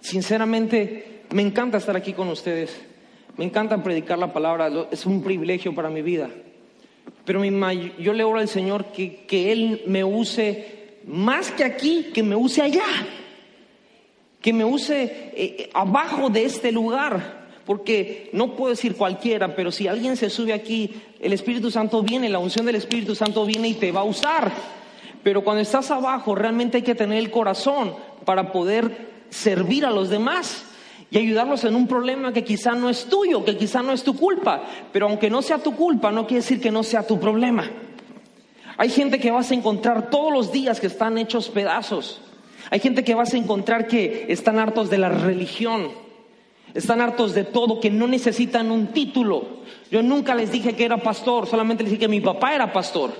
sinceramente 0.00 1.22
me 1.30 1.42
encanta 1.42 1.78
estar 1.78 1.96
aquí 1.96 2.12
con 2.12 2.28
ustedes, 2.28 2.78
me 3.36 3.44
encanta 3.44 3.82
predicar 3.82 4.18
la 4.18 4.32
palabra, 4.32 4.70
es 4.90 5.06
un 5.06 5.22
privilegio 5.22 5.74
para 5.74 5.90
mi 5.90 6.02
vida. 6.02 6.28
Pero 7.24 7.44
yo 7.44 8.12
le 8.12 8.24
oro 8.24 8.40
al 8.40 8.48
Señor 8.48 8.86
que, 8.86 9.24
que 9.26 9.52
Él 9.52 9.82
me 9.86 10.02
use 10.02 10.98
más 11.06 11.50
que 11.50 11.64
aquí, 11.64 12.10
que 12.12 12.22
me 12.22 12.34
use 12.34 12.62
allá, 12.62 12.84
que 14.40 14.52
me 14.52 14.64
use 14.64 15.02
eh, 15.02 15.32
eh, 15.36 15.70
abajo 15.72 16.30
de 16.30 16.44
este 16.44 16.72
lugar. 16.72 17.37
Porque 17.68 18.30
no 18.32 18.56
puedo 18.56 18.70
decir 18.70 18.96
cualquiera, 18.96 19.54
pero 19.54 19.70
si 19.70 19.88
alguien 19.88 20.16
se 20.16 20.30
sube 20.30 20.54
aquí, 20.54 21.02
el 21.20 21.34
Espíritu 21.34 21.70
Santo 21.70 22.02
viene, 22.02 22.30
la 22.30 22.38
unción 22.38 22.64
del 22.64 22.76
Espíritu 22.76 23.14
Santo 23.14 23.44
viene 23.44 23.68
y 23.68 23.74
te 23.74 23.92
va 23.92 24.00
a 24.00 24.04
usar. 24.04 24.50
Pero 25.22 25.44
cuando 25.44 25.60
estás 25.60 25.90
abajo, 25.90 26.34
realmente 26.34 26.78
hay 26.78 26.82
que 26.82 26.94
tener 26.94 27.18
el 27.18 27.30
corazón 27.30 27.92
para 28.24 28.52
poder 28.52 29.08
servir 29.28 29.84
a 29.84 29.90
los 29.90 30.08
demás 30.08 30.64
y 31.10 31.18
ayudarlos 31.18 31.62
en 31.64 31.76
un 31.76 31.86
problema 31.86 32.32
que 32.32 32.42
quizá 32.42 32.72
no 32.72 32.88
es 32.88 33.04
tuyo, 33.04 33.44
que 33.44 33.58
quizá 33.58 33.82
no 33.82 33.92
es 33.92 34.02
tu 34.02 34.16
culpa. 34.16 34.62
Pero 34.90 35.06
aunque 35.06 35.28
no 35.28 35.42
sea 35.42 35.58
tu 35.58 35.76
culpa, 35.76 36.10
no 36.10 36.26
quiere 36.26 36.40
decir 36.40 36.62
que 36.62 36.70
no 36.70 36.82
sea 36.82 37.06
tu 37.06 37.20
problema. 37.20 37.70
Hay 38.78 38.88
gente 38.88 39.20
que 39.20 39.30
vas 39.30 39.50
a 39.50 39.54
encontrar 39.54 40.08
todos 40.08 40.32
los 40.32 40.52
días 40.52 40.80
que 40.80 40.86
están 40.86 41.18
hechos 41.18 41.50
pedazos. 41.50 42.22
Hay 42.70 42.80
gente 42.80 43.04
que 43.04 43.14
vas 43.14 43.34
a 43.34 43.36
encontrar 43.36 43.88
que 43.88 44.24
están 44.30 44.58
hartos 44.58 44.88
de 44.88 44.96
la 44.96 45.10
religión. 45.10 46.07
Están 46.74 47.00
hartos 47.00 47.34
de 47.34 47.44
todo, 47.44 47.80
que 47.80 47.90
no 47.90 48.06
necesitan 48.06 48.70
un 48.70 48.88
título. 48.88 49.58
Yo 49.90 50.02
nunca 50.02 50.34
les 50.34 50.52
dije 50.52 50.74
que 50.74 50.84
era 50.84 50.98
pastor, 50.98 51.46
solamente 51.46 51.82
les 51.82 51.92
dije 51.92 52.00
que 52.00 52.08
mi 52.08 52.20
papá 52.20 52.54
era 52.54 52.72
pastor. 52.72 53.12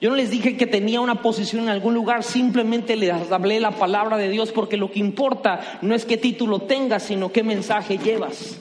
Yo 0.00 0.10
no 0.10 0.16
les 0.16 0.30
dije 0.30 0.56
que 0.56 0.66
tenía 0.66 1.00
una 1.00 1.22
posición 1.22 1.64
en 1.64 1.68
algún 1.70 1.94
lugar, 1.94 2.22
simplemente 2.22 2.96
les 2.96 3.32
hablé 3.32 3.60
la 3.60 3.70
palabra 3.70 4.18
de 4.18 4.28
Dios 4.28 4.52
porque 4.52 4.76
lo 4.76 4.90
que 4.90 4.98
importa 4.98 5.78
no 5.80 5.94
es 5.94 6.04
qué 6.04 6.18
título 6.18 6.60
tengas, 6.60 7.04
sino 7.04 7.32
qué 7.32 7.42
mensaje 7.42 7.96
llevas. 7.96 8.58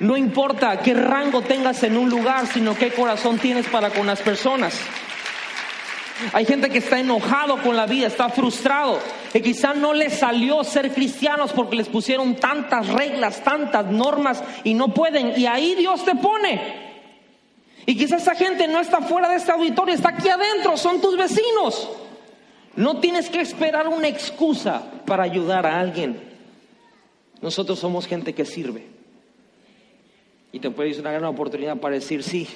No 0.00 0.16
importa 0.16 0.80
qué 0.80 0.94
rango 0.94 1.42
tengas 1.42 1.84
en 1.84 1.96
un 1.96 2.10
lugar, 2.10 2.48
sino 2.48 2.76
qué 2.76 2.90
corazón 2.90 3.38
tienes 3.38 3.66
para 3.68 3.90
con 3.90 4.06
las 4.06 4.20
personas. 4.20 4.76
Hay 6.32 6.44
gente 6.44 6.70
que 6.70 6.78
está 6.78 7.00
enojado 7.00 7.60
con 7.60 7.76
la 7.76 7.86
vida, 7.86 8.06
está 8.06 8.28
frustrado, 8.28 9.00
que 9.32 9.42
quizá 9.42 9.74
no 9.74 9.92
les 9.92 10.14
salió 10.14 10.62
ser 10.62 10.92
cristianos 10.92 11.52
porque 11.52 11.76
les 11.76 11.88
pusieron 11.88 12.36
tantas 12.36 12.86
reglas, 12.88 13.42
tantas 13.42 13.86
normas 13.86 14.42
y 14.62 14.74
no 14.74 14.94
pueden. 14.94 15.32
Y 15.36 15.46
ahí 15.46 15.74
Dios 15.74 16.04
te 16.04 16.14
pone. 16.14 16.84
Y 17.86 17.96
quizá 17.96 18.16
esa 18.16 18.34
gente 18.34 18.68
no 18.68 18.80
está 18.80 19.00
fuera 19.00 19.28
de 19.28 19.36
este 19.36 19.52
auditorio, 19.52 19.94
está 19.94 20.10
aquí 20.10 20.28
adentro, 20.28 20.76
son 20.76 21.00
tus 21.00 21.16
vecinos. 21.16 21.90
No 22.76 23.00
tienes 23.00 23.28
que 23.28 23.40
esperar 23.40 23.88
una 23.88 24.08
excusa 24.08 24.82
para 25.06 25.24
ayudar 25.24 25.66
a 25.66 25.78
alguien. 25.78 26.20
Nosotros 27.42 27.78
somos 27.78 28.06
gente 28.06 28.34
que 28.34 28.44
sirve. 28.44 28.86
Y 30.52 30.60
te 30.60 30.70
puedes 30.70 30.98
una 30.98 31.10
gran 31.10 31.24
oportunidad 31.24 31.76
para 31.76 31.96
decir, 31.96 32.22
sí, 32.22 32.48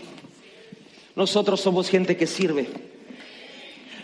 nosotros 1.16 1.60
somos 1.60 1.90
gente 1.90 2.16
que 2.16 2.26
sirve. 2.28 2.97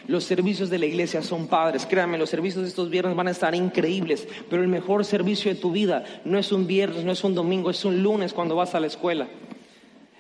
Los 0.06 0.24
servicios 0.24 0.70
de 0.70 0.78
la 0.78 0.86
iglesia 0.86 1.22
son 1.22 1.46
padres. 1.46 1.86
Créanme, 1.86 2.18
los 2.18 2.30
servicios 2.30 2.62
de 2.62 2.68
estos 2.68 2.90
viernes 2.90 3.16
van 3.16 3.28
a 3.28 3.30
estar 3.30 3.54
increíbles. 3.54 4.28
Pero 4.50 4.62
el 4.62 4.68
mejor 4.68 5.04
servicio 5.04 5.52
de 5.52 5.60
tu 5.60 5.72
vida 5.72 6.04
no 6.24 6.38
es 6.38 6.52
un 6.52 6.66
viernes, 6.66 7.04
no 7.04 7.12
es 7.12 7.24
un 7.24 7.34
domingo, 7.34 7.70
es 7.70 7.84
un 7.84 8.02
lunes 8.02 8.32
cuando 8.32 8.56
vas 8.56 8.74
a 8.74 8.80
la 8.80 8.86
escuela. 8.86 9.28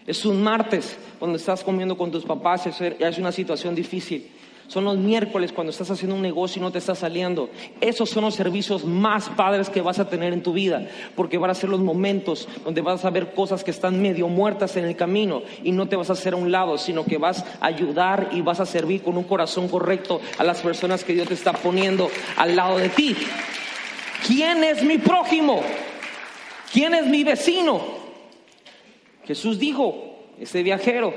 Es 0.06 0.24
un 0.24 0.42
martes 0.42 0.96
cuando 1.18 1.36
estás 1.36 1.64
comiendo 1.64 1.96
con 1.96 2.10
tus 2.10 2.24
papás, 2.24 2.66
es 2.66 3.18
una 3.18 3.32
situación 3.32 3.74
difícil. 3.74 4.30
Son 4.66 4.84
los 4.84 4.96
miércoles 4.96 5.52
cuando 5.52 5.70
estás 5.70 5.90
haciendo 5.90 6.16
un 6.16 6.22
negocio 6.22 6.58
y 6.58 6.62
no 6.62 6.72
te 6.72 6.78
está 6.78 6.94
saliendo. 6.94 7.50
Esos 7.80 8.10
son 8.10 8.24
los 8.24 8.34
servicios 8.34 8.84
más 8.84 9.28
padres 9.30 9.68
que 9.68 9.82
vas 9.82 9.98
a 9.98 10.08
tener 10.08 10.32
en 10.32 10.42
tu 10.42 10.52
vida, 10.52 10.88
porque 11.14 11.38
van 11.38 11.50
a 11.50 11.54
ser 11.54 11.70
los 11.70 11.80
momentos 11.80 12.48
donde 12.64 12.80
vas 12.80 13.04
a 13.04 13.10
ver 13.10 13.34
cosas 13.34 13.62
que 13.62 13.70
están 13.70 14.00
medio 14.00 14.28
muertas 14.28 14.76
en 14.76 14.84
el 14.84 14.96
camino 14.96 15.42
y 15.62 15.72
no 15.72 15.86
te 15.86 15.96
vas 15.96 16.10
a 16.10 16.14
hacer 16.14 16.32
a 16.32 16.36
un 16.36 16.50
lado, 16.50 16.78
sino 16.78 17.04
que 17.04 17.18
vas 17.18 17.44
a 17.60 17.66
ayudar 17.66 18.30
y 18.32 18.40
vas 18.40 18.60
a 18.60 18.66
servir 18.66 19.02
con 19.02 19.16
un 19.16 19.24
corazón 19.24 19.68
correcto 19.68 20.20
a 20.38 20.44
las 20.44 20.60
personas 20.62 21.04
que 21.04 21.12
Dios 21.12 21.28
te 21.28 21.34
está 21.34 21.52
poniendo 21.52 22.10
al 22.36 22.56
lado 22.56 22.78
de 22.78 22.88
ti. 22.88 23.16
¿Quién 24.26 24.64
es 24.64 24.82
mi 24.82 24.98
prójimo? 24.98 25.60
¿Quién 26.72 26.94
es 26.94 27.06
mi 27.06 27.22
vecino? 27.22 27.80
Jesús 29.26 29.58
dijo, 29.58 30.16
ese 30.38 30.62
viajero, 30.62 31.14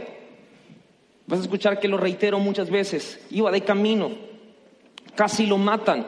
Vas 1.28 1.40
a 1.40 1.44
escuchar 1.44 1.80
que 1.80 1.90
lo 1.90 1.98
reitero 1.98 2.40
muchas 2.40 2.70
veces. 2.70 3.20
Iba 3.30 3.52
de 3.52 3.62
camino, 3.62 4.12
casi 5.14 5.46
lo 5.46 5.58
matan. 5.58 6.08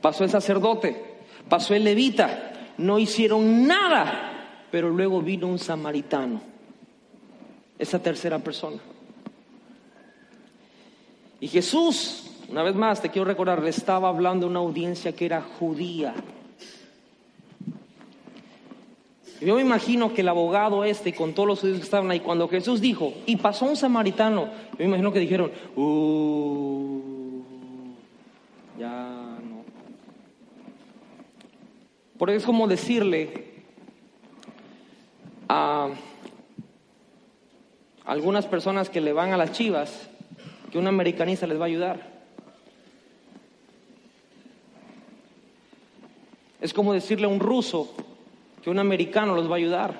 Pasó 0.00 0.24
el 0.24 0.30
sacerdote, 0.30 0.96
pasó 1.48 1.74
el 1.74 1.84
levita, 1.84 2.52
no 2.78 2.98
hicieron 2.98 3.66
nada, 3.66 4.64
pero 4.70 4.88
luego 4.88 5.20
vino 5.20 5.46
un 5.46 5.58
samaritano, 5.58 6.40
esa 7.78 7.98
tercera 8.02 8.38
persona. 8.38 8.78
Y 11.40 11.48
Jesús, 11.48 12.30
una 12.48 12.62
vez 12.62 12.74
más 12.74 13.02
te 13.02 13.10
quiero 13.10 13.26
recordar, 13.26 13.62
le 13.62 13.70
estaba 13.70 14.08
hablando 14.08 14.46
a 14.46 14.50
una 14.50 14.60
audiencia 14.60 15.12
que 15.12 15.26
era 15.26 15.42
judía. 15.42 16.14
Yo 19.40 19.56
me 19.56 19.60
imagino 19.60 20.14
que 20.14 20.22
el 20.22 20.28
abogado 20.28 20.84
este 20.84 21.14
con 21.14 21.34
todos 21.34 21.46
los 21.46 21.60
judíos 21.60 21.78
que 21.78 21.84
estaban 21.84 22.10
ahí, 22.10 22.20
cuando 22.20 22.48
Jesús 22.48 22.80
dijo, 22.80 23.12
y 23.26 23.36
pasó 23.36 23.66
un 23.66 23.76
samaritano, 23.76 24.46
yo 24.72 24.78
me 24.78 24.84
imagino 24.86 25.12
que 25.12 25.20
dijeron, 25.20 25.52
uh, 25.76 27.00
ya 28.78 29.38
no. 29.42 29.64
Porque 32.18 32.36
es 32.36 32.44
como 32.44 32.66
decirle 32.66 33.44
a 35.48 35.90
algunas 38.06 38.46
personas 38.46 38.88
que 38.88 39.02
le 39.02 39.12
van 39.12 39.32
a 39.32 39.36
las 39.36 39.52
chivas 39.52 40.08
que 40.72 40.78
un 40.78 40.86
americanista 40.86 41.46
les 41.46 41.58
va 41.58 41.64
a 41.64 41.68
ayudar. 41.68 42.16
Es 46.62 46.72
como 46.72 46.94
decirle 46.94 47.26
a 47.26 47.28
un 47.28 47.38
ruso 47.38 47.94
que 48.66 48.70
un 48.70 48.80
americano 48.80 49.36
los 49.36 49.48
va 49.48 49.52
a 49.52 49.58
ayudar. 49.58 49.94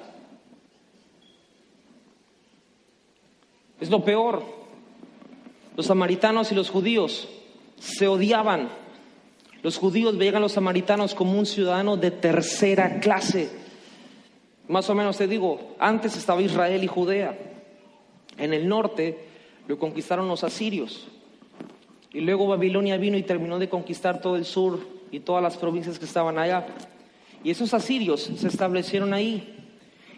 Es 3.78 3.88
lo 3.88 4.02
peor. 4.02 4.42
Los 5.76 5.86
samaritanos 5.86 6.50
y 6.50 6.56
los 6.56 6.68
judíos 6.68 7.28
se 7.78 8.08
odiaban. 8.08 8.68
Los 9.62 9.78
judíos 9.78 10.18
veían 10.18 10.34
a 10.34 10.40
los 10.40 10.50
samaritanos 10.50 11.14
como 11.14 11.38
un 11.38 11.46
ciudadano 11.46 11.96
de 11.96 12.10
tercera 12.10 12.98
clase. 12.98 13.50
Más 14.66 14.90
o 14.90 14.96
menos 14.96 15.16
te 15.16 15.28
digo, 15.28 15.76
antes 15.78 16.16
estaba 16.16 16.42
Israel 16.42 16.82
y 16.82 16.88
Judea. 16.88 17.38
En 18.36 18.52
el 18.52 18.66
norte 18.66 19.28
lo 19.68 19.78
conquistaron 19.78 20.26
los 20.26 20.42
asirios. 20.42 21.06
Y 22.12 22.20
luego 22.20 22.48
Babilonia 22.48 22.96
vino 22.96 23.16
y 23.16 23.22
terminó 23.22 23.60
de 23.60 23.68
conquistar 23.68 24.20
todo 24.20 24.34
el 24.34 24.44
sur 24.44 24.80
y 25.12 25.20
todas 25.20 25.40
las 25.40 25.56
provincias 25.56 26.00
que 26.00 26.04
estaban 26.04 26.36
allá. 26.36 26.66
Y 27.44 27.50
esos 27.50 27.74
asirios 27.74 28.30
se 28.36 28.48
establecieron 28.48 29.14
ahí 29.14 29.54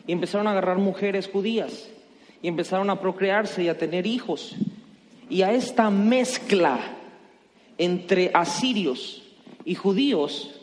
y 0.07 0.13
empezaron 0.13 0.47
a 0.47 0.53
agarrar 0.53 0.79
mujeres 0.79 1.29
judías 1.29 1.89
y 2.43 2.49
empezaron 2.49 2.91
a 2.91 3.01
procrearse 3.01 3.65
y 3.65 3.69
a 3.69 3.79
tener 3.79 4.07
hijos. 4.07 4.55
Y 5.29 5.43
a 5.43 5.53
esta 5.53 5.91
mezcla 5.91 6.81
entre 7.77 8.31
asirios 8.33 9.23
y 9.65 9.75
judíos 9.75 10.55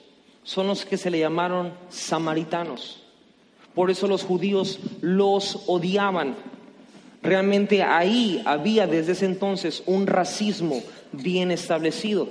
son 0.44 0.68
los 0.68 0.86
que 0.86 0.98
se 0.98 1.10
le 1.10 1.20
llamaron 1.20 1.74
samaritanos. 1.90 3.04
Por 3.74 3.92
eso 3.92 4.08
los 4.08 4.24
judíos 4.24 4.80
los 5.02 5.64
odiaban. 5.68 6.36
Realmente 7.22 7.84
ahí 7.84 8.42
había 8.46 8.88
desde 8.88 9.14
ese 9.14 9.26
entonces 9.26 9.84
un 9.86 10.08
racismo 10.08 10.82
bien 11.12 11.52
establecido. 11.52 12.30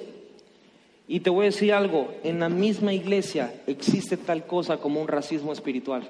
Y 1.07 1.21
te 1.21 1.31
voy 1.31 1.43
a 1.43 1.51
decir 1.51 1.73
algo, 1.73 2.15
en 2.23 2.41
la 2.41 2.49
misma 2.49 2.95
iglesia 2.95 3.55
existe 3.67 4.17
tal 4.17 4.47
cosa 4.47 4.79
como 4.79 5.01
un 5.01 5.09
racismo 5.09 5.53
espiritual. 5.53 6.09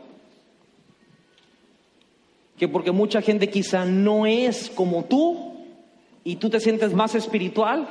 Que 2.56 2.68
porque 2.68 2.92
mucha 2.92 3.20
gente 3.20 3.50
quizá 3.50 3.84
no 3.84 4.26
es 4.26 4.70
como 4.70 5.04
tú 5.04 5.54
y 6.22 6.36
tú 6.36 6.48
te 6.48 6.60
sientes 6.60 6.94
más 6.94 7.16
espiritual, 7.16 7.88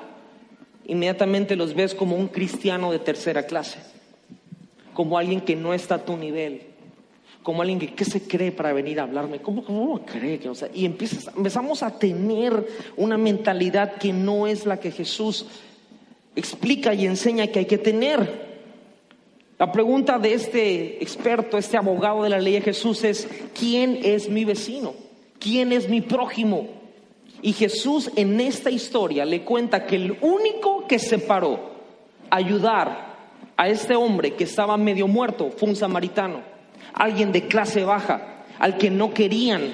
inmediatamente 0.86 1.58
los 1.58 1.74
ves 1.74 1.93
como 1.93 2.16
un 2.16 2.30
cristiano 2.30 2.91
de 2.91 2.99
tercera 2.99 3.45
clase, 3.45 3.80
como 4.93 5.18
alguien 5.18 5.41
que 5.41 5.58
no 5.58 5.74
está 5.74 5.95
a 5.95 6.06
tu 6.06 6.16
nivel, 6.16 6.62
como 7.43 7.62
alguien 7.62 7.80
que 7.80 7.93
¿qué 7.93 8.06
se 8.06 8.26
cree 8.26 8.54
para 8.54 8.72
venir 8.72 9.01
a 9.01 9.04
hablarme? 9.04 9.41
¿Cómo, 9.41 9.66
cómo 9.66 10.06
cree? 10.06 10.39
Que, 10.39 10.47
o 10.47 10.56
sea, 10.56 10.70
y 10.74 10.86
empiezas, 10.86 11.30
empezamos 11.36 11.84
a 11.84 11.99
tener 11.99 12.66
una 12.95 13.18
mentalidad 13.18 13.95
que 13.95 14.14
no 14.14 14.47
es 14.47 14.66
la 14.66 14.80
que 14.80 14.91
Jesús 14.91 15.45
explica 16.36 16.93
y 16.93 17.05
enseña 17.05 17.47
que 17.47 17.59
hay 17.59 17.65
que 17.65 17.77
tener. 17.77 18.53
La 19.59 19.71
pregunta 19.71 20.17
de 20.19 20.34
este 20.34 21.01
experto, 21.03 21.57
este 21.57 21.77
abogado 21.77 22.23
de 22.23 22.29
la 22.29 22.39
ley 22.39 22.53
de 22.53 22.61
Jesús 22.61 23.03
es, 23.03 23.27
¿quién 23.57 23.99
es 24.03 24.29
mi 24.29 24.45
vecino? 24.45 24.93
¿Quién 25.39 25.71
es 25.71 25.88
mi 25.88 26.01
prójimo? 26.01 26.67
Y 27.41 27.53
Jesús 27.53 28.09
en 28.15 28.39
esta 28.39 28.71
historia 28.71 29.25
le 29.25 29.43
cuenta 29.43 29.86
que 29.86 29.97
el 29.97 30.17
único 30.21 30.88
que 30.88 30.97
se 30.97 31.19
paró 31.19 31.59
a 32.29 32.38
ayudar 32.38 33.13
a 33.55 33.67
este 33.67 33.95
hombre 33.95 34.34
que 34.34 34.45
estaba 34.45 34.77
medio 34.77 35.07
muerto 35.07 35.51
fue 35.55 35.69
un 35.69 35.75
samaritano, 35.75 36.41
alguien 36.93 37.31
de 37.31 37.47
clase 37.47 37.84
baja, 37.84 38.45
al 38.59 38.77
que 38.77 38.89
no 38.89 39.13
querían, 39.13 39.73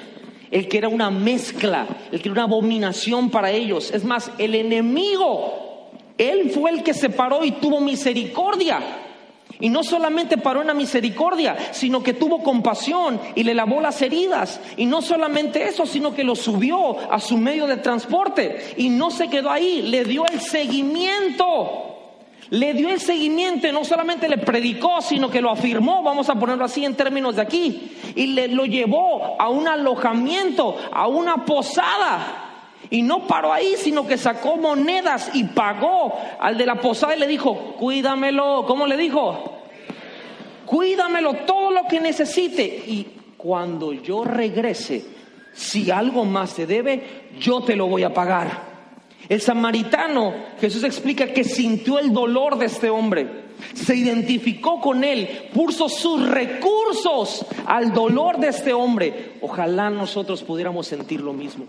el 0.50 0.68
que 0.68 0.78
era 0.78 0.88
una 0.88 1.10
mezcla, 1.10 1.86
el 2.10 2.20
que 2.20 2.28
era 2.28 2.32
una 2.32 2.42
abominación 2.42 3.30
para 3.30 3.50
ellos. 3.50 3.92
Es 3.92 4.04
más, 4.04 4.30
el 4.38 4.54
enemigo 4.54 5.69
él 6.20 6.50
fue 6.50 6.70
el 6.70 6.82
que 6.82 6.92
se 6.92 7.08
paró 7.08 7.44
y 7.44 7.52
tuvo 7.52 7.80
misericordia. 7.80 8.78
Y 9.58 9.68
no 9.68 9.82
solamente 9.82 10.38
paró 10.38 10.60
en 10.62 10.68
la 10.68 10.74
misericordia, 10.74 11.56
sino 11.72 12.02
que 12.02 12.14
tuvo 12.14 12.42
compasión 12.42 13.20
y 13.34 13.42
le 13.42 13.54
lavó 13.54 13.80
las 13.80 14.00
heridas. 14.00 14.60
Y 14.76 14.86
no 14.86 15.02
solamente 15.02 15.66
eso, 15.66 15.86
sino 15.86 16.14
que 16.14 16.24
lo 16.24 16.34
subió 16.34 16.98
a 17.10 17.20
su 17.20 17.36
medio 17.36 17.66
de 17.66 17.76
transporte. 17.76 18.74
Y 18.76 18.88
no 18.88 19.10
se 19.10 19.28
quedó 19.28 19.50
ahí, 19.50 19.82
le 19.82 20.04
dio 20.04 20.26
el 20.26 20.40
seguimiento. 20.40 21.86
Le 22.50 22.74
dio 22.74 22.88
el 22.88 23.00
seguimiento 23.00 23.70
no 23.72 23.84
solamente 23.84 24.28
le 24.28 24.38
predicó, 24.38 25.00
sino 25.00 25.30
que 25.30 25.40
lo 25.40 25.50
afirmó, 25.50 26.02
vamos 26.02 26.28
a 26.28 26.34
ponerlo 26.34 26.64
así 26.64 26.84
en 26.84 26.96
términos 26.96 27.36
de 27.36 27.42
aquí. 27.42 27.92
Y 28.16 28.26
le 28.26 28.48
lo 28.48 28.64
llevó 28.64 29.36
a 29.38 29.48
un 29.48 29.68
alojamiento, 29.68 30.76
a 30.92 31.06
una 31.06 31.44
posada. 31.44 32.39
Y 32.90 33.02
no 33.02 33.26
paró 33.26 33.52
ahí, 33.52 33.74
sino 33.76 34.06
que 34.06 34.18
sacó 34.18 34.56
monedas 34.56 35.30
y 35.32 35.44
pagó 35.44 36.12
al 36.40 36.58
de 36.58 36.66
la 36.66 36.80
posada 36.80 37.14
y 37.14 37.20
le 37.20 37.28
dijo, 37.28 37.76
cuídamelo. 37.78 38.64
¿Cómo 38.66 38.86
le 38.86 38.96
dijo? 38.96 39.58
Cuídamelo 40.66 41.34
todo 41.46 41.70
lo 41.70 41.86
que 41.86 42.00
necesite. 42.00 42.64
Y 42.64 43.06
cuando 43.36 43.92
yo 43.92 44.24
regrese, 44.24 45.04
si 45.52 45.90
algo 45.90 46.24
más 46.24 46.54
te 46.54 46.66
debe, 46.66 47.28
yo 47.38 47.62
te 47.62 47.76
lo 47.76 47.86
voy 47.86 48.02
a 48.02 48.12
pagar. 48.12 48.70
El 49.28 49.40
samaritano, 49.40 50.34
Jesús 50.60 50.82
explica 50.82 51.28
que 51.28 51.44
sintió 51.44 52.00
el 52.00 52.12
dolor 52.12 52.58
de 52.58 52.66
este 52.66 52.90
hombre, 52.90 53.28
se 53.74 53.94
identificó 53.94 54.80
con 54.80 55.04
él, 55.04 55.48
puso 55.54 55.88
sus 55.88 56.28
recursos 56.28 57.46
al 57.66 57.92
dolor 57.92 58.38
de 58.38 58.48
este 58.48 58.72
hombre. 58.72 59.34
Ojalá 59.40 59.90
nosotros 59.90 60.42
pudiéramos 60.42 60.88
sentir 60.88 61.20
lo 61.20 61.32
mismo. 61.32 61.66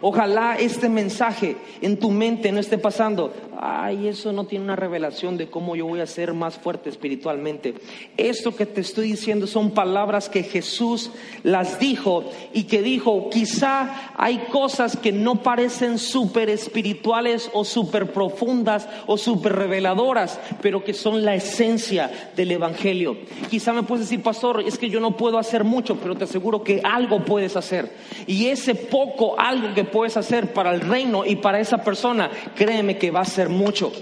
Ojalá 0.00 0.56
este 0.56 0.88
mensaje 0.88 1.56
en 1.80 1.98
tu 1.98 2.10
mente 2.10 2.52
no 2.52 2.60
esté 2.60 2.78
pasando. 2.78 3.32
Ay, 3.58 4.08
eso 4.08 4.32
no 4.32 4.44
tiene 4.44 4.64
una 4.64 4.76
revelación 4.76 5.36
de 5.36 5.48
cómo 5.48 5.76
yo 5.76 5.86
voy 5.86 6.00
a 6.00 6.06
ser 6.06 6.34
más 6.34 6.56
fuerte 6.56 6.90
espiritualmente. 6.90 7.74
Esto 8.16 8.54
que 8.54 8.66
te 8.66 8.80
estoy 8.80 9.12
diciendo 9.12 9.46
son 9.46 9.70
palabras 9.70 10.28
que 10.28 10.42
Jesús 10.42 11.10
las 11.42 11.78
dijo 11.78 12.24
y 12.52 12.64
que 12.64 12.82
dijo, 12.82 13.30
quizá 13.30 14.12
hay 14.16 14.38
cosas 14.50 14.96
que 14.96 15.12
no 15.12 15.42
parecen 15.42 15.98
súper 15.98 16.50
espirituales 16.50 17.50
o 17.52 17.64
súper 17.64 18.12
profundas 18.12 18.88
o 19.06 19.16
súper 19.16 19.54
reveladoras, 19.54 20.38
pero 20.60 20.84
que 20.84 20.92
son 20.92 21.24
la 21.24 21.34
esencia 21.34 22.30
del 22.36 22.52
Evangelio. 22.52 23.16
Quizá 23.50 23.72
me 23.72 23.84
puedes 23.84 24.06
decir, 24.06 24.22
pastor, 24.22 24.62
es 24.66 24.78
que 24.78 24.90
yo 24.90 25.00
no 25.00 25.16
puedo 25.16 25.38
hacer 25.38 25.64
mucho, 25.64 25.96
pero 25.96 26.16
te 26.16 26.24
aseguro 26.24 26.62
que 26.62 26.80
algo 26.84 27.24
puedes 27.24 27.56
hacer. 27.56 27.90
Y 28.26 28.46
ese 28.46 28.74
poco, 28.74 29.38
algo 29.38 29.63
que 29.72 29.84
puedes 29.84 30.16
hacer 30.16 30.52
para 30.52 30.74
el 30.74 30.80
reino 30.80 31.24
y 31.24 31.36
para 31.36 31.60
esa 31.60 31.78
persona, 31.78 32.30
créeme 32.54 32.98
que 32.98 33.10
va 33.10 33.20
a 33.20 33.24
ser 33.24 33.48
mucho. 33.48 33.92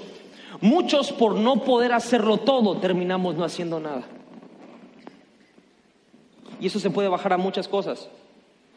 Muchos 0.61 1.13
por 1.13 1.35
no 1.35 1.63
poder 1.63 1.93
hacerlo 1.93 2.39
todo 2.39 2.79
terminamos 2.79 3.37
no 3.37 3.45
haciendo 3.45 3.79
nada. 3.79 4.03
Y 6.61 6.67
eso 6.67 6.79
se 6.79 6.91
puede 6.91 7.09
bajar 7.09 7.33
a 7.33 7.37
muchas 7.37 7.69
cosas. 7.69 8.09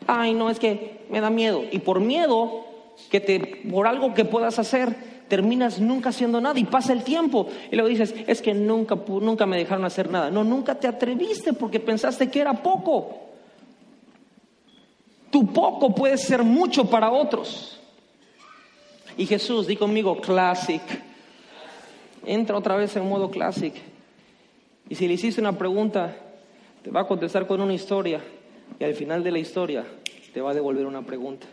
Ay, 0.07 0.33
no, 0.33 0.49
es 0.49 0.59
que 0.59 1.05
me 1.09 1.21
da 1.21 1.29
miedo. 1.29 1.63
Y 1.71 1.79
por 1.79 1.99
miedo, 1.99 2.65
que 3.09 3.19
te, 3.19 3.61
por 3.69 3.87
algo 3.87 4.13
que 4.13 4.25
puedas 4.25 4.57
hacer, 4.59 4.95
terminas 5.27 5.79
nunca 5.79 6.09
haciendo 6.09 6.41
nada 6.41 6.59
y 6.59 6.65
pasa 6.65 6.93
el 6.93 7.03
tiempo. 7.03 7.47
Y 7.71 7.75
luego 7.75 7.89
dices, 7.89 8.13
es 8.27 8.41
que 8.41 8.53
nunca, 8.53 8.95
nunca 9.07 9.45
me 9.45 9.57
dejaron 9.57 9.85
hacer 9.85 10.09
nada. 10.09 10.31
No, 10.31 10.43
nunca 10.43 10.75
te 10.75 10.87
atreviste 10.87 11.53
porque 11.53 11.79
pensaste 11.79 12.29
que 12.29 12.41
era 12.41 12.53
poco. 12.53 13.24
Tu 15.35 15.45
poco 15.47 15.93
puede 15.93 16.17
ser 16.17 16.43
mucho 16.43 16.89
para 16.89 17.11
otros. 17.11 17.77
Y 19.17 19.25
Jesús, 19.25 19.67
di 19.67 19.75
conmigo, 19.75 20.21
classic. 20.21 20.81
Entra 22.25 22.55
otra 22.55 22.77
vez 22.77 22.95
en 22.95 23.09
modo 23.09 23.29
classic. 23.29 23.73
Y 24.87 24.95
si 24.95 25.09
le 25.09 25.15
hiciste 25.15 25.41
una 25.41 25.57
pregunta, 25.57 26.15
te 26.83 26.89
va 26.89 27.01
a 27.01 27.05
contestar 27.05 27.47
con 27.47 27.59
una 27.59 27.73
historia. 27.73 28.21
Y 28.79 28.85
al 28.85 28.93
final 28.93 29.25
de 29.25 29.31
la 29.31 29.39
historia, 29.39 29.83
te 30.33 30.39
va 30.39 30.51
a 30.51 30.53
devolver 30.53 30.85
una 30.85 31.01
pregunta. 31.01 31.47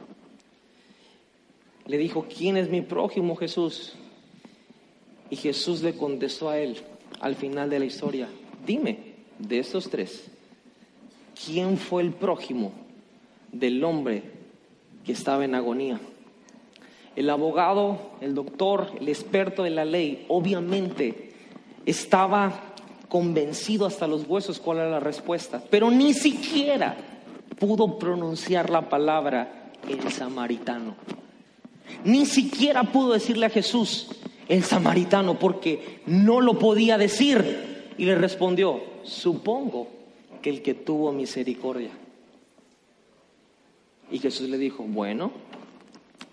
Le 1.84 1.98
dijo, 1.98 2.28
¿quién 2.32 2.56
es 2.56 2.70
mi 2.70 2.82
prójimo 2.82 3.34
Jesús? 3.34 3.94
Y 5.28 5.34
Jesús 5.34 5.82
le 5.82 5.96
contestó 5.96 6.50
a 6.50 6.58
él 6.58 6.78
al 7.18 7.34
final 7.34 7.68
de 7.68 7.80
la 7.80 7.86
historia, 7.86 8.28
dime, 8.64 9.14
de 9.40 9.58
estos 9.58 9.90
tres, 9.90 10.30
¿quién 11.34 11.76
fue 11.78 12.02
el 12.02 12.12
prójimo 12.12 12.81
del 13.52 13.84
hombre 13.84 14.22
que 15.04 15.12
estaba 15.12 15.44
en 15.44 15.54
agonía? 15.54 16.00
El 17.14 17.30
abogado, 17.30 18.12
el 18.20 18.34
doctor, 18.34 18.88
el 18.98 19.08
experto 19.08 19.62
de 19.62 19.70
la 19.70 19.84
ley, 19.84 20.24
obviamente 20.28 21.32
estaba 21.86 22.74
convencido 23.08 23.86
hasta 23.86 24.06
los 24.06 24.26
huesos 24.26 24.58
cuál 24.58 24.78
era 24.78 24.90
la 24.90 25.00
respuesta, 25.00 25.62
pero 25.70 25.90
ni 25.90 26.14
siquiera 26.14 26.96
pudo 27.58 27.98
pronunciar 27.98 28.70
la 28.70 28.88
palabra 28.88 29.70
el 29.88 30.10
samaritano. 30.10 30.94
Ni 32.04 32.26
siquiera 32.26 32.84
pudo 32.84 33.12
decirle 33.12 33.46
a 33.46 33.50
Jesús 33.50 34.08
el 34.48 34.64
samaritano 34.64 35.38
porque 35.38 36.00
no 36.06 36.40
lo 36.40 36.58
podía 36.58 36.98
decir. 36.98 37.92
Y 37.98 38.04
le 38.04 38.14
respondió, 38.14 38.80
supongo 39.02 39.88
que 40.40 40.50
el 40.50 40.62
que 40.62 40.74
tuvo 40.74 41.12
misericordia. 41.12 41.90
Y 44.12 44.18
Jesús 44.18 44.48
le 44.50 44.58
dijo, 44.58 44.84
bueno, 44.84 45.32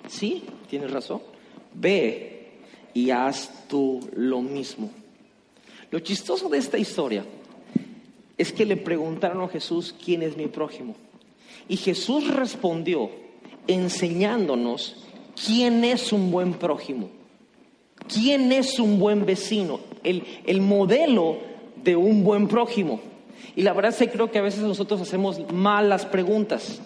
sí, 0.10 0.44
tienes 0.70 0.92
razón, 0.92 1.22
ve 1.74 2.52
y 2.94 3.10
haz 3.12 3.68
tú 3.70 4.02
lo 4.16 4.42
mismo. 4.42 4.92
Lo 5.90 6.00
chistoso 6.00 6.50
de 6.50 6.58
esta 6.58 6.78
historia 6.78 7.24
es 8.38 8.52
que 8.52 8.66
le 8.66 8.76
preguntaron 8.76 9.42
a 9.42 9.48
Jesús, 9.48 9.96
¿quién 10.04 10.22
es 10.24 10.36
mi 10.36 10.48
prójimo? 10.48 10.96
Y 11.70 11.78
Jesús 11.78 12.28
respondió 12.28 13.12
enseñándonos 13.66 14.98
quién 15.46 15.86
es 15.86 16.12
un 16.12 16.32
buen 16.32 16.56
prójimo, 16.56 17.10
quién 18.14 18.52
es 18.52 18.78
un 18.78 19.00
buen 19.00 19.26
vecino, 19.26 19.80
el, 20.04 20.24
el 20.46 20.60
modelo 20.60 21.38
de 21.82 21.96
un 21.96 22.26
buen 22.26 22.50
prójimo. 22.50 23.00
Y 23.56 23.62
la 23.62 23.72
verdad 23.72 23.94
es 23.94 23.98
que 23.98 24.10
creo 24.10 24.32
que 24.32 24.40
a 24.40 24.44
veces 24.44 24.64
nosotros 24.64 25.00
hacemos 25.00 25.40
malas 25.54 26.06
preguntas. 26.06 26.82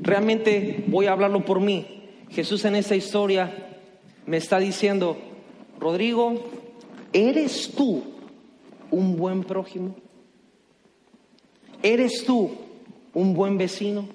Realmente 0.00 0.84
voy 0.86 1.06
a 1.06 1.12
hablarlo 1.12 1.44
por 1.44 1.60
mí. 1.60 1.86
Jesús 2.30 2.64
en 2.64 2.76
esta 2.76 2.94
historia 2.94 3.78
me 4.26 4.36
está 4.36 4.58
diciendo, 4.58 5.16
Rodrigo, 5.78 6.44
¿eres 7.12 7.72
tú 7.74 8.04
un 8.90 9.16
buen 9.16 9.44
prójimo? 9.44 9.96
¿Eres 11.82 12.24
tú 12.24 12.50
un 13.14 13.34
buen 13.34 13.56
vecino? 13.56 14.08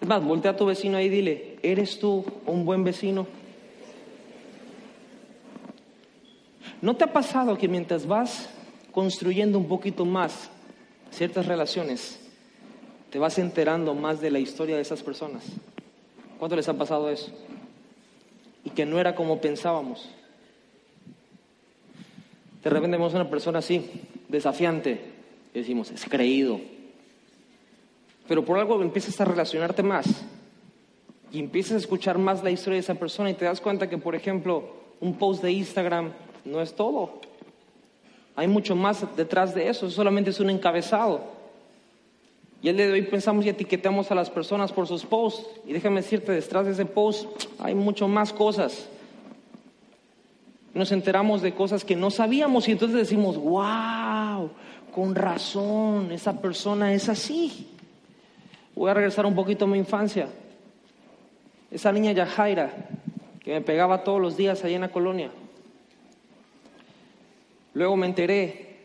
Es 0.00 0.08
más, 0.08 0.24
voltea 0.24 0.52
a 0.52 0.56
tu 0.56 0.66
vecino 0.66 0.96
ahí 0.96 1.06
y 1.06 1.10
dile, 1.10 1.56
¿eres 1.62 1.98
tú 1.98 2.24
un 2.46 2.64
buen 2.64 2.84
vecino? 2.84 3.26
¿No 6.80 6.96
te 6.96 7.04
ha 7.04 7.12
pasado 7.12 7.56
que 7.56 7.68
mientras 7.68 8.06
vas 8.06 8.48
construyendo 8.90 9.58
un 9.58 9.68
poquito 9.68 10.04
más 10.04 10.50
ciertas 11.10 11.46
relaciones, 11.46 12.21
te 13.12 13.18
vas 13.18 13.38
enterando 13.38 13.94
más 13.94 14.22
de 14.22 14.30
la 14.30 14.38
historia 14.38 14.74
de 14.74 14.82
esas 14.82 15.02
personas? 15.02 15.44
¿Cuánto 16.38 16.56
les 16.56 16.66
ha 16.68 16.72
pasado 16.72 17.10
eso? 17.10 17.30
Y 18.64 18.70
que 18.70 18.86
no 18.86 18.98
era 18.98 19.14
como 19.14 19.38
pensábamos. 19.38 20.08
De 22.64 22.70
repente 22.70 22.96
vemos 22.96 23.12
a 23.12 23.16
una 23.16 23.28
persona 23.28 23.58
así, 23.58 23.90
desafiante, 24.28 24.98
y 25.52 25.58
decimos, 25.58 25.90
es 25.90 26.06
creído, 26.06 26.58
pero 28.26 28.46
por 28.46 28.58
algo 28.58 28.80
empiezas 28.80 29.20
a 29.20 29.26
relacionarte 29.26 29.82
más 29.82 30.06
y 31.30 31.38
empiezas 31.38 31.72
a 31.72 31.78
escuchar 31.78 32.16
más 32.16 32.42
la 32.42 32.50
historia 32.50 32.76
de 32.76 32.80
esa 32.80 32.94
persona 32.94 33.28
y 33.28 33.34
te 33.34 33.44
das 33.44 33.60
cuenta 33.60 33.90
que, 33.90 33.98
por 33.98 34.14
ejemplo, 34.14 34.74
un 35.00 35.18
post 35.18 35.42
de 35.42 35.52
Instagram 35.52 36.12
no 36.46 36.62
es 36.62 36.74
todo. 36.74 37.20
Hay 38.36 38.48
mucho 38.48 38.74
más 38.74 39.04
detrás 39.16 39.54
de 39.54 39.68
eso, 39.68 39.90
solamente 39.90 40.30
es 40.30 40.40
un 40.40 40.48
encabezado. 40.48 41.41
Y 42.62 42.68
el 42.68 42.76
día 42.76 42.86
de 42.86 42.92
hoy 42.92 43.02
pensamos 43.02 43.44
y 43.44 43.48
etiquetamos 43.48 44.12
a 44.12 44.14
las 44.14 44.30
personas 44.30 44.70
por 44.70 44.86
sus 44.86 45.04
posts. 45.04 45.44
Y 45.66 45.72
déjame 45.72 46.00
decirte, 46.00 46.30
detrás 46.30 46.64
de 46.64 46.72
ese 46.72 46.86
post 46.86 47.26
hay 47.58 47.74
mucho 47.74 48.06
más 48.06 48.32
cosas. 48.32 48.88
Nos 50.72 50.92
enteramos 50.92 51.42
de 51.42 51.54
cosas 51.54 51.84
que 51.84 51.96
no 51.96 52.10
sabíamos 52.10 52.68
y 52.68 52.72
entonces 52.72 52.96
decimos, 52.96 53.36
wow, 53.36 54.48
con 54.94 55.16
razón, 55.16 56.12
esa 56.12 56.40
persona 56.40 56.94
es 56.94 57.08
así. 57.08 57.66
Voy 58.76 58.90
a 58.90 58.94
regresar 58.94 59.26
un 59.26 59.34
poquito 59.34 59.64
a 59.64 59.68
mi 59.68 59.78
infancia. 59.78 60.28
Esa 61.68 61.90
niña 61.90 62.12
Yajaira, 62.12 62.72
que 63.42 63.54
me 63.54 63.60
pegaba 63.60 64.04
todos 64.04 64.20
los 64.20 64.36
días 64.36 64.62
allá 64.62 64.76
en 64.76 64.82
la 64.82 64.92
colonia. 64.92 65.32
Luego 67.74 67.96
me 67.96 68.06
enteré, 68.06 68.76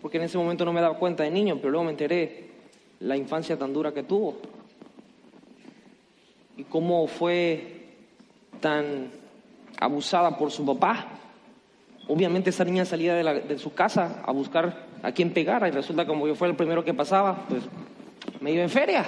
porque 0.00 0.16
en 0.16 0.24
ese 0.24 0.38
momento 0.38 0.64
no 0.64 0.72
me 0.72 0.80
daba 0.80 0.96
cuenta 0.96 1.22
de 1.22 1.30
niño, 1.30 1.56
pero 1.56 1.70
luego 1.70 1.84
me 1.84 1.90
enteré 1.90 2.53
la 3.00 3.16
infancia 3.16 3.58
tan 3.58 3.72
dura 3.72 3.92
que 3.92 4.02
tuvo. 4.02 4.36
Y 6.56 6.64
cómo 6.64 7.06
fue 7.06 7.84
tan 8.60 9.10
abusada 9.78 10.36
por 10.36 10.50
su 10.50 10.64
papá. 10.64 11.06
Obviamente 12.08 12.50
esa 12.50 12.64
niña 12.64 12.84
salía 12.84 13.14
de, 13.14 13.58
su 13.58 13.74
casa 13.74 14.22
a 14.24 14.32
buscar 14.32 14.86
a 15.02 15.12
quien 15.12 15.32
pegara 15.32 15.68
y 15.68 15.70
resulta 15.70 16.06
como 16.06 16.26
yo 16.26 16.34
fue 16.34 16.48
el 16.48 16.56
primero 16.56 16.84
que 16.84 16.94
pasaba, 16.94 17.44
pues 17.48 17.62
me 18.40 18.52
iba 18.52 18.62
en 18.62 18.70
feria. 18.70 19.04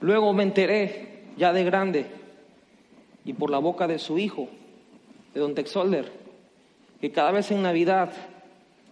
Luego 0.00 0.32
me 0.32 0.42
enteré, 0.42 1.24
ya 1.36 1.52
de 1.52 1.64
grande, 1.64 2.06
y 3.24 3.32
por 3.32 3.50
la 3.50 3.58
boca 3.58 3.86
de 3.86 3.98
su 3.98 4.18
hijo, 4.18 4.48
de 5.34 5.40
don 5.40 5.54
Texolder, 5.54 6.10
que 7.00 7.12
cada 7.12 7.30
vez 7.30 7.50
en 7.50 7.62
Navidad, 7.62 8.12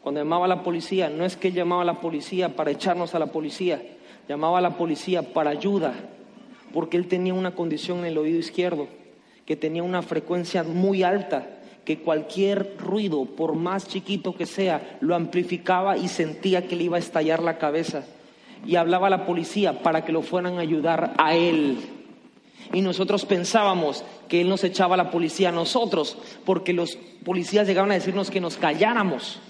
cuando 0.03 0.20
llamaba 0.20 0.46
a 0.46 0.49
la 0.49 0.62
policía, 0.62 1.11
no 1.11 1.24
es 1.24 1.36
que 1.36 1.53
llamaba 1.53 1.82
a 1.82 1.86
la 1.86 2.01
policía 2.01 2.57
para 2.57 2.70
echarnos 2.70 3.14
a 3.14 3.18
la 3.18 3.26
policía, 3.26 3.82
llamaba 4.28 4.59
a 4.59 4.62
la 4.62 4.76
policía 4.76 5.22
para 5.34 5.51
ayuda, 5.51 5.94
porque 6.72 6.96
él 6.96 7.09
tenía 7.09 7.34
una 7.34 7.55
condición 7.55 8.01
en 8.01 8.07
el 8.07 8.18
oído 8.18 8.38
izquierdo, 8.38 8.88
que 9.44 9.57
tenía 9.57 9.82
una 9.82 10.03
frecuencia 10.03 10.62
muy 10.62 11.03
alta, 11.03 11.46
que 11.84 12.01
cualquier 12.01 12.76
ruido, 12.78 13.24
por 13.24 13.55
más 13.55 13.88
chiquito 13.88 14.36
que 14.36 14.44
sea, 14.44 14.99
lo 15.01 15.14
amplificaba 15.14 15.96
y 15.96 16.09
sentía 16.09 16.68
que 16.68 16.76
le 16.76 16.84
iba 16.84 16.96
a 16.96 17.01
estallar 17.01 17.42
la 17.42 17.57
cabeza 17.57 18.05
y 18.66 18.76
hablaba 18.76 19.07
a 19.07 19.11
la 19.11 19.26
policía 19.26 19.82
para 19.82 20.05
que 20.05 20.12
lo 20.12 20.22
fueran 20.22 20.59
a 20.59 20.61
ayudar 20.61 21.14
a 21.18 21.34
él. 21.34 21.78
Y 22.72 22.82
nosotros 22.82 23.24
pensábamos 23.24 24.05
que 24.28 24.42
él 24.42 24.49
nos 24.49 24.64
echaba 24.64 24.94
a 24.94 24.99
la 24.99 25.11
policía 25.11 25.49
a 25.49 25.53
nosotros, 25.53 26.18
porque 26.44 26.72
los 26.72 26.99
policías 27.24 27.66
llegaban 27.66 27.90
a 27.90 27.94
decirnos 27.94 28.30
que 28.30 28.40
nos 28.40 28.59
calláramos. 28.59 29.40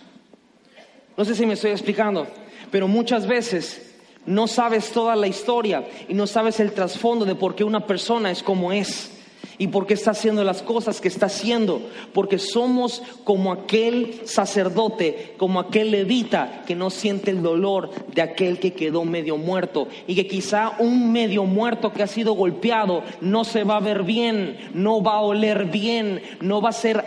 No 1.19 1.25
sé 1.27 1.35
si 1.35 1.45
me 1.45 1.55
estoy 1.55 1.73
explicando, 1.73 2.27
pero 2.71 2.89
muchas 2.89 3.27
veces 3.27 3.85
No 4.29 4.47
sabes 4.47 4.91
toda 4.91 5.17
la 5.17 5.27
historia 5.27 5.89
y 6.07 6.13
no 6.13 6.27
sabes 6.27 6.61
el 6.61 6.73
trasfondo 6.73 7.25
de 7.25 7.35
por 7.35 7.55
qué 7.55 7.65
una 7.65 7.87
persona 7.87 8.31
es 8.31 8.43
como 8.43 8.73
es 8.73 9.11
y 9.59 9.69
por 9.69 9.87
qué 9.87 9.95
está 9.95 10.13
haciendo 10.13 10.45
las 10.45 10.63
cosas 10.63 11.01
que 11.01 11.09
está 11.09 11.27
haciendo. 11.27 11.83
Porque 12.13 12.39
somos 12.39 13.03
como 13.25 13.53
aquel 13.53 14.21
sacerdote, 14.25 15.35
como 15.37 15.61
aquel 15.61 15.91
levita 15.91 16.63
que 16.67 16.77
no 16.77 16.91
siente 16.91 17.31
el 17.31 17.43
dolor 17.43 17.91
de 18.15 18.23
aquel 18.23 18.61
que 18.61 18.73
quedó 18.73 19.05
medio 19.05 19.37
muerto. 19.37 19.89
Y 20.07 20.15
que 20.15 20.27
quizá 20.27 20.77
un 20.79 21.13
medio 21.13 21.45
muerto 21.45 21.93
que 21.93 22.03
ha 22.03 22.07
sido 22.07 22.35
golpeado 22.35 23.03
no 23.21 23.45
se 23.45 23.65
va 23.65 23.77
a 23.77 23.81
ver 23.81 24.05
bien, 24.05 24.71
no 24.75 25.03
va 25.03 25.15
a 25.15 25.23
oler 25.23 25.67
bien, 25.67 26.23
no 26.41 26.63
va 26.63 26.71
a 26.71 26.73
ser 26.73 27.05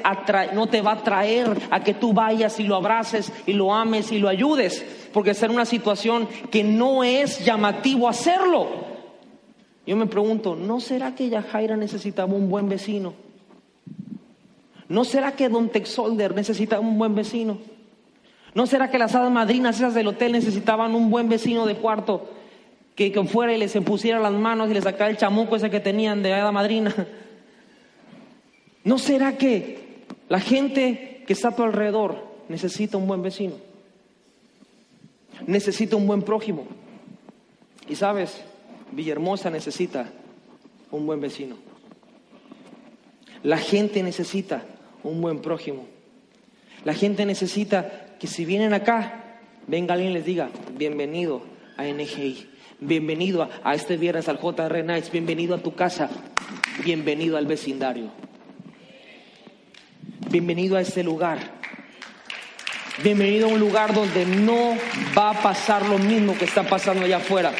no 0.54 0.68
te 0.68 0.82
va 0.82 0.93
a 0.93 1.04
traer 1.04 1.58
a 1.70 1.84
que 1.84 1.93
tú 1.93 2.14
vayas 2.14 2.60
y 2.60 2.64
lo 2.64 2.76
abraces 2.76 3.32
y 3.45 3.54
lo 3.54 3.74
ames 3.74 4.12
y 4.12 4.20
lo 4.20 4.28
ayudes. 4.28 4.86
Porque 5.14 5.32
es 5.32 5.41
una 5.41 5.66
situación 5.66 6.28
que 6.52 6.64
no 6.64 7.04
es 7.04 7.43
llamativo 7.43 8.08
hacerlo. 8.08 8.91
Yo 9.86 9.98
me 9.98 10.06
pregunto, 10.06 10.56
¿no 10.56 10.80
será 10.80 11.16
que 11.16 11.30
Yajaira 11.30 11.76
necesitaba 11.76 12.34
un 12.34 12.50
buen 12.50 12.70
vecino? 12.70 13.14
¿No 14.88 15.06
será 15.06 15.36
que 15.36 15.50
Don 15.50 15.70
Texolder 15.70 16.36
necesitaba 16.36 16.82
un 16.82 16.98
buen 16.98 17.16
vecino? 17.16 17.58
¿No 18.54 18.68
será 18.68 18.92
que 18.92 19.00
las 19.00 19.16
hadas 19.16 19.32
madrinas 19.32 19.78
esas 19.78 19.94
del 19.94 20.08
hotel 20.08 20.34
necesitaban 20.34 20.94
un 20.94 21.10
buen 21.10 21.30
vecino 21.30 21.66
de 21.66 21.76
cuarto 21.76 22.30
que, 22.96 23.12
fuera 23.24 23.54
y 23.54 23.58
les 23.58 23.76
pusiera 23.78 24.20
las 24.20 24.34
manos 24.34 24.70
y 24.70 24.74
les 24.74 24.84
sacara 24.84 25.10
el 25.10 25.18
chamuco 25.18 25.56
ese 25.56 25.70
que 25.70 25.80
tenían 25.80 26.22
de 26.22 26.34
hada 26.34 26.52
madrina? 26.52 26.94
¿No 28.84 28.98
será 28.98 29.38
que 29.38 30.06
la 30.28 30.40
gente 30.40 31.24
que 31.26 31.34
está 31.34 31.50
a 31.50 31.56
tu 31.56 31.64
alrededor 31.64 32.18
necesita 32.50 32.98
un 32.98 33.08
buen 33.08 33.22
vecino? 33.22 33.56
Necesita 35.48 35.96
un 35.96 36.06
buen 36.06 36.22
prójimo. 36.22 36.66
Y 37.88 37.96
sabes, 37.96 38.44
Villahermosa 38.92 39.50
necesita 39.50 40.12
un 40.92 41.06
buen 41.06 41.22
vecino. 41.22 41.56
La 43.44 43.58
gente 43.58 44.04
necesita 44.04 44.64
un 45.04 45.22
buen 45.22 45.39
prójimo. 45.39 45.88
La 46.84 46.94
gente 46.94 47.26
necesita 47.26 48.16
que 48.20 48.28
si 48.28 48.46
vienen 48.46 48.74
acá, 48.74 49.39
venga 49.68 49.94
alguien 49.94 50.12
y 50.12 50.16
les 50.16 50.26
diga, 50.26 50.50
bienvenido 50.78 51.42
a 51.78 51.86
NGI, 51.86 52.50
bienvenido 52.80 53.50
a, 53.64 53.74
este 53.74 53.98
viernes 53.98 54.28
al 54.28 54.39
JR 54.39 54.84
Nights, 54.84 55.12
bienvenido 55.12 55.56
a 55.56 55.60
tu 55.60 55.74
casa, 55.74 56.10
bienvenido 56.84 57.38
al 57.38 57.46
vecindario, 57.46 58.10
bienvenido 60.30 60.76
a 60.76 60.82
este 60.82 61.04
lugar, 61.04 61.39
bienvenido 63.04 63.48
a 63.48 63.54
un 63.54 63.60
lugar 63.60 63.94
donde 63.94 64.26
no 64.26 64.76
va 65.18 65.32
a 65.32 65.42
pasar 65.42 65.88
lo 65.88 65.98
mismo 65.98 66.38
que 66.38 66.46
está 66.46 66.64
pasando 66.64 67.06
allá 67.06 67.18
afuera 67.18 67.54